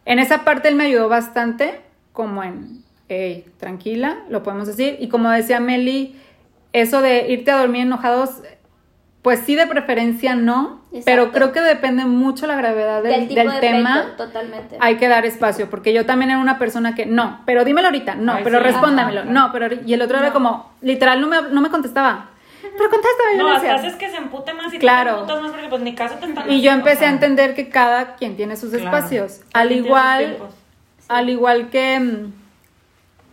esa 0.06 0.44
parte 0.44 0.68
él 0.68 0.74
me 0.74 0.84
ayudó 0.86 1.08
bastante, 1.08 1.80
como 2.12 2.42
en, 2.42 2.82
hey, 3.08 3.44
tranquila, 3.58 4.18
lo 4.28 4.42
podemos 4.42 4.66
decir. 4.66 4.96
Y 4.98 5.08
como 5.08 5.30
decía 5.30 5.60
Meli, 5.60 6.16
eso 6.72 7.00
de 7.00 7.30
irte 7.30 7.52
a 7.52 7.58
dormir 7.58 7.82
enojados, 7.82 8.42
pues 9.22 9.40
sí, 9.40 9.54
de 9.54 9.66
preferencia 9.66 10.34
no, 10.34 10.80
Exacto. 10.92 11.02
pero 11.04 11.32
creo 11.32 11.52
que 11.52 11.60
depende 11.60 12.04
mucho 12.06 12.46
la 12.46 12.56
gravedad 12.56 13.02
del, 13.02 13.12
Del 13.12 13.28
tipo 13.28 13.40
del 13.42 13.50
de 13.52 13.60
tema. 13.60 14.14
totalmente. 14.16 14.76
Hay 14.80 14.96
que 14.96 15.08
dar 15.08 15.26
espacio, 15.26 15.68
porque 15.68 15.92
yo 15.92 16.06
también 16.06 16.30
era 16.30 16.40
una 16.40 16.58
persona 16.58 16.94
que, 16.94 17.04
no, 17.06 17.42
pero 17.44 17.64
dímelo 17.64 17.88
ahorita, 17.88 18.14
no, 18.14 18.34
Ay, 18.34 18.40
pero 18.44 18.58
sí, 18.58 18.64
respóndamelo, 18.64 19.20
ajá. 19.20 19.30
no, 19.30 19.50
pero, 19.52 19.68
y 19.84 19.92
el 19.92 20.00
otro 20.02 20.18
era 20.18 20.32
como, 20.32 20.72
literal, 20.80 21.20
no 21.20 21.26
me, 21.26 21.42
no 21.42 21.60
me 21.60 21.68
contestaba, 21.68 22.30
pero 22.62 22.88
contéstame, 22.90 23.36
No, 23.36 23.52
hasta 23.52 23.74
haces 23.74 23.94
que 23.96 24.08
se 24.10 24.16
empute 24.16 24.54
más 24.54 24.72
y 24.72 24.78
Claro. 24.78 25.14
te 25.14 25.20
emputas 25.20 25.42
más 25.42 25.50
porque 25.52 25.68
pues 25.68 25.82
ni 25.82 25.94
caso 25.94 26.14
te 26.16 26.26
están 26.26 26.50
Y 26.50 26.62
yo 26.62 26.72
empecé 26.72 26.96
o 26.96 27.00
sea, 27.00 27.08
a 27.08 27.12
entender 27.12 27.54
que 27.54 27.68
cada 27.68 28.14
quien 28.16 28.36
tiene 28.36 28.56
sus 28.56 28.70
claro. 28.70 28.84
espacios. 28.96 29.40
Al 29.52 29.72
igual, 29.72 30.38
al 31.08 31.28
igual 31.28 31.68
que 31.70 32.00
mm, 32.00 32.32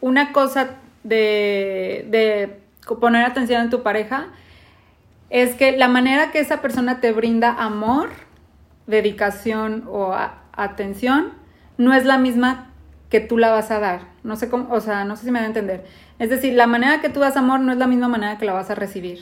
una 0.02 0.32
cosa 0.34 0.70
de, 1.04 2.06
de 2.10 2.60
poner 3.00 3.24
atención 3.26 3.62
en 3.62 3.70
tu 3.70 3.84
pareja, 3.84 4.28
es 5.30 5.56
que 5.56 5.76
la 5.78 5.88
manera 5.88 6.32
que 6.32 6.40
esa 6.40 6.62
persona 6.62 7.00
te 7.02 7.12
brinda 7.12 7.52
amor, 7.52 8.10
dedicación 8.86 9.84
o 9.88 10.14
a- 10.14 10.40
atención, 10.54 11.34
no 11.78 11.94
es 11.94 12.06
la 12.06 12.18
misma 12.18 12.72
que 13.10 13.20
tú 13.20 13.38
la 13.38 13.52
vas 13.52 13.72
a 13.72 13.80
dar. 13.80 14.02
No 14.24 14.36
sé 14.36 14.50
cómo, 14.50 14.68
o 14.74 14.82
sea, 14.82 15.06
no 15.06 15.16
sé 15.16 15.26
si 15.26 15.32
me 15.32 15.40
da 15.40 15.46
a 15.46 15.48
entender. 15.48 15.86
Es 16.20 16.30
decir, 16.30 16.54
la 16.54 16.68
manera 16.68 17.00
que 17.02 17.10
tú 17.10 17.20
das 17.20 17.38
amor 17.38 17.60
no 17.60 17.72
es 17.72 17.78
la 17.78 17.88
misma 17.88 18.08
manera 18.08 18.38
que 18.38 18.46
la 18.46 18.54
vas 18.54 18.70
a 18.70 18.76
recibir. 18.76 19.20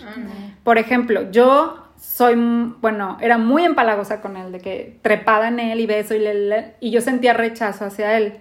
Por 0.63 0.77
ejemplo, 0.77 1.29
yo 1.31 1.83
soy, 1.97 2.35
bueno, 2.81 3.17
era 3.21 3.37
muy 3.37 3.63
empalagosa 3.63 4.21
con 4.21 4.37
él, 4.37 4.51
de 4.51 4.59
que 4.59 4.99
trepada 5.01 5.49
en 5.49 5.59
él 5.59 5.79
y 5.79 5.85
beso 5.85 6.15
y, 6.15 6.19
le, 6.19 6.33
le- 6.33 6.73
y 6.79 6.91
yo 6.91 7.01
sentía 7.01 7.33
rechazo 7.33 7.85
hacia 7.85 8.17
él, 8.17 8.37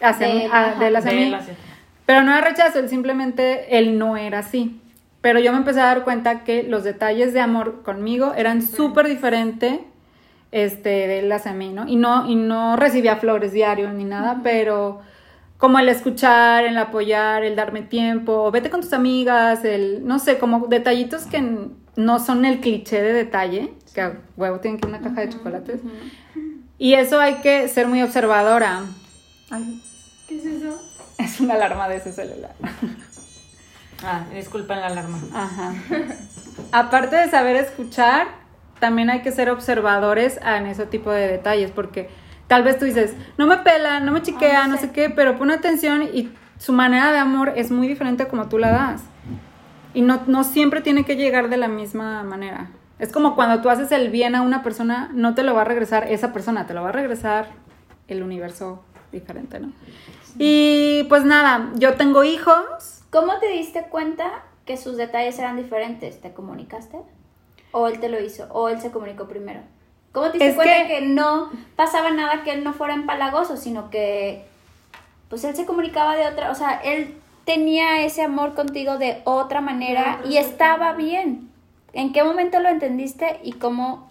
hacia 0.00 0.26
De 0.28 0.34
mí, 0.34 0.42
él, 0.44 0.50
a- 0.52 0.60
ajá. 0.70 0.78
de 0.80 0.86
él 0.88 0.96
hacia 0.96 1.10
De 1.10 1.16
mí. 1.16 1.22
él 1.24 1.34
hacia- 1.34 1.54
Pero 2.06 2.22
no 2.22 2.32
era 2.32 2.40
rechazo, 2.48 2.78
él 2.78 2.88
simplemente, 2.88 3.78
él 3.78 3.98
no 3.98 4.16
era 4.16 4.40
así. 4.40 4.80
Pero 5.20 5.40
yo 5.40 5.52
me 5.52 5.58
empecé 5.58 5.80
a 5.80 5.86
dar 5.86 6.04
cuenta 6.04 6.44
que 6.44 6.62
los 6.62 6.84
detalles 6.84 7.32
de 7.32 7.40
amor 7.40 7.82
conmigo 7.82 8.34
eran 8.36 8.62
súper 8.62 9.08
diferentes 9.08 9.80
este, 10.52 10.88
de 10.88 11.18
él 11.20 11.32
hacia 11.32 11.52
mí, 11.52 11.72
¿no? 11.72 11.88
Y 11.88 11.96
no, 11.96 12.28
y 12.28 12.36
no 12.36 12.76
recibía 12.76 13.16
flores 13.16 13.52
diario 13.52 13.92
ni 13.92 14.04
nada, 14.04 14.40
pero 14.42 15.00
como 15.58 15.80
el 15.80 15.88
escuchar, 15.88 16.64
el 16.64 16.78
apoyar, 16.78 17.42
el 17.42 17.56
darme 17.56 17.82
tiempo, 17.82 18.50
vete 18.52 18.70
con 18.70 18.80
tus 18.80 18.92
amigas, 18.92 19.64
el, 19.64 20.06
no 20.06 20.20
sé, 20.20 20.38
como 20.38 20.68
detallitos 20.68 21.26
que 21.26 21.68
no 21.96 22.18
son 22.20 22.44
el 22.44 22.60
cliché 22.60 23.02
de 23.02 23.12
detalle, 23.12 23.74
que 23.92 24.12
huevo 24.36 24.60
tienen 24.60 24.80
que 24.80 24.86
una 24.86 25.00
caja 25.00 25.22
de 25.22 25.30
chocolates. 25.30 25.80
Y 26.78 26.94
eso 26.94 27.18
hay 27.18 27.36
que 27.36 27.66
ser 27.66 27.88
muy 27.88 28.02
observadora. 28.02 28.84
Ay, 29.50 29.82
¿Qué 30.28 30.36
es 30.36 30.44
eso? 30.44 30.80
es 31.18 31.40
una 31.40 31.54
alarma 31.54 31.88
de 31.88 31.96
ese 31.96 32.12
celular. 32.12 32.52
Ah, 34.04 34.24
disculpen 34.32 34.80
la 34.80 34.86
alarma. 34.86 35.18
Ajá. 35.34 35.74
Aparte 36.72 37.16
de 37.16 37.30
saber 37.30 37.56
escuchar, 37.56 38.28
también 38.78 39.10
hay 39.10 39.22
que 39.22 39.32
ser 39.32 39.50
observadores 39.50 40.38
en 40.44 40.66
ese 40.66 40.86
tipo 40.86 41.10
de 41.10 41.26
detalles, 41.28 41.70
porque 41.70 42.08
tal 42.46 42.62
vez 42.62 42.78
tú 42.78 42.84
dices, 42.84 43.14
no 43.36 43.46
me 43.46 43.58
pela, 43.58 44.00
no 44.00 44.12
me 44.12 44.22
chiquea, 44.22 44.66
no 44.66 44.76
sé 44.76 44.90
qué, 44.92 45.10
pero 45.10 45.38
pon 45.38 45.50
atención 45.50 46.02
y 46.02 46.30
su 46.58 46.72
manera 46.72 47.12
de 47.12 47.18
amor 47.18 47.52
es 47.56 47.70
muy 47.70 47.88
diferente 47.88 48.24
a 48.24 48.28
como 48.28 48.48
tú 48.48 48.58
la 48.58 48.70
das. 48.70 49.02
Y 49.94 50.02
no, 50.02 50.22
no 50.26 50.44
siempre 50.44 50.80
tiene 50.80 51.04
que 51.04 51.16
llegar 51.16 51.48
de 51.48 51.56
la 51.56 51.68
misma 51.68 52.22
manera. 52.22 52.68
Es 52.98 53.12
como 53.12 53.34
cuando 53.36 53.62
tú 53.62 53.70
haces 53.70 53.92
el 53.92 54.10
bien 54.10 54.34
a 54.34 54.42
una 54.42 54.62
persona, 54.62 55.08
no 55.12 55.34
te 55.34 55.42
lo 55.42 55.54
va 55.54 55.62
a 55.62 55.64
regresar 55.64 56.08
esa 56.08 56.32
persona, 56.32 56.66
te 56.66 56.74
lo 56.74 56.82
va 56.82 56.88
a 56.90 56.92
regresar 56.92 57.48
el 58.08 58.22
universo 58.22 58.82
diferente, 59.12 59.60
¿no? 59.60 59.72
Y 60.38 61.04
pues 61.08 61.24
nada, 61.24 61.70
yo 61.76 61.94
tengo 61.94 62.24
hijos, 62.24 62.97
¿Cómo 63.10 63.38
te 63.38 63.48
diste 63.48 63.84
cuenta 63.84 64.42
que 64.66 64.76
sus 64.76 64.96
detalles 64.96 65.38
eran 65.38 65.56
diferentes? 65.56 66.20
¿Te 66.20 66.32
comunicaste? 66.32 66.98
¿O 67.72 67.86
él 67.88 68.00
te 68.00 68.08
lo 68.08 68.20
hizo? 68.20 68.46
¿O 68.52 68.68
él 68.68 68.80
se 68.80 68.90
comunicó 68.90 69.26
primero? 69.28 69.60
¿Cómo 70.12 70.26
te 70.26 70.32
diste 70.34 70.48
Es 70.48 70.54
cuenta 70.56 70.86
que- 70.86 70.94
que... 71.00 71.00
no 71.06 71.50
pasaba 71.76 72.10
nada 72.10 72.42
que 72.44 72.52
él 72.52 72.64
no 72.64 72.72
fuera 72.72 72.94
empalagoso, 72.94 73.56
sino 73.56 73.90
que 73.90 74.44
pues 75.28 75.44
él 75.44 75.54
se 75.54 75.66
comunicaba 75.66 76.16
de 76.16 76.26
otra, 76.26 76.50
o 76.50 76.54
sea, 76.54 76.80
él 76.82 77.14
tenía 77.44 78.00
ese 78.02 78.22
amor 78.22 78.54
contigo 78.54 78.96
de 78.96 79.20
otra 79.24 79.60
manera 79.60 80.20
y 80.24 80.38
estaba 80.38 80.92
bien. 80.94 81.50
¿En 81.92 82.12
qué 82.14 82.24
momento 82.24 82.60
lo 82.60 82.68
entendiste 82.70 83.38
y 83.42 83.52
cómo? 83.52 84.07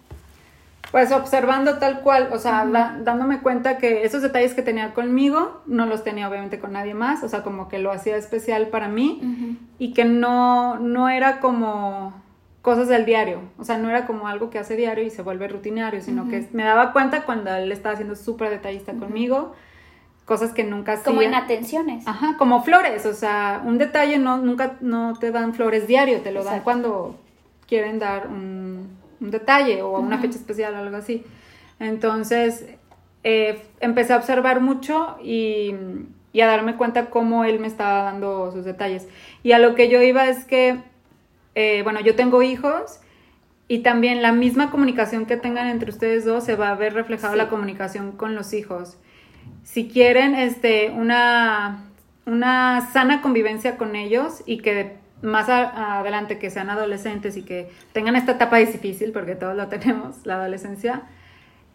Pues 0.90 1.12
observando 1.12 1.78
tal 1.78 2.00
cual, 2.00 2.30
o 2.32 2.38
sea, 2.38 2.64
dándome 2.64 3.40
cuenta 3.40 3.76
que 3.76 4.04
esos 4.04 4.22
detalles 4.22 4.54
que 4.54 4.62
tenía 4.62 4.94
conmigo 4.94 5.60
no 5.66 5.84
los 5.84 6.02
tenía 6.02 6.28
obviamente 6.28 6.58
con 6.58 6.72
nadie 6.72 6.94
más, 6.94 7.22
o 7.22 7.28
sea, 7.28 7.42
como 7.42 7.68
que 7.68 7.78
lo 7.78 7.92
hacía 7.92 8.16
especial 8.16 8.68
para 8.68 8.88
mí 8.88 9.58
y 9.78 9.92
que 9.92 10.06
no, 10.06 10.78
no 10.78 11.10
era 11.10 11.40
como 11.40 12.14
cosas 12.62 12.88
del 12.88 13.04
diario, 13.04 13.40
o 13.58 13.64
sea, 13.64 13.76
no 13.76 13.90
era 13.90 14.06
como 14.06 14.28
algo 14.28 14.48
que 14.48 14.58
hace 14.58 14.76
diario 14.76 15.04
y 15.04 15.10
se 15.10 15.22
vuelve 15.22 15.46
rutinario, 15.48 16.00
sino 16.00 16.28
que 16.28 16.48
me 16.52 16.64
daba 16.64 16.92
cuenta 16.92 17.24
cuando 17.24 17.54
él 17.54 17.70
estaba 17.70 17.96
siendo 17.96 18.16
súper 18.16 18.48
detallista 18.48 18.94
conmigo, 18.94 19.52
cosas 20.24 20.52
que 20.52 20.64
nunca 20.64 20.92
hacía. 20.94 21.04
Como 21.04 21.22
en 21.22 21.34
atenciones. 21.34 22.06
Ajá, 22.06 22.36
como 22.38 22.62
flores, 22.62 23.04
o 23.04 23.14
sea, 23.14 23.62
un 23.64 23.76
detalle 23.76 24.18
no, 24.18 24.38
nunca, 24.38 24.76
no 24.80 25.14
te 25.18 25.32
dan 25.32 25.52
flores 25.52 25.86
diario, 25.86 26.22
te 26.22 26.32
lo 26.32 26.44
dan 26.44 26.60
cuando 26.60 27.18
quieren 27.66 27.98
dar 27.98 28.26
un, 28.26 28.97
un 29.20 29.30
detalle 29.30 29.82
o 29.82 29.98
una 29.98 30.18
fecha 30.18 30.38
especial 30.38 30.74
o 30.74 30.78
algo 30.78 30.96
así. 30.96 31.24
Entonces, 31.80 32.66
eh, 33.24 33.62
empecé 33.80 34.12
a 34.12 34.16
observar 34.16 34.60
mucho 34.60 35.16
y, 35.22 35.74
y 36.32 36.40
a 36.40 36.46
darme 36.46 36.76
cuenta 36.76 37.10
cómo 37.10 37.44
él 37.44 37.58
me 37.60 37.66
estaba 37.66 38.02
dando 38.02 38.52
sus 38.52 38.64
detalles. 38.64 39.08
Y 39.42 39.52
a 39.52 39.58
lo 39.58 39.74
que 39.74 39.88
yo 39.88 40.02
iba 40.02 40.28
es 40.28 40.44
que, 40.44 40.78
eh, 41.54 41.82
bueno, 41.82 42.00
yo 42.00 42.14
tengo 42.14 42.42
hijos 42.42 43.00
y 43.68 43.80
también 43.80 44.22
la 44.22 44.32
misma 44.32 44.70
comunicación 44.70 45.26
que 45.26 45.36
tengan 45.36 45.68
entre 45.68 45.90
ustedes 45.90 46.24
dos 46.24 46.44
se 46.44 46.56
va 46.56 46.70
a 46.70 46.74
ver 46.74 46.94
reflejado 46.94 47.34
en 47.34 47.38
la 47.38 47.48
comunicación 47.48 48.12
con 48.12 48.34
los 48.34 48.54
hijos. 48.54 48.96
Si 49.62 49.88
quieren 49.88 50.34
este, 50.34 50.90
una, 50.90 51.84
una 52.24 52.88
sana 52.92 53.20
convivencia 53.20 53.76
con 53.76 53.94
ellos 53.94 54.42
y 54.46 54.58
que 54.58 54.96
más 55.22 55.48
adelante 55.48 56.38
que 56.38 56.50
sean 56.50 56.70
adolescentes 56.70 57.36
y 57.36 57.42
que 57.42 57.70
tengan 57.92 58.16
esta 58.16 58.32
etapa 58.32 58.58
difícil, 58.58 59.12
porque 59.12 59.34
todos 59.34 59.56
lo 59.56 59.68
tenemos, 59.68 60.24
la 60.24 60.34
adolescencia, 60.34 61.02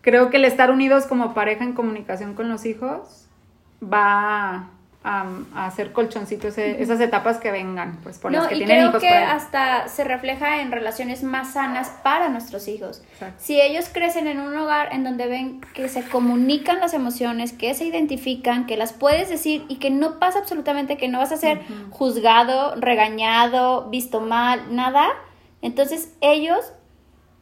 creo 0.01 0.29
que 0.29 0.37
el 0.37 0.45
estar 0.45 0.71
unidos 0.71 1.05
como 1.05 1.33
pareja 1.33 1.63
en 1.63 1.73
comunicación 1.73 2.33
con 2.33 2.49
los 2.49 2.65
hijos 2.65 3.27
va 3.81 4.69
a, 5.05 5.25
a 5.53 5.65
hacer 5.65 5.91
colchoncito 5.91 6.47
ese- 6.47 6.81
esas 6.81 6.99
etapas 7.01 7.37
que 7.39 7.51
vengan, 7.51 7.99
pues 8.03 8.19
por 8.19 8.31
las 8.31 8.47
que 8.47 8.55
y 8.55 8.57
tienen 8.59 8.77
creo 8.77 8.89
hijos. 8.89 9.01
que 9.01 9.09
hasta 9.09 9.87
se 9.89 10.05
refleja 10.05 10.61
en 10.61 10.71
relaciones 10.71 11.23
más 11.23 11.53
sanas 11.53 11.89
para 12.03 12.29
nuestros 12.29 12.67
hijos. 12.69 13.03
Exacto. 13.13 13.35
Si 13.37 13.59
ellos 13.59 13.89
crecen 13.91 14.27
en 14.27 14.39
un 14.39 14.55
hogar 14.57 14.93
en 14.93 15.03
donde 15.03 15.27
ven 15.27 15.59
que 15.73 15.89
se 15.89 16.03
comunican 16.07 16.79
las 16.79 16.93
emociones, 16.93 17.51
que 17.51 17.73
se 17.73 17.83
identifican, 17.85 18.65
que 18.65 18.77
las 18.77 18.93
puedes 18.93 19.27
decir 19.29 19.65
y 19.67 19.75
que 19.75 19.89
no 19.89 20.19
pasa 20.19 20.39
absolutamente 20.39 20.95
que 20.95 21.09
no 21.09 21.19
vas 21.19 21.33
a 21.33 21.37
ser 21.37 21.61
juzgado, 21.89 22.75
regañado, 22.77 23.89
visto 23.89 24.21
mal, 24.21 24.75
nada, 24.75 25.09
entonces 25.61 26.13
ellos 26.21 26.59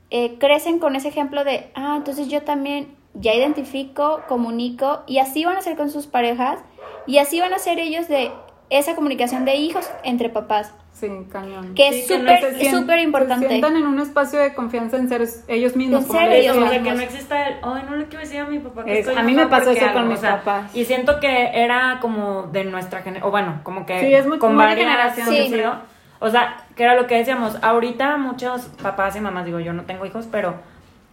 eh, 0.10 0.38
crecen 0.40 0.80
con 0.80 0.96
ese 0.96 1.08
ejemplo 1.10 1.44
de, 1.44 1.70
ah, 1.76 1.94
entonces 1.98 2.28
yo 2.28 2.42
también 2.42 2.96
ya 3.14 3.34
identifico, 3.34 4.22
comunico 4.28 5.04
y 5.08 5.20
así 5.20 5.44
van 5.46 5.58
a 5.58 5.62
ser 5.62 5.76
con 5.76 5.90
sus 5.90 6.08
parejas 6.08 6.60
y 7.08 7.18
así 7.18 7.40
van 7.40 7.54
a 7.54 7.60
ser 7.60 7.80
ellos 7.80 8.08
de 8.08 8.32
esa 8.70 8.96
comunicación 8.96 9.44
de 9.46 9.56
hijos 9.56 9.90
entre 10.04 10.30
papás. 10.30 10.74
Sí, 10.94 11.08
cañón. 11.32 11.74
Que 11.74 11.92
Sí, 11.92 12.00
es 12.02 12.10
no 12.10 12.18
súper- 12.18 12.56
sien- 12.58 12.72
súper 12.80 13.00
importante. 13.00 13.46
Se 13.46 13.50
sientan 13.54 13.76
en 13.76 13.86
un 13.86 14.00
espacio 14.00 14.40
de 14.40 14.54
confianza 14.54 14.98
en 14.98 15.10
ser 15.10 15.26
ellos 15.48 15.76
mismos. 15.76 16.02
En 16.02 16.08
como 16.08 16.20
ser 16.20 16.32
ellos 16.32 16.58
o 16.58 16.68
sea, 16.70 16.84
que 16.84 16.92
no 16.92 17.00
exista 17.02 17.48
el, 17.48 17.56
ay, 17.64 17.84
no 17.90 17.96
le 17.96 18.06
quiero 18.06 18.20
decir 18.24 18.40
a 18.40 18.46
mi 18.46 18.60
papá 18.60 18.84
que 18.86 18.94
Es- 18.94 19.00
estoy 19.00 19.16
a 19.16 19.24
mí 19.24 19.34
me 19.34 19.48
pasó 19.48 19.72
eso 19.72 19.80
con 19.88 19.90
algo", 19.98 20.10
mis 20.10 20.18
o 20.20 20.22
sea, 20.22 20.38
papás. 20.38 20.76
Y 20.76 20.86
siento 20.86 21.20
que 21.20 21.50
era 21.54 21.98
como 22.02 22.44
de 22.44 22.66
nuestra 22.66 23.02
generación, 23.02 23.28
o 23.28 23.32
bueno, 23.32 23.60
como 23.64 23.86
que 23.86 24.00
Sí, 24.00 24.14
es 24.14 24.28
muy- 24.28 24.38
con 24.38 24.56
varias 24.56 25.16
sí. 25.26 25.52
O 26.20 26.30
sea, 26.30 26.58
que 26.76 26.84
era 26.84 26.94
lo 26.96 27.08
que 27.08 27.16
decíamos, 27.16 27.58
ahorita 27.64 28.18
muchos 28.18 28.66
papás 28.84 29.16
y 29.16 29.22
mamás, 29.22 29.44
digo, 29.46 29.60
yo 29.60 29.74
no 29.74 29.84
tengo 29.86 30.06
hijos, 30.06 30.28
pero 30.32 30.54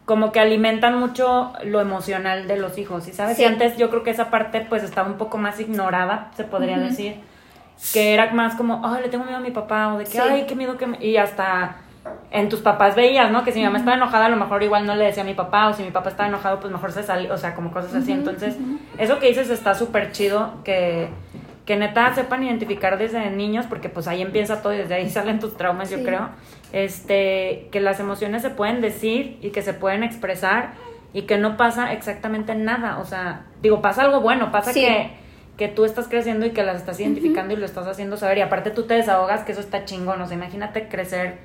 como 0.08 0.32
que 0.32 0.40
alimentan 0.40 0.98
mucho 0.98 1.52
lo 1.64 1.82
emocional 1.82 2.48
de 2.48 2.56
los 2.56 2.78
hijos, 2.78 3.06
¿y 3.08 3.12
sabes? 3.12 3.36
Sí. 3.36 3.42
Y 3.42 3.44
antes 3.44 3.76
yo 3.76 3.90
creo 3.90 4.02
que 4.02 4.10
esa 4.10 4.30
parte 4.30 4.64
pues 4.66 4.82
estaba 4.82 5.06
un 5.06 5.18
poco 5.18 5.36
más 5.36 5.60
ignorada, 5.60 6.30
se 6.34 6.44
podría 6.44 6.78
decir, 6.78 7.20
que 7.92 8.14
era 8.14 8.32
más 8.32 8.54
como, 8.54 8.80
ay, 8.86 9.02
le 9.02 9.10
tengo 9.10 9.24
miedo 9.24 9.36
a 9.36 9.40
mi 9.42 9.50
papá, 9.50 9.92
o 9.92 9.98
de 9.98 10.04
que, 10.04 10.12
Sí. 10.12 10.18
ay, 10.18 10.46
qué 10.48 10.54
miedo 10.56 10.78
que 10.78 10.86
me... 10.86 11.04
Y 11.04 11.18
hasta 11.18 11.76
en 12.30 12.48
tus 12.48 12.60
papás 12.60 12.96
veías, 12.96 13.30
¿no? 13.30 13.44
Que 13.44 13.52
si 13.52 13.58
mi 13.58 13.66
mamá 13.66 13.76
estaba 13.80 13.98
enojada, 13.98 14.24
a 14.24 14.28
lo 14.30 14.36
mejor 14.36 14.62
igual 14.62 14.86
no 14.86 14.94
le 14.96 15.04
decía 15.04 15.24
a 15.24 15.26
mi 15.26 15.34
papá, 15.34 15.68
o 15.68 15.74
si 15.74 15.82
mi 15.82 15.90
papá 15.90 16.08
estaba 16.08 16.26
enojado, 16.30 16.58
pues 16.58 16.72
mejor 16.72 16.90
se 16.90 17.02
salió, 17.02 17.34
o 17.34 17.36
sea, 17.36 17.54
como 17.54 17.70
cosas 17.70 17.94
así. 17.94 18.10
Entonces, 18.12 18.56
eso 18.96 19.18
que 19.18 19.28
dices 19.28 19.50
está 19.50 19.74
súper 19.74 20.10
chido, 20.12 20.54
que, 20.64 21.10
que 21.68 21.76
neta 21.76 22.14
sepan 22.14 22.42
identificar 22.44 22.96
desde 22.96 23.28
niños, 23.28 23.66
porque 23.68 23.90
pues 23.90 24.08
ahí 24.08 24.22
empieza 24.22 24.62
todo 24.62 24.72
y 24.72 24.78
desde 24.78 24.94
ahí 24.94 25.10
salen 25.18 25.38
tus 25.38 25.54
traumas, 25.58 25.90
yo 25.90 26.02
creo. 26.02 26.30
Este, 26.72 27.68
que 27.70 27.80
las 27.80 28.00
emociones 28.00 28.40
se 28.40 28.48
pueden 28.48 28.80
decir 28.80 29.38
y 29.42 29.50
que 29.50 29.60
se 29.60 29.74
pueden 29.74 30.02
expresar 30.02 30.70
y 31.12 31.22
que 31.22 31.36
no 31.36 31.58
pasa 31.58 31.92
exactamente 31.92 32.54
nada. 32.54 32.98
O 33.00 33.04
sea, 33.04 33.44
digo, 33.60 33.82
pasa 33.82 34.00
algo 34.00 34.22
bueno, 34.22 34.50
pasa 34.50 34.72
Sí. 34.72 34.80
que, 34.80 35.10
que 35.58 35.68
tú 35.68 35.84
estás 35.84 36.08
creciendo 36.08 36.46
y 36.46 36.52
que 36.52 36.62
las 36.62 36.76
estás 36.78 36.98
identificando 37.00 37.52
y 37.52 37.58
lo 37.58 37.66
estás 37.66 37.86
haciendo 37.86 38.16
saber. 38.16 38.38
Y 38.38 38.40
aparte 38.40 38.70
tú 38.70 38.84
te 38.84 38.94
desahogas, 38.94 39.44
que 39.44 39.52
eso 39.52 39.60
está 39.60 39.84
chingón. 39.84 40.22
O 40.22 40.26
sea, 40.26 40.38
imagínate 40.38 40.88
crecer 40.88 41.36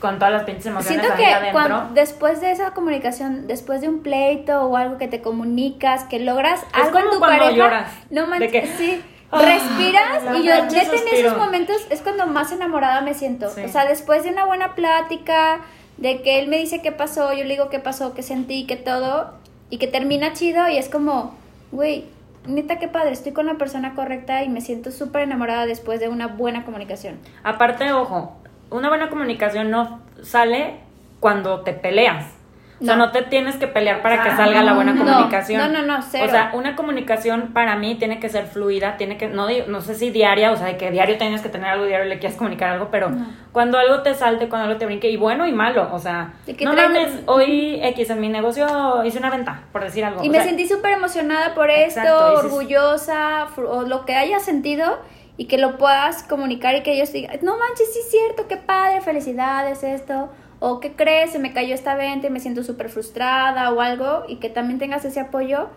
con 0.00 0.16
todas 0.18 0.32
las 0.32 0.42
pinches 0.42 0.66
emociones 0.66 1.00
Siento 1.00 1.12
ahí 1.16 1.24
que 1.24 1.32
adentro. 1.32 1.52
cuando, 1.52 1.94
después 1.94 2.40
de 2.40 2.50
esa 2.50 2.72
comunicación, 2.72 3.46
después 3.46 3.80
de 3.80 3.88
un 3.88 4.02
pleito 4.02 4.62
o 4.62 4.76
algo 4.76 4.98
que 4.98 5.06
te 5.08 5.20
comunicas, 5.22 6.04
que 6.04 6.18
logras 6.18 6.62
Es 6.76 6.84
algo 6.84 6.98
en 6.98 7.04
tu 7.10 7.18
cuando 7.18 7.44
pareja, 7.44 7.50
lloras, 7.52 7.92
no 8.10 8.22
de 8.22 8.26
manches, 8.28 8.50
que, 8.52 8.66
sí, 8.66 9.02
respiras 9.30 10.24
la 10.24 10.36
y 10.38 10.44
yo 10.44 10.54
neta 10.54 10.78
en 10.80 10.84
suspiro. 10.90 11.28
esos 11.28 11.38
momentos 11.38 11.76
es 11.90 12.00
cuando 12.02 12.26
más 12.26 12.52
enamorada 12.52 13.00
me 13.00 13.14
siento. 13.14 13.50
Sí. 13.50 13.62
O 13.62 13.68
sea, 13.68 13.86
después 13.86 14.24
de 14.24 14.30
una 14.30 14.44
buena 14.46 14.74
plática, 14.74 15.60
de 15.98 16.22
que 16.22 16.38
él 16.38 16.48
me 16.48 16.56
dice 16.58 16.80
qué 16.80 16.92
pasó, 16.92 17.32
yo 17.32 17.44
le 17.44 17.50
digo 17.50 17.68
qué 17.68 17.80
pasó, 17.80 18.14
qué 18.14 18.22
sentí, 18.22 18.66
qué 18.66 18.76
todo, 18.76 19.32
y 19.70 19.78
que 19.78 19.86
termina 19.86 20.32
chido 20.32 20.68
y 20.68 20.78
es 20.78 20.88
como, 20.88 21.34
güey, 21.72 22.06
neta 22.46 22.78
qué 22.78 22.88
padre, 22.88 23.12
estoy 23.12 23.32
con 23.32 23.46
la 23.46 23.54
persona 23.54 23.94
correcta 23.94 24.42
y 24.42 24.48
me 24.48 24.60
siento 24.60 24.90
súper 24.90 25.22
enamorada 25.22 25.66
después 25.66 26.00
de 26.00 26.08
una 26.08 26.28
buena 26.28 26.64
comunicación. 26.64 27.18
Aparte, 27.42 27.92
ojo, 27.92 28.36
una 28.70 28.88
buena 28.88 29.10
comunicación 29.10 29.70
no 29.70 30.00
sale 30.22 30.76
cuando 31.20 31.60
te 31.60 31.72
peleas. 31.72 32.37
O 32.80 32.84
sea, 32.84 32.94
No. 32.94 33.10
te 33.10 33.22
tienes 33.22 33.56
que 33.56 33.66
pelear 33.66 34.02
para 34.02 34.22
que 34.22 34.28
Ah, 34.28 34.36
salga 34.36 34.62
la 34.62 34.72
buena 34.74 34.96
comunicación. 34.96 35.60
no, 35.60 35.68
no, 35.68 35.86
no, 35.96 36.00
cero. 36.02 36.26
O 36.26 36.30
sea, 36.30 36.50
una 36.54 36.76
comunicación 36.76 37.52
para 37.52 37.74
mí 37.74 37.96
tiene 37.96 38.20
que 38.20 38.28
ser 38.28 38.46
fluida, 38.46 38.96
tiene 38.96 39.16
que, 39.16 39.26
no, 39.26 39.48
no 39.66 39.80
sé 39.80 39.94
si 39.96 40.10
diaria, 40.10 40.52
o 40.52 40.56
sea, 40.56 40.66
de 40.66 40.76
que 40.76 40.90
diario 40.92 41.18
tienes 41.18 41.40
que 41.42 41.48
tener 41.48 41.68
algo 41.70 41.86
diario, 41.86 42.06
le 42.06 42.18
quieras 42.20 42.38
comunicar 42.38 42.70
algo, 42.70 42.88
pero 42.92 43.10
cuando 43.52 43.78
algo 43.78 44.02
te 44.02 44.14
salte, 44.14 44.48
cuando 44.48 44.68
algo 44.68 44.78
te 44.78 44.86
brinque, 44.86 45.10
y 45.10 45.16
bueno 45.16 45.46
y 45.46 45.52
malo, 45.52 45.88
o 45.92 45.98
sea, 45.98 46.34
no 46.60 46.72
mames, 46.72 47.22
hoy 47.26 47.80
X 47.82 48.10
en 48.10 48.20
mi 48.20 48.28
negocio 48.28 49.04
hice 49.04 49.18
una 49.18 49.30
venta, 49.30 49.62
por 49.72 49.82
decir 49.82 50.04
algo. 50.04 50.22
Y 50.22 50.28
o 50.28 50.30
me 50.30 50.38
sea, 50.38 50.46
sentí 50.46 50.68
súper 50.68 50.92
emocionada 50.92 51.54
por 51.54 51.70
esto, 51.70 52.00
Exacto, 52.00 52.34
orgullosa, 52.46 53.46
o 53.56 53.82
lo 53.82 54.04
que 54.04 54.14
hayas 54.14 54.44
sentido, 54.44 55.00
y 55.36 55.46
que 55.46 55.58
lo 55.58 55.78
puedas 55.78 56.22
comunicar 56.24 56.74
y 56.74 56.82
que 56.82 56.92
ellos 56.92 57.12
digan, 57.12 57.38
no 57.42 57.56
manches, 57.58 57.92
sí 57.92 58.00
es 58.00 58.10
cierto, 58.10 58.46
qué 58.48 58.56
padre, 58.56 59.00
felicidades, 59.00 59.82
esto. 59.82 60.30
O 60.60 60.80
qué 60.80 60.92
crees, 60.92 61.30
se 61.32 61.38
me 61.38 61.52
cayó 61.52 61.74
esta 61.74 61.94
venta 61.94 62.26
y 62.26 62.30
me 62.30 62.40
siento 62.40 62.62
súper 62.64 62.88
frustrada 62.88 63.72
o 63.72 63.80
algo, 63.80 64.24
y 64.28 64.36
que 64.36 64.48
también 64.50 64.78
tengas 64.78 65.04
ese 65.04 65.20
apoyo. 65.20 65.68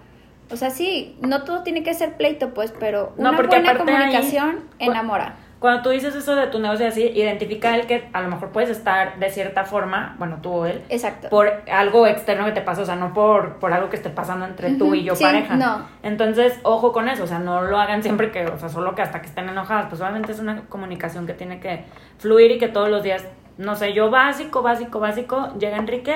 O 0.51 0.55
sea, 0.57 0.69
sí, 0.69 1.17
no 1.21 1.43
todo 1.43 1.63
tiene 1.63 1.83
que 1.83 1.93
ser 1.93 2.17
pleito, 2.17 2.53
pues, 2.53 2.73
pero 2.79 3.13
No, 3.17 3.29
una 3.29 3.37
porque 3.37 3.55
buena 3.57 3.71
ahí- 3.71 3.77
comunicación 3.77 4.55
cu- 4.55 4.61
enamora. 4.91 5.35
Cuando 5.59 5.83
tú 5.83 5.89
dices 5.91 6.15
eso 6.15 6.33
de 6.35 6.47
tu 6.47 6.57
negocio 6.59 6.87
así, 6.87 7.03
identifica 7.03 7.75
el 7.75 7.85
que 7.85 8.09
a 8.13 8.21
lo 8.21 8.29
mejor 8.29 8.49
puedes 8.49 8.71
estar 8.71 9.19
de 9.19 9.29
cierta 9.29 9.63
forma, 9.63 10.15
bueno, 10.17 10.39
tú 10.41 10.51
o 10.51 10.65
él, 10.65 10.81
Exacto. 10.89 11.29
por 11.29 11.51
algo 11.71 12.07
externo 12.07 12.45
que 12.45 12.51
te 12.51 12.61
pasó, 12.61 12.81
o 12.81 12.85
sea, 12.85 12.95
no 12.95 13.13
por, 13.13 13.59
por 13.59 13.71
algo 13.71 13.87
que 13.91 13.95
esté 13.97 14.09
pasando 14.09 14.45
entre 14.47 14.71
tú 14.71 14.85
Ujú, 14.87 14.95
y 14.95 15.03
yo 15.03 15.15
sí, 15.15 15.23
pareja. 15.23 15.55
no. 15.55 15.85
Entonces, 16.01 16.59
ojo 16.63 16.91
con 16.91 17.07
eso, 17.07 17.25
o 17.25 17.27
sea, 17.27 17.37
no 17.37 17.61
lo 17.61 17.77
hagan 17.79 18.01
siempre 18.01 18.31
que, 18.31 18.47
o 18.47 18.57
sea, 18.57 18.69
solo 18.69 18.95
que 18.95 19.03
hasta 19.03 19.21
que 19.21 19.27
estén 19.27 19.47
enojadas, 19.49 19.85
pues 19.87 20.01
obviamente 20.01 20.31
es 20.31 20.39
una 20.39 20.61
comunicación 20.61 21.27
que 21.27 21.33
tiene 21.33 21.59
que 21.59 21.83
fluir 22.17 22.49
y 22.53 22.57
que 22.57 22.67
todos 22.67 22.89
los 22.89 23.03
días, 23.03 23.23
no 23.61 23.75
sé, 23.75 23.93
yo 23.93 24.09
básico, 24.09 24.61
básico, 24.61 24.99
básico, 24.99 25.53
llega 25.59 25.77
Enrique 25.77 26.15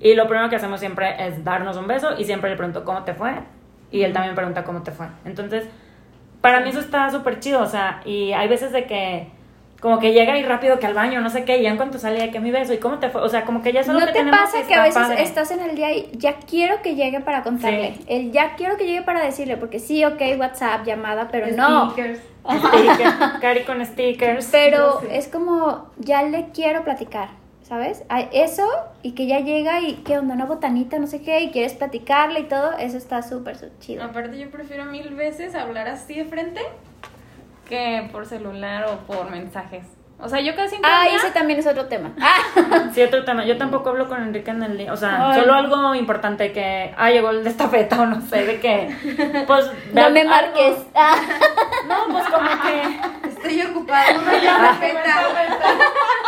y 0.00 0.14
lo 0.14 0.26
primero 0.26 0.48
que 0.48 0.56
hacemos 0.56 0.80
siempre 0.80 1.26
es 1.26 1.44
darnos 1.44 1.76
un 1.76 1.86
beso 1.86 2.18
y 2.18 2.24
siempre 2.24 2.50
le 2.50 2.56
pregunto 2.56 2.84
cómo 2.84 3.04
te 3.04 3.14
fue 3.14 3.34
y 3.90 4.02
él 4.02 4.12
también 4.12 4.34
pregunta 4.34 4.64
cómo 4.64 4.82
te 4.82 4.90
fue. 4.90 5.06
Entonces, 5.24 5.68
para 6.40 6.60
mí 6.60 6.70
eso 6.70 6.80
está 6.80 7.10
súper 7.10 7.40
chido, 7.40 7.62
o 7.62 7.66
sea, 7.66 8.00
y 8.04 8.32
hay 8.32 8.48
veces 8.48 8.72
de 8.72 8.86
que 8.86 9.30
como 9.82 9.98
que 9.98 10.12
llega 10.12 10.38
y 10.38 10.44
rápido 10.44 10.78
que 10.78 10.86
al 10.86 10.94
baño, 10.94 11.20
no 11.20 11.28
sé 11.28 11.44
qué, 11.44 11.58
y 11.58 11.64
ya 11.64 11.70
en 11.70 11.76
cuanto 11.76 11.98
sale 11.98 12.20
de 12.20 12.30
que 12.30 12.38
mi 12.38 12.52
beso, 12.52 12.72
y 12.72 12.78
cómo 12.78 12.98
te 13.00 13.10
fue, 13.10 13.20
o 13.20 13.28
sea, 13.28 13.44
como 13.44 13.62
que 13.62 13.72
ya 13.72 13.80
eso 13.80 13.90
es 13.90 13.94
lo 13.94 14.00
¿No 14.00 14.06
que 14.06 14.12
te 14.12 14.18
tenemos 14.20 14.40
pasa 14.40 14.66
que 14.66 14.74
a 14.74 14.82
veces 14.82 14.94
padre. 15.02 15.22
estás 15.24 15.50
en 15.50 15.58
el 15.60 15.74
día 15.74 15.92
y 15.92 16.08
ya 16.12 16.36
quiero 16.38 16.80
que 16.82 16.94
llegue 16.94 17.20
para 17.20 17.42
contarle? 17.42 17.96
Sí. 17.96 18.04
El 18.06 18.30
ya 18.32 18.54
quiero 18.54 18.76
que 18.76 18.86
llegue 18.86 19.02
para 19.02 19.20
decirle, 19.24 19.56
porque 19.56 19.80
sí, 19.80 20.04
ok, 20.04 20.22
WhatsApp, 20.38 20.86
llamada, 20.86 21.28
pero 21.32 21.48
no. 21.48 21.90
Stickers. 21.90 22.20
Sticker, 22.48 23.40
Cari 23.40 23.62
con 23.64 23.84
stickers. 23.84 24.48
Pero 24.52 25.00
Sí. 25.00 25.06
es 25.10 25.26
como, 25.28 25.90
ya 25.98 26.22
le 26.22 26.50
quiero 26.54 26.84
platicar, 26.84 27.28
¿sabes? 27.62 28.04
Eso 28.32 28.66
y 29.02 29.12
que 29.12 29.26
ya 29.26 29.40
llega 29.40 29.80
y, 29.80 29.94
¿qué 30.04 30.16
onda? 30.18 30.34
Una 30.34 30.44
botanita, 30.46 30.98
no 30.98 31.06
sé 31.08 31.22
qué, 31.22 31.40
y 31.42 31.50
quieres 31.50 31.74
platicarle 31.74 32.40
y 32.40 32.44
todo, 32.44 32.72
eso 32.78 32.96
está 32.96 33.22
súper 33.22 33.56
chido. 33.80 34.04
Aparte 34.04 34.38
yo 34.38 34.48
prefiero 34.50 34.84
mil 34.84 35.10
veces 35.14 35.54
hablar 35.56 35.88
así 35.88 36.14
de 36.14 36.24
frente 36.24 36.60
que 37.72 38.06
por 38.12 38.26
celular 38.26 38.84
o 38.84 38.98
por 39.06 39.30
mensajes. 39.30 39.86
O 40.20 40.28
sea, 40.28 40.40
yo 40.40 40.54
casi 40.54 40.76
Ah, 40.84 41.06
ese 41.10 41.30
también 41.30 41.58
es 41.58 41.66
otro 41.66 41.86
tema. 41.86 42.12
Ah, 42.20 42.36
Sí, 42.92 43.02
otro 43.02 43.24
tema. 43.24 43.44
Yo 43.46 43.56
tampoco 43.56 43.88
hablo 43.88 44.08
con 44.08 44.22
Enrique 44.22 44.50
en 44.50 44.62
el 44.62 44.76
día. 44.76 44.92
O 44.92 44.96
sea, 44.96 45.30
Ay. 45.30 45.40
solo 45.40 45.54
algo 45.54 45.94
importante 45.94 46.52
que. 46.52 46.94
Ah, 46.98 47.10
llegó 47.10 47.30
el 47.30 47.42
destapeta 47.42 48.02
o 48.02 48.06
no 48.06 48.20
sé, 48.20 48.44
de 48.44 48.60
que. 48.60 49.44
Pues. 49.46 49.70
no 49.94 50.10
me 50.10 50.22
marques. 50.24 50.76
Ah, 50.94 51.16
No, 51.88 52.12
pues 52.12 52.24
como 52.28 52.48
que. 52.62 53.28
Estoy 53.30 53.62
ocupada, 53.62 54.12
no 54.12 54.22
me 54.22 54.38
llama 54.40 54.78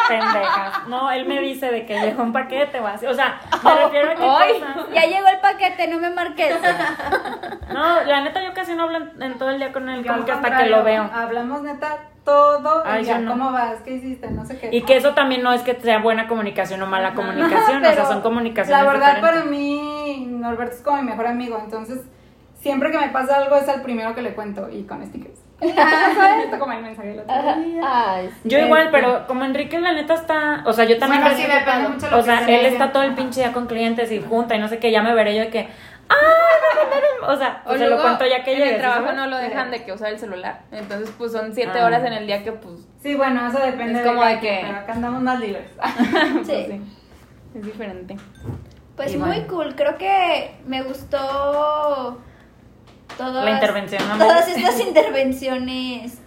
Pendejas. 0.08 0.88
No, 0.88 1.10
él 1.12 1.24
me 1.26 1.40
dice 1.40 1.70
de 1.70 1.86
que 1.86 1.98
llegó 2.00 2.22
un 2.24 2.32
paquete 2.32 2.80
o 2.80 2.86
así. 2.86 3.06
O 3.06 3.14
sea, 3.14 3.40
me 3.62 3.74
refiero 3.76 4.10
a 4.10 4.14
que. 4.14 4.60
Cosas- 4.60 4.86
ya 4.92 5.02
llegó 5.06 5.28
el 5.28 5.38
paquete, 5.38 5.86
no 5.88 5.98
me 5.98 6.10
marques. 6.10 6.54
No, 7.72 8.02
la 8.04 8.20
neta, 8.22 8.42
yo 8.42 8.52
casi 8.54 8.74
no 8.74 8.84
hablo 8.84 8.98
en, 8.98 9.22
en 9.22 9.38
todo 9.38 9.50
el 9.50 9.58
día 9.58 9.72
con 9.72 9.88
él, 9.88 10.02
Yo 10.02 10.12
como 10.12 10.24
que 10.24 10.32
hasta 10.32 10.56
que 10.56 10.66
lo 10.66 10.82
veo. 10.82 11.08
Hablamos 11.12 11.62
neta 11.62 11.98
todo 12.24 12.82
el 12.84 12.90
Ay, 12.90 13.04
día. 13.04 13.18
yo 13.18 13.24
no. 13.24 13.30
¿Cómo 13.32 13.52
vas? 13.52 13.80
¿Qué 13.84 13.92
hiciste? 13.92 14.30
No 14.30 14.44
sé 14.46 14.58
qué. 14.58 14.70
Y 14.72 14.82
que 14.82 14.96
eso 14.96 15.12
también 15.14 15.42
no 15.42 15.52
es 15.52 15.62
que 15.62 15.74
sea 15.80 15.98
buena 15.98 16.26
comunicación 16.26 16.82
o 16.82 16.86
mala 16.86 17.14
comunicación, 17.14 17.84
o 17.84 17.92
sea, 17.92 18.06
son 18.06 18.22
comunicaciones 18.22 18.82
La 18.84 18.90
verdad, 18.90 19.16
diferentes. 19.16 19.40
para 19.42 19.50
mí, 19.50 20.26
Norberto 20.30 20.74
es 20.76 20.80
como 20.82 20.96
mi 21.02 21.10
mejor 21.10 21.26
amigo. 21.26 21.60
Entonces, 21.62 22.00
siempre 22.60 22.90
que 22.90 22.98
me 22.98 23.08
pasa 23.08 23.36
algo, 23.36 23.56
es 23.56 23.68
el 23.68 23.82
primero 23.82 24.14
que 24.14 24.22
le 24.22 24.34
cuento. 24.34 24.70
Y 24.70 24.84
con 24.84 25.04
stickers. 25.04 25.40
¿sabes? 25.60 26.44
Esto 26.46 26.58
como 26.58 26.72
el 26.72 26.82
mensaje 26.82 27.08
del 27.08 27.20
otro 27.20 27.34
día. 27.62 27.80
Ay, 27.84 28.30
sí. 28.42 28.48
Yo 28.48 28.58
igual, 28.58 28.88
pero 28.90 29.26
como 29.26 29.44
Enrique 29.44 29.78
la 29.78 29.92
neta 29.92 30.14
está, 30.14 30.62
o 30.66 30.72
sea, 30.72 30.84
yo 30.84 30.98
también 30.98 31.22
Bueno, 31.22 31.36
sí, 31.36 31.44
depende 31.44 31.88
mucho 31.90 32.10
lo 32.10 32.18
o 32.18 32.22
sea, 32.22 32.44
se 32.44 32.60
él 32.60 32.66
está 32.66 32.90
todo 32.90 33.02
el 33.02 33.14
pinche 33.14 33.40
día 33.40 33.52
con 33.52 33.66
clientes 33.66 34.10
y 34.10 34.20
junta 34.20 34.56
y 34.56 34.58
no 34.58 34.68
sé 34.68 34.78
qué, 34.78 34.90
ya 34.90 35.02
me 35.02 35.14
veré 35.14 35.36
yo 35.36 35.42
de 35.42 35.50
que 35.50 35.68
no", 36.08 37.26
O 37.32 37.36
sea, 37.36 37.62
O 37.64 37.68
pues 37.68 37.78
se 37.78 37.84
lo 37.84 37.90
luego, 37.96 38.02
cuento 38.02 38.26
ya 38.26 38.44
que 38.44 38.54
en 38.56 38.62
el 38.62 38.74
¿sí 38.74 38.78
trabajo 38.80 39.02
sabes? 39.04 39.16
no 39.16 39.26
lo 39.26 39.36
dejan 39.38 39.70
de 39.70 39.84
que 39.84 39.92
usar 39.92 40.12
el 40.12 40.18
celular. 40.18 40.60
Entonces, 40.72 41.10
pues 41.16 41.32
son 41.32 41.54
siete 41.54 41.78
Ah. 41.80 41.86
horas 41.86 42.04
en 42.04 42.12
el 42.12 42.26
día 42.26 42.42
que, 42.44 42.52
pues, 42.52 42.80
Sí, 43.02 43.14
bueno, 43.14 43.46
eso 43.48 43.58
depende 43.58 44.00
Es 44.00 44.06
como 44.06 44.24
de 44.24 44.40
que- 44.40 44.60
Pero 44.62 44.78
acá 44.78 44.92
andamos 44.92 45.22
más 45.22 45.40
libres. 45.40 45.66
pues 46.34 46.46
Sí. 46.46 46.64
sí, 46.68 46.80
es 47.58 47.64
diferente. 47.64 48.16
Pues 48.96 49.12
Y 49.14 49.16
muy 49.18 49.28
bueno. 49.28 49.46
cool, 49.48 49.74
creo 49.74 49.96
que 49.98 50.54
me 50.66 50.82
gustó 50.82 52.18
todas, 53.18 53.44
La 53.44 53.50
intervención, 53.50 54.02
¿no? 54.08 54.18
todas 54.18 54.46
estas 54.48 54.80
intervenciones. 54.80 56.18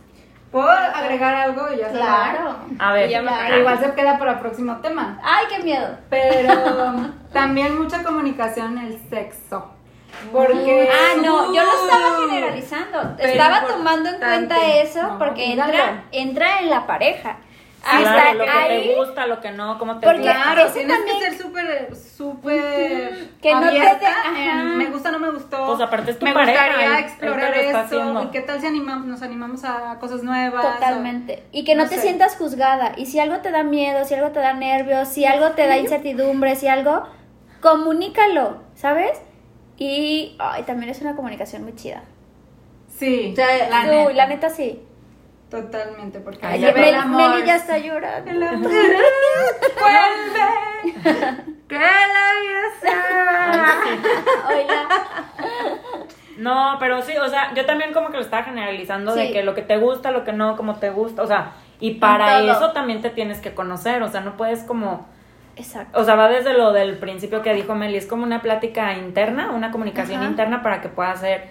¿Puedo 0.51 0.69
agregar 0.69 1.35
algo? 1.35 1.67
Y 1.73 1.77
ya 1.77 1.89
se 1.89 1.97
va? 1.97 2.05
Claro. 2.05 2.55
A 2.79 2.93
ver, 2.93 3.09
Ya 3.09 3.21
Claro. 3.21 3.57
Igual 3.59 3.79
se 3.79 3.93
queda 3.93 4.17
para 4.17 4.33
el 4.33 4.39
próximo 4.39 4.77
tema. 4.77 5.19
Ay, 5.23 5.45
qué 5.49 5.63
miedo. 5.63 5.97
Pero 6.09 6.53
también 7.33 7.77
mucha 7.77 8.03
comunicación 8.03 8.77
en 8.77 8.85
el 8.87 9.09
sexo. 9.09 9.71
Porque. 10.31 10.89
Ah, 10.91 11.17
no, 11.23 11.53
yo 11.53 11.63
lo 11.63 11.71
estaba 11.85 12.19
generalizando. 12.21 13.15
Pero 13.17 13.29
estaba 13.29 13.67
tomando 13.67 14.09
en 14.09 14.17
cuenta 14.19 14.67
eso 14.75 15.03
No, 15.03 15.19
porque 15.19 15.51
entra, 15.53 16.05
entra 16.11 16.59
en 16.61 16.69
la 16.69 16.87
pareja. 16.87 17.37
Claro, 17.89 18.07
Hasta 18.19 18.33
lo 18.33 18.43
que 18.43 18.49
ahí, 18.49 18.87
te 18.89 18.95
gusta, 18.95 19.27
lo 19.27 19.41
que 19.41 19.51
no, 19.51 19.77
cómo 19.79 19.99
te 19.99 20.05
Porque- 20.05 20.19
gusta. 20.21 20.33
Claro, 20.43 20.71
tienes 20.71 20.97
también- 20.97 21.19
que 21.19 21.25
ser 21.25 21.37
súper, 21.41 21.95
súper. 21.95 23.29
Que 23.41 23.53
no 23.53 23.61
te 23.61 23.71
de- 23.71 24.51
en 24.51 24.77
Me 24.77 24.85
gusta, 24.87 25.11
no 25.11 25.19
me 25.19 25.31
gustó. 25.31 25.65
Pues 25.67 25.81
aparte 25.81 26.11
es 26.11 26.19
tu 26.19 26.25
me 26.25 26.33
pareja, 26.33 26.67
gustaría 26.67 26.99
explorar 26.99 27.53
eso. 27.57 28.23
¿Y 28.23 28.27
qué 28.31 28.41
tal 28.41 28.59
si 28.61 28.67
animamos, 28.67 29.05
nos 29.07 29.21
animamos 29.21 29.63
a 29.63 29.97
cosas 29.99 30.23
nuevas? 30.23 30.75
Totalmente. 30.75 31.43
Y 31.51 31.63
que 31.63 31.75
no, 31.75 31.83
no 31.83 31.89
te 31.89 31.95
sé. 31.95 32.01
sientas 32.01 32.35
juzgada. 32.35 32.93
Y 32.97 33.05
si 33.05 33.19
algo 33.19 33.37
te 33.37 33.51
da 33.51 33.63
miedo, 33.63 34.03
si 34.05 34.13
algo 34.15 34.31
te 34.31 34.39
da 34.39 34.53
nervios, 34.53 35.07
si 35.07 35.25
algo 35.25 35.51
te 35.51 35.67
da 35.67 35.77
incertidumbre, 35.77 36.55
si 36.55 36.67
algo, 36.67 37.03
comunícalo, 37.61 38.57
¿sabes? 38.75 39.19
Y 39.77 40.35
ay, 40.39 40.63
también 40.63 40.89
es 40.91 41.01
una 41.01 41.15
comunicación 41.15 41.63
muy 41.63 41.75
chida. 41.75 42.03
Sí, 42.89 43.35
la 43.37 43.83
neta. 43.83 44.13
la 44.13 44.27
neta 44.27 44.49
sí. 44.49 44.81
Totalmente, 45.49 46.19
porque 46.19 46.45
ahí 46.45 46.59
ya 46.59 46.69
el 46.69 46.95
amor. 46.95 47.29
Meli 47.29 47.47
ya 47.47 47.55
está 47.55 47.77
llorando. 47.77 48.29
El 48.29 48.43
amor. 48.43 48.71
Vuelve. 49.79 50.47
que 51.67 51.75
la 51.77 52.27
vida. 54.55 54.97
No, 56.37 56.75
pero 56.79 57.01
sí, 57.01 57.17
o 57.17 57.27
sea, 57.29 57.53
yo 57.55 57.65
también 57.65 57.93
como 57.93 58.09
que 58.09 58.17
lo 58.17 58.23
estaba 58.23 58.43
generalizando 58.43 59.15
de 59.15 59.31
que 59.31 59.41
lo 59.43 59.55
que 59.55 59.63
te 59.63 59.77
gusta, 59.77 60.11
lo 60.11 60.23
que 60.23 60.33
no, 60.33 60.55
como 60.55 60.75
te 60.75 60.91
gusta, 60.91 61.23
o 61.23 61.27
sea, 61.27 61.53
y 61.79 61.95
para 61.95 62.41
eso 62.41 62.71
también 62.73 63.01
te 63.01 63.09
tienes 63.09 63.39
que 63.39 63.55
conocer, 63.55 64.03
o 64.03 64.09
sea, 64.09 64.21
no 64.21 64.37
puedes 64.37 64.63
como, 64.63 65.07
Exacto. 65.55 65.99
o 65.99 66.03
sea, 66.03 66.15
va 66.15 66.27
desde 66.27 66.53
lo 66.53 66.73
del 66.73 66.97
principio 66.97 67.41
que 67.41 67.53
dijo 67.53 67.73
Meli, 67.73 67.97
es 67.97 68.05
como 68.05 68.23
una 68.23 68.41
plática 68.41 68.93
interna, 68.93 69.51
una 69.51 69.71
comunicación 69.71 70.21
Ajá. 70.21 70.29
interna 70.29 70.61
para 70.61 70.81
que 70.81 70.89
puedas 70.89 71.17
hacer 71.17 71.49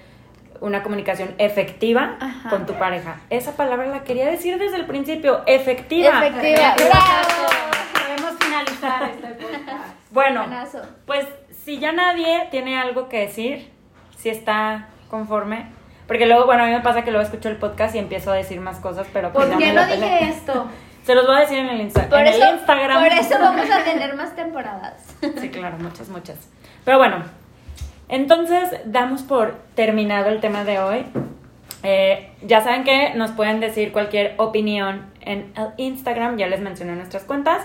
una 0.60 0.82
comunicación 0.82 1.34
efectiva 1.38 2.16
Ajá. 2.20 2.50
con 2.50 2.66
tu 2.66 2.74
pareja. 2.74 3.16
Esa 3.30 3.56
palabra 3.56 3.86
la 3.86 4.04
quería 4.04 4.26
decir 4.26 4.58
desde 4.58 4.76
el 4.76 4.86
principio, 4.86 5.42
efectiva. 5.46 6.26
Efectiva. 6.26 6.74
¡Bravo! 6.76 7.48
Podemos 7.92 8.34
finalizar 8.44 9.10
este 9.10 9.26
podcast. 9.28 9.94
Bueno, 10.10 10.40
Buenazo. 10.42 10.82
pues 11.06 11.26
si 11.64 11.78
ya 11.78 11.92
nadie 11.92 12.48
tiene 12.50 12.78
algo 12.78 13.08
que 13.08 13.20
decir, 13.20 13.70
si 14.16 14.28
está 14.30 14.88
conforme, 15.10 15.66
porque 16.06 16.26
luego, 16.26 16.46
bueno, 16.46 16.62
a 16.62 16.66
mí 16.66 16.72
me 16.72 16.80
pasa 16.80 17.02
que 17.02 17.10
luego 17.10 17.24
escucho 17.24 17.48
el 17.48 17.56
podcast 17.56 17.94
y 17.94 17.98
empiezo 17.98 18.30
a 18.30 18.34
decir 18.34 18.60
más 18.60 18.78
cosas, 18.78 19.06
pero 19.12 19.32
pues 19.32 19.46
¿Por 19.48 19.58
qué 19.58 19.72
no 19.72 19.84
dije 19.86 20.24
esto? 20.28 20.66
Se 21.04 21.14
los 21.14 21.26
voy 21.26 21.36
a 21.36 21.40
decir 21.40 21.58
en 21.58 21.68
el, 21.68 21.80
Insta 21.80 22.08
Por 22.08 22.18
en 22.20 22.26
eso, 22.28 22.44
el 22.44 22.54
Instagram. 22.56 23.02
por 23.02 23.12
eso 23.12 23.38
vamos 23.38 23.70
a 23.70 23.84
tener 23.84 24.14
más 24.16 24.34
temporadas. 24.34 25.04
Sí, 25.40 25.50
claro, 25.50 25.76
muchas, 25.78 26.08
muchas. 26.08 26.36
Pero 26.84 26.98
bueno, 26.98 27.22
entonces 28.08 28.70
damos 28.84 29.22
por 29.22 29.56
terminado 29.74 30.30
el 30.30 30.40
tema 30.40 30.64
de 30.64 30.78
hoy. 30.78 31.04
Eh, 31.82 32.30
ya 32.42 32.62
saben 32.62 32.84
que 32.84 33.14
nos 33.14 33.32
pueden 33.32 33.60
decir 33.60 33.92
cualquier 33.92 34.34
opinión 34.38 35.06
en 35.20 35.52
el 35.56 35.68
Instagram, 35.76 36.36
ya 36.36 36.46
les 36.46 36.60
mencioné 36.60 36.96
nuestras 36.96 37.24
cuentas, 37.24 37.62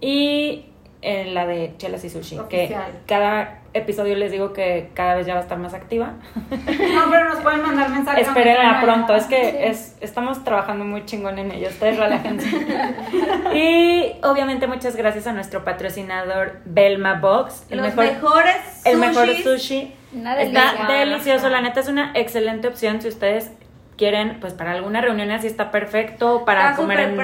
y 0.00 0.66
en 1.00 1.34
la 1.34 1.46
de 1.46 1.74
Chelas 1.78 2.04
y 2.04 2.10
Sushi, 2.10 2.38
que 2.48 2.76
cada 3.06 3.61
episodio 3.74 4.16
les 4.16 4.30
digo 4.30 4.52
que 4.52 4.90
cada 4.94 5.14
vez 5.14 5.26
ya 5.26 5.34
va 5.34 5.40
a 5.40 5.42
estar 5.42 5.58
más 5.58 5.74
activa. 5.74 6.14
No, 6.92 7.10
pero 7.10 7.28
nos 7.28 7.40
pueden 7.40 7.62
mandar 7.62 7.88
mensajes. 7.90 8.28
Espérenla 8.28 8.70
aunque 8.70 8.86
pronto, 8.86 9.14
es 9.14 9.24
que 9.24 9.68
es, 9.68 9.96
estamos 10.00 10.44
trabajando 10.44 10.84
muy 10.84 11.04
chingón 11.04 11.38
en 11.38 11.50
ello, 11.50 11.68
ustedes 11.68 11.96
relájense. 11.96 12.48
y 13.54 14.12
obviamente 14.22 14.66
muchas 14.66 14.96
gracias 14.96 15.26
a 15.26 15.32
nuestro 15.32 15.64
patrocinador 15.64 16.60
Belma 16.64 17.14
Box, 17.14 17.66
el 17.70 17.78
Los 17.78 17.88
mejor, 17.88 18.04
mejores 18.04 18.82
el 18.84 18.98
mejor 18.98 19.28
sushi. 19.36 19.94
Está 20.38 20.86
delicioso, 20.88 21.48
la 21.48 21.62
neta 21.62 21.80
es 21.80 21.88
una 21.88 22.12
excelente 22.14 22.68
opción 22.68 23.00
si 23.00 23.08
ustedes 23.08 23.50
quieren, 23.96 24.40
pues 24.40 24.52
para 24.52 24.72
alguna 24.72 25.00
reunión 25.00 25.30
así 25.30 25.46
está 25.46 25.70
perfecto, 25.70 26.44
para 26.44 26.70
Está 26.70 26.76
comer 26.76 27.00
en, 27.00 27.16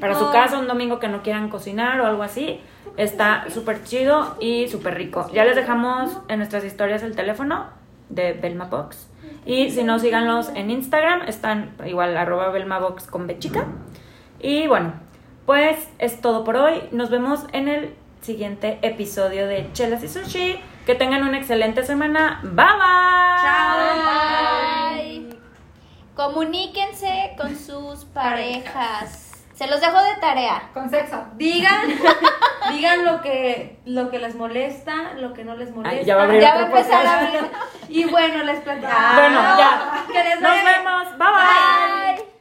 para 0.00 0.14
su 0.14 0.30
casa 0.30 0.58
un 0.58 0.68
domingo 0.68 0.98
que 0.98 1.08
no 1.08 1.22
quieran 1.22 1.48
cocinar 1.48 2.00
o 2.00 2.06
algo 2.06 2.22
así. 2.22 2.60
Está 2.98 3.44
súper 3.48 3.84
chido 3.84 4.36
y 4.40 4.66
súper 4.66 4.96
rico. 4.96 5.30
Ya 5.32 5.44
les 5.44 5.54
dejamos 5.54 6.18
en 6.26 6.38
nuestras 6.38 6.64
historias 6.64 7.04
el 7.04 7.14
teléfono 7.14 7.66
de 8.08 8.32
Belma 8.32 8.64
Box. 8.64 9.08
Y 9.46 9.70
si 9.70 9.84
no, 9.84 10.00
síganlos 10.00 10.48
en 10.56 10.68
Instagram. 10.72 11.22
Están 11.28 11.76
igual 11.86 12.16
arroba 12.16 12.48
Belma 12.48 12.80
Box 12.80 13.06
con 13.06 13.28
Bechica. 13.28 13.66
Y 14.40 14.66
bueno, 14.66 14.94
pues 15.46 15.88
es 16.00 16.20
todo 16.20 16.42
por 16.42 16.56
hoy. 16.56 16.82
Nos 16.90 17.08
vemos 17.08 17.44
en 17.52 17.68
el 17.68 17.94
siguiente 18.20 18.80
episodio 18.82 19.46
de 19.46 19.70
Chelas 19.74 20.02
y 20.02 20.08
Sushi. 20.08 20.60
Que 20.84 20.96
tengan 20.96 21.22
una 21.22 21.38
excelente 21.38 21.84
semana. 21.84 22.40
Bye 22.42 22.64
bye. 25.04 25.26
Bye. 25.28 25.38
Comuníquense 26.16 27.36
con 27.38 27.54
sus 27.54 28.04
parejas. 28.06 29.27
Se 29.58 29.66
los 29.66 29.80
dejo 29.80 30.00
de 30.00 30.14
tarea. 30.20 30.70
Con 30.72 30.88
sexo. 30.88 31.26
Digan, 31.34 31.88
digan 32.70 33.04
lo 33.04 33.20
que, 33.20 33.80
lo 33.86 34.08
que 34.08 34.20
les 34.20 34.36
molesta, 34.36 35.14
lo 35.14 35.34
que 35.34 35.42
no 35.42 35.56
les 35.56 35.74
molesta. 35.74 36.00
Ya 36.02 36.14
va 36.14 36.22
a, 36.22 36.24
abrir 36.26 36.40
ya 36.40 36.54
va 36.54 36.60
a 36.60 36.66
empezar 36.66 37.04
a 37.04 37.18
abrir. 37.18 37.50
Y 37.88 38.04
bueno, 38.04 38.44
les 38.44 38.60
planteo. 38.60 38.88
Ah. 38.92 39.14
Bueno, 39.16 39.40
ya. 39.58 40.36
Nos 40.36 40.64
vemos. 40.64 41.18
bye. 41.18 41.26
bye. 41.26 42.14
bye. 42.14 42.37